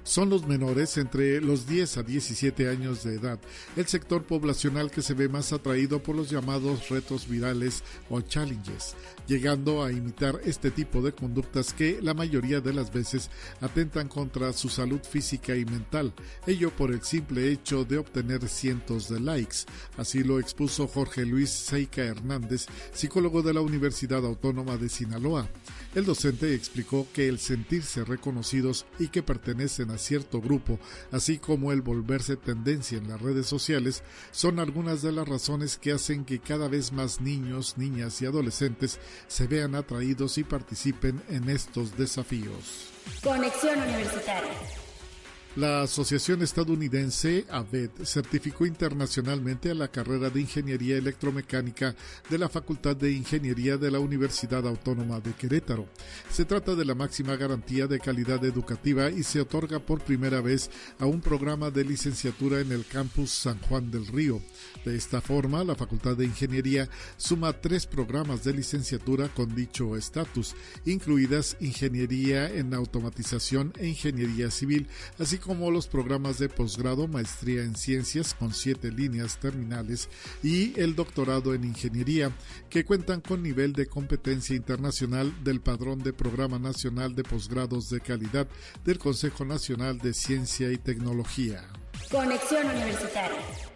Son 0.09 0.31
los 0.31 0.47
menores 0.47 0.97
entre 0.97 1.39
los 1.43 1.67
10 1.67 1.99
a 1.99 2.03
17 2.03 2.71
años 2.71 3.05
de 3.05 3.17
edad, 3.17 3.39
el 3.77 3.87
sector 3.87 4.25
poblacional 4.25 4.91
que 4.91 5.03
se 5.03 5.13
ve 5.13 5.29
más 5.29 5.53
atraído 5.53 6.03
por 6.03 6.17
los 6.17 6.31
llamados 6.31 6.89
retos 6.89 7.29
virales 7.29 7.85
o 8.09 8.23
challenges, 8.23 8.95
llegando 9.27 9.85
a 9.85 9.93
imitar 9.93 10.41
este 10.47 10.71
tipo 10.71 11.03
de 11.03 11.13
conductas 11.13 11.75
que 11.75 12.01
la 12.01 12.15
mayoría 12.15 12.63
de 12.63 12.73
las 12.73 12.91
veces 12.91 13.29
atentan 13.61 14.09
contra 14.09 14.55
su 14.55 14.71
salud 14.71 15.01
física 15.03 15.55
y 15.55 15.67
mental, 15.67 16.15
ello 16.47 16.75
por 16.75 16.91
el 16.91 17.03
simple 17.03 17.53
hecho 17.53 17.85
de 17.85 17.99
obtener 17.99 18.49
cientos 18.49 19.11
de 19.11 19.21
likes. 19.21 19.59
Así 19.99 20.25
lo 20.25 20.41
expuso 20.41 20.89
Jorge 20.89 21.27
Luis 21.27 21.51
Seika 21.51 22.03
Hernández, 22.03 22.65
psicólogo 22.95 23.43
de 23.43 23.53
la 23.53 23.61
Universidad 23.61 24.25
Autónoma 24.25 24.79
de 24.79 24.89
Sinaloa. 24.89 25.51
El 25.95 26.05
docente 26.05 26.55
explicó 26.55 27.07
que 27.13 27.29
el 27.29 27.39
sentirse 27.39 28.05
reconocidos 28.05 28.87
y 28.99 29.09
que 29.09 29.23
pertenecen 29.23 29.91
a 29.91 29.98
cierto 29.99 30.41
grupo, 30.41 30.79
así 31.13 31.39
como 31.39 31.73
el 31.73 31.83
volverse 31.83 32.37
tendencia 32.37 32.99
en 32.99 33.09
las 33.09 33.21
redes 33.21 33.47
sociales, 33.47 34.03
son 34.31 34.59
algunas 34.59 35.03
de 35.03 35.13
las 35.13 35.29
razones 35.29 35.77
que 35.77 35.93
hacen 35.93 36.25
que 36.25 36.39
cada 36.39 36.69
vez 36.69 36.93
más 36.93 37.21
niños, 37.21 37.77
niñas 37.77 38.21
y 38.23 38.27
adolescentes 38.27 38.99
se 39.27 39.47
vean 39.47 39.75
atraídos 39.75 40.39
y 40.39 40.45
participen 40.45 41.23
en 41.29 41.49
estos 41.49 41.97
desafíos. 41.97 42.91
Conexión 43.23 43.79
Universitaria. 43.81 44.88
La 45.59 45.83
Asociación 45.83 46.41
Estadounidense 46.43 47.45
AVED 47.51 47.91
certificó 48.05 48.65
internacionalmente 48.65 49.73
a 49.73 49.75
la 49.75 49.89
carrera 49.89 50.31
de 50.31 50.41
Ingeniería 50.41 50.97
Electromecánica 50.97 51.97
de 52.31 52.39
la 52.39 52.49
Facultad 52.49 52.95
de 52.95 53.11
Ingeniería 53.11 53.77
de 53.77 53.91
la 53.91 53.99
Universidad 53.99 54.65
Autónoma 54.69 55.19
de 55.19 55.33
Querétaro. 55.33 55.89
Se 56.31 56.45
trata 56.45 56.77
de 56.77 56.85
la 56.85 56.95
máxima 56.95 57.35
garantía 57.35 57.89
de 57.89 57.99
calidad 57.99 58.45
educativa 58.45 59.11
y 59.11 59.25
se 59.25 59.41
otorga 59.41 59.81
por 59.81 60.01
primera 60.01 60.41
vez 60.41 60.71
a 61.01 61.07
un 61.07 61.21
programa 61.21 61.73
de 61.73 61.85
licenciatura 61.85 62.61
en 62.61 62.71
el 62.71 62.87
campus 62.87 63.33
San 63.33 63.59
Juan 63.63 63.91
del 63.91 64.07
Río. 64.07 64.41
De 64.85 64.95
esta 64.95 65.21
forma, 65.21 65.65
la 65.65 65.75
Facultad 65.75 66.17
de 66.17 66.27
Ingeniería 66.27 66.89
suma 67.17 67.53
tres 67.53 67.85
programas 67.85 68.45
de 68.45 68.53
licenciatura 68.53 69.29
con 69.29 69.57
dicho 69.57 69.97
estatus, 69.97 70.55
incluidas 70.85 71.57
Ingeniería 71.59 72.49
en 72.49 72.75
Automatización 72.75 73.73
e 73.77 73.89
Ingeniería 73.89 74.53
Civil, 74.53 74.87
así 75.19 75.39
como 75.39 75.48
los 75.49 75.89
programas 75.89 76.39
de 76.39 76.49
posgrado, 76.49 77.09
maestría 77.09 77.63
en 77.63 77.75
ciencias 77.75 78.35
con 78.35 78.53
siete 78.53 78.93
líneas 78.93 79.39
terminales 79.39 80.09
y 80.43 80.79
el 80.79 80.95
doctorado 80.95 81.55
en 81.55 81.65
ingeniería, 81.65 82.31
que 82.69 82.85
cuentan 82.85 83.21
con 83.21 83.43
nivel 83.43 83.73
de 83.73 83.87
competencia 83.87 84.55
internacional 84.55 85.33
del 85.43 85.61
Padrón 85.61 86.03
de 86.03 86.13
Programa 86.13 86.59
Nacional 86.59 87.15
de 87.15 87.23
Posgrados 87.23 87.89
de 87.89 88.01
Calidad 88.01 88.47
del 88.85 88.99
Consejo 88.99 89.45
Nacional 89.45 89.99
de 89.99 90.13
Ciencia 90.13 90.71
y 90.71 90.77
Tecnología. 90.77 91.65
Conexión 92.11 92.67
Universitaria. 92.67 93.68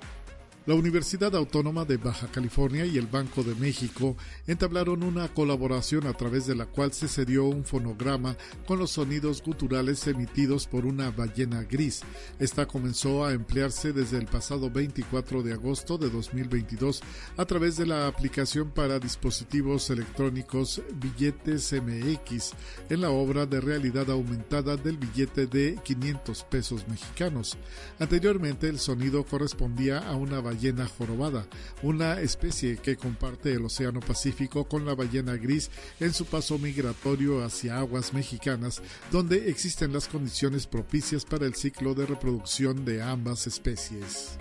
La 0.64 0.76
Universidad 0.76 1.34
Autónoma 1.34 1.84
de 1.84 1.96
Baja 1.96 2.28
California 2.28 2.86
y 2.86 2.96
el 2.96 3.08
Banco 3.08 3.42
de 3.42 3.56
México 3.56 4.16
entablaron 4.46 5.02
una 5.02 5.26
colaboración 5.26 6.06
a 6.06 6.12
través 6.12 6.46
de 6.46 6.54
la 6.54 6.66
cual 6.66 6.92
se 6.92 7.08
cedió 7.08 7.46
un 7.46 7.64
fonograma 7.64 8.36
con 8.64 8.78
los 8.78 8.92
sonidos 8.92 9.42
guturales 9.42 10.06
emitidos 10.06 10.68
por 10.68 10.86
una 10.86 11.10
ballena 11.10 11.64
gris. 11.64 12.02
Esta 12.38 12.66
comenzó 12.66 13.24
a 13.24 13.32
emplearse 13.32 13.92
desde 13.92 14.18
el 14.18 14.26
pasado 14.26 14.70
24 14.70 15.42
de 15.42 15.52
agosto 15.52 15.98
de 15.98 16.08
2022 16.10 17.02
a 17.36 17.44
través 17.44 17.76
de 17.76 17.86
la 17.86 18.06
aplicación 18.06 18.70
para 18.70 19.00
dispositivos 19.00 19.90
electrónicos 19.90 20.80
Billetes 20.94 21.72
MX 21.72 22.52
en 22.88 23.00
la 23.00 23.10
obra 23.10 23.46
de 23.46 23.60
realidad 23.60 24.08
aumentada 24.12 24.76
del 24.76 24.96
billete 24.96 25.48
de 25.48 25.76
500 25.82 26.44
pesos 26.44 26.86
mexicanos. 26.86 27.58
Anteriormente 27.98 28.68
el 28.68 28.78
sonido 28.78 29.24
correspondía 29.24 29.98
a 29.98 30.14
una 30.14 30.36
ballena 30.36 30.51
jorobada, 30.86 31.46
una 31.82 32.20
especie 32.20 32.76
que 32.76 32.96
comparte 32.96 33.52
el 33.52 33.64
Océano 33.64 34.00
Pacífico 34.00 34.64
con 34.64 34.84
la 34.84 34.94
ballena 34.94 35.34
gris 35.34 35.70
en 36.00 36.12
su 36.12 36.24
paso 36.24 36.58
migratorio 36.58 37.44
hacia 37.44 37.78
aguas 37.78 38.12
mexicanas, 38.12 38.82
donde 39.10 39.48
existen 39.48 39.92
las 39.92 40.08
condiciones 40.08 40.66
propicias 40.66 41.24
para 41.24 41.46
el 41.46 41.54
ciclo 41.54 41.94
de 41.94 42.06
reproducción 42.06 42.84
de 42.84 43.02
ambas 43.02 43.46
especies. 43.46 44.38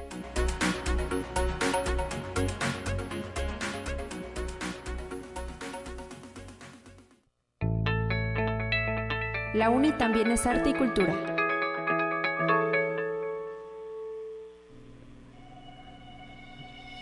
La 9.54 9.70
UNI 9.70 9.92
también 9.98 10.32
es 10.32 10.46
arte 10.46 10.70
y 10.70 10.74
cultura. 10.74 11.31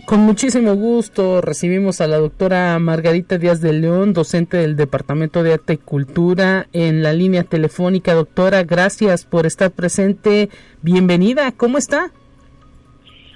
Con 0.10 0.22
muchísimo 0.22 0.74
gusto 0.74 1.39
recibimos 1.39 2.01
a 2.01 2.07
la 2.07 2.18
doctora 2.18 2.80
Margarita 2.80 3.38
Díaz 3.38 3.62
de 3.62 3.74
León, 3.74 4.12
docente 4.12 4.57
del 4.57 4.76
Departamento 4.76 5.43
de 5.43 5.53
Arte 5.53 5.74
y 5.74 5.78
Cultura 5.78 6.66
en 6.74 7.03
la 7.03 7.14
línea 7.14 7.43
telefónica. 7.43 8.16
Doctora, 8.16 8.64
gracias 8.64 9.24
por 9.24 9.45
estar 9.45 9.70
presente. 9.70 10.49
Bienvenida, 10.82 11.51
¿cómo 11.51 11.78
está? 11.78 12.10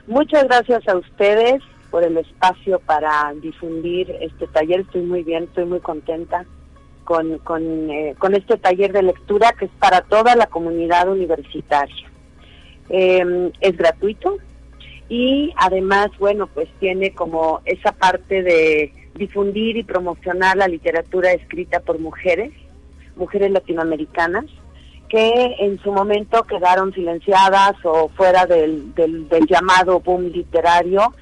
Muchas 0.08 0.46
gracias 0.46 0.88
a 0.88 0.98
ustedes 0.98 1.62
por 1.92 2.04
el 2.04 2.18
espacio 2.18 2.80
para 2.80 3.32
difundir 3.40 4.10
este 4.22 4.48
taller. 4.48 4.80
Estoy 4.80 5.04
muy 5.04 5.22
bien, 5.22 5.44
estoy 5.44 5.66
muy 5.66 5.80
contenta 5.80 6.44
con, 7.04 7.38
con, 7.38 7.92
eh, 7.92 8.16
con 8.18 8.34
este 8.34 8.58
taller 8.58 8.94
de 8.94 9.04
lectura 9.04 9.54
que 9.60 9.66
es 9.66 9.72
para 9.78 10.02
toda 10.02 10.36
la 10.36 10.48
comunidad 10.48 11.08
universitaria. 11.08 12.12
Eh, 12.90 13.52
es 13.62 13.78
gratuito, 13.78 14.40
y 15.10 15.54
además, 15.58 16.10
bueno, 16.20 16.48
pues 16.48 16.70
tiene 16.80 17.12
como 17.14 17.62
esa 17.66 17.92
parte 17.92 18.42
de 18.42 18.94
difundir 19.16 19.78
y 19.78 19.84
promocionar 19.84 20.58
la 20.58 20.68
literatura 20.68 21.32
escrita 21.32 21.80
por 21.80 22.00
mujeres, 22.00 22.52
mujeres 23.16 23.52
latinoamericanas, 23.52 24.46
que 25.10 25.56
en 25.60 25.80
su 25.80 25.92
momento 25.92 26.44
quedaron 26.44 26.92
silenciadas 26.94 27.76
o 27.84 28.10
fuera 28.10 28.48
del, 28.48 28.96
del, 28.96 29.46
llamado 29.48 30.00
boom 30.00 30.32
literario 30.32 31.14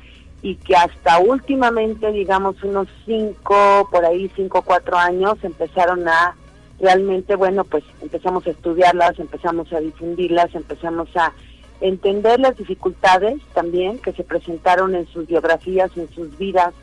y 0.42 0.56
que 0.56 0.76
hasta 0.76 1.20
últimamente, 1.20 2.12
digamos, 2.12 2.64
unos 2.64 2.88
cinco, 3.06 3.90
por 3.92 4.06
ahí 4.06 4.32
cinco, 4.36 4.62
cuatro 4.62 4.98
años, 4.98 5.38
empezaron 5.44 6.08
a 6.08 6.36
realmente, 6.80 7.36
bueno, 7.36 7.64
pues 7.66 7.84
empezamos 8.02 8.48
a 8.48 8.52
estudiarlas, 8.52 9.20
empezamos 9.20 9.72
a 9.74 9.80
difundirlas, 9.82 10.56
empezamos 10.56 11.10
a 11.18 11.34
entender 11.82 12.40
las 12.40 12.56
dificultades 12.56 13.42
también 13.54 13.98
que 14.00 14.14
se 14.14 14.24
presentaron 14.24 14.96
en 14.96 15.08
sus 15.08 15.28
biografías, 15.28 15.92
en 15.98 16.10
sus 16.14 16.38
vidas, 16.38 16.74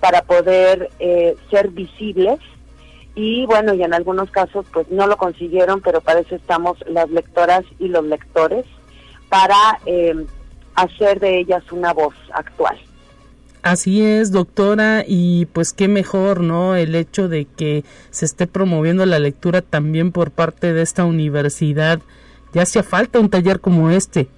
para 0.00 0.22
poder 0.22 0.90
eh, 0.98 1.36
ser 1.50 1.68
visibles. 1.68 2.38
Y 3.14 3.44
bueno, 3.46 3.74
y 3.74 3.82
en 3.82 3.94
algunos 3.94 4.30
casos 4.30 4.64
pues 4.72 4.90
no 4.90 5.06
lo 5.06 5.16
consiguieron, 5.16 5.80
pero 5.80 6.00
para 6.00 6.20
eso 6.20 6.34
estamos 6.34 6.78
las 6.86 7.10
lectoras 7.10 7.64
y 7.78 7.88
los 7.88 8.04
lectores, 8.04 8.64
para 9.28 9.80
eh, 9.86 10.14
hacer 10.74 11.20
de 11.20 11.40
ellas 11.40 11.62
una 11.72 11.92
voz 11.92 12.14
actual. 12.32 12.78
Así 13.62 14.04
es, 14.04 14.32
doctora, 14.32 15.04
y 15.06 15.46
pues 15.46 15.72
qué 15.72 15.86
mejor, 15.86 16.40
¿no? 16.40 16.74
El 16.74 16.96
hecho 16.96 17.28
de 17.28 17.44
que 17.44 17.84
se 18.10 18.24
esté 18.24 18.48
promoviendo 18.48 19.06
la 19.06 19.20
lectura 19.20 19.62
también 19.62 20.10
por 20.10 20.32
parte 20.32 20.72
de 20.72 20.82
esta 20.82 21.04
universidad. 21.04 22.00
Ya 22.52 22.62
hacía 22.62 22.82
falta 22.82 23.20
un 23.20 23.30
taller 23.30 23.60
como 23.60 23.90
este 23.90 24.28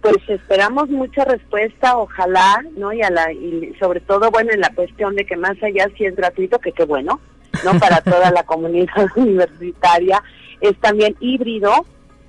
pues 0.00 0.16
esperamos 0.28 0.88
mucha 0.88 1.24
respuesta, 1.24 1.98
ojalá, 1.98 2.64
¿no? 2.76 2.92
Y, 2.92 3.02
a 3.02 3.10
la, 3.10 3.32
y 3.32 3.74
sobre 3.80 4.00
todo, 4.00 4.30
bueno, 4.30 4.52
en 4.52 4.60
la 4.60 4.70
cuestión 4.70 5.16
de 5.16 5.24
que 5.24 5.36
más 5.36 5.60
allá 5.62 5.88
si 5.96 6.04
es 6.04 6.14
gratuito, 6.14 6.58
que 6.58 6.72
qué 6.72 6.84
bueno, 6.84 7.20
¿no? 7.64 7.78
Para 7.80 8.00
toda 8.00 8.30
la 8.30 8.44
comunidad 8.44 9.06
universitaria, 9.16 10.22
es 10.60 10.76
también 10.78 11.16
híbrido, 11.20 11.84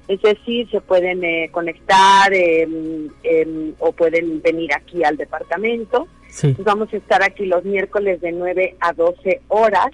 es 0.07 0.22
decir, 0.22 0.70
se 0.72 0.82
pueden 0.82 1.24
eh, 1.24 1.49
conectar 1.51 2.34
eh, 2.34 2.67
o 3.78 3.91
pueden 3.91 4.41
venir 4.41 4.74
aquí 4.74 5.03
al 5.03 5.17
departamento. 5.17 6.07
Sí. 6.30 6.55
Vamos 6.59 6.91
a 6.93 6.97
estar 6.97 7.22
aquí 7.22 7.45
los 7.45 7.63
miércoles 7.63 8.20
de 8.22 8.32
9 8.32 8.78
a 8.80 8.93
12 8.93 9.41
horas. 9.49 9.89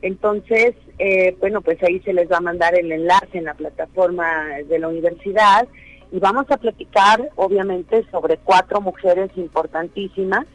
Entonces, 0.00 0.74
eh, 0.98 1.36
bueno, 1.40 1.60
pues 1.60 1.82
ahí 1.82 1.98
se 2.00 2.12
les 2.12 2.30
va 2.30 2.36
a 2.36 2.40
mandar 2.40 2.76
el 2.76 2.90
enlace 2.92 3.38
en 3.38 3.44
la 3.44 3.54
plataforma 3.54 4.46
de 4.68 4.78
la 4.78 4.88
universidad 4.88 5.66
y 6.12 6.20
vamos 6.20 6.48
a 6.50 6.58
platicar 6.58 7.30
obviamente 7.36 8.06
sobre 8.10 8.36
cuatro 8.36 8.80
mujeres 8.80 9.30
importantísimas 9.36 10.46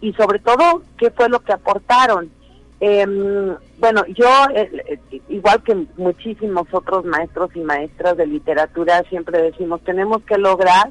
y 0.00 0.12
sobre 0.14 0.38
todo 0.38 0.82
qué 0.96 1.10
fue 1.10 1.28
lo 1.28 1.40
que 1.40 1.52
aportaron. 1.52 2.30
Em, 2.78 3.56
bueno, 3.78 4.04
yo, 4.06 4.28
eh, 4.54 5.00
eh, 5.10 5.20
igual 5.28 5.62
que 5.62 5.86
muchísimos 5.96 6.66
otros 6.72 7.04
maestros 7.04 7.50
y 7.54 7.60
maestras 7.60 8.16
de 8.16 8.26
literatura, 8.26 9.02
siempre 9.10 9.42
decimos, 9.42 9.82
tenemos 9.82 10.22
que 10.22 10.38
lograr 10.38 10.90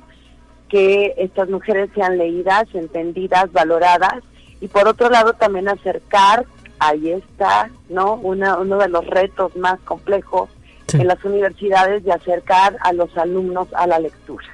que 0.68 1.16
estas 1.18 1.50
mujeres 1.50 1.90
sean 1.96 2.18
leídas, 2.18 2.66
entendidas, 2.74 3.52
valoradas, 3.52 4.22
y 4.62 4.68
por 4.68 4.88
otro 4.88 5.10
lado 5.10 5.34
también 5.34 5.68
acercar, 5.70 6.46
ahí 6.78 7.10
está, 7.12 7.72
¿no? 7.88 8.16
Una, 8.16 8.58
uno 8.58 8.78
de 8.78 8.90
los 8.90 9.08
retos 9.08 9.56
más 9.56 9.80
complejos 9.80 10.50
en 10.94 11.08
las 11.08 11.24
universidades 11.24 12.04
de 12.04 12.12
acercar 12.12 12.78
a 12.82 12.94
los 12.94 13.16
alumnos 13.18 13.68
a 13.74 13.88
la 13.88 14.00
lectura, 14.00 14.48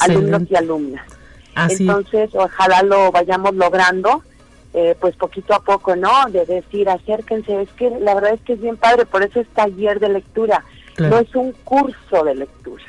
alumnos 0.00 0.42
y 0.50 0.56
alumnas. 0.56 1.06
Entonces, 1.68 2.30
ojalá 2.34 2.82
lo 2.82 3.10
vayamos 3.10 3.54
logrando, 3.54 4.22
eh, 4.74 4.94
pues 5.00 5.16
poquito 5.16 5.54
a 5.54 5.60
poco, 5.60 5.96
¿no? 5.96 6.26
De 6.30 6.46
decir, 6.46 6.88
acérquense, 6.88 7.62
es 7.62 7.68
que 7.70 7.90
la 7.90 8.14
verdad 8.14 8.34
es 8.34 8.40
que 8.42 8.52
es 8.52 8.60
bien 8.60 8.76
padre, 8.76 9.06
por 9.06 9.22
eso 9.22 9.40
es 9.40 9.48
taller 9.48 9.98
de 9.98 10.08
lectura, 10.08 10.64
no 10.98 11.18
es 11.18 11.34
un 11.34 11.52
curso 11.52 12.24
de 12.24 12.34
lectura. 12.34 12.84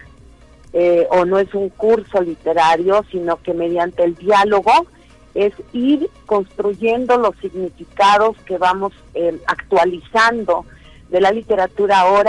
Eh, 0.71 1.07
o 1.09 1.25
no 1.25 1.39
es 1.39 1.51
un 1.55 1.69
curso 1.69 2.21
literario, 2.21 3.03
sino 3.09 3.41
que 3.41 3.55
mediante 3.55 4.03
el 4.03 4.13
diálogo 4.13 4.85
es 5.33 5.53
ir 5.73 6.09
construyendo 6.27 7.17
los 7.17 7.35
significados 7.37 8.37
que 8.45 8.57
vamos 8.57 8.93
eh, 9.15 9.35
actualizando 9.47 10.65
de 11.09 11.21
la 11.21 11.31
literatura 11.31 12.01
ahora 12.01 12.27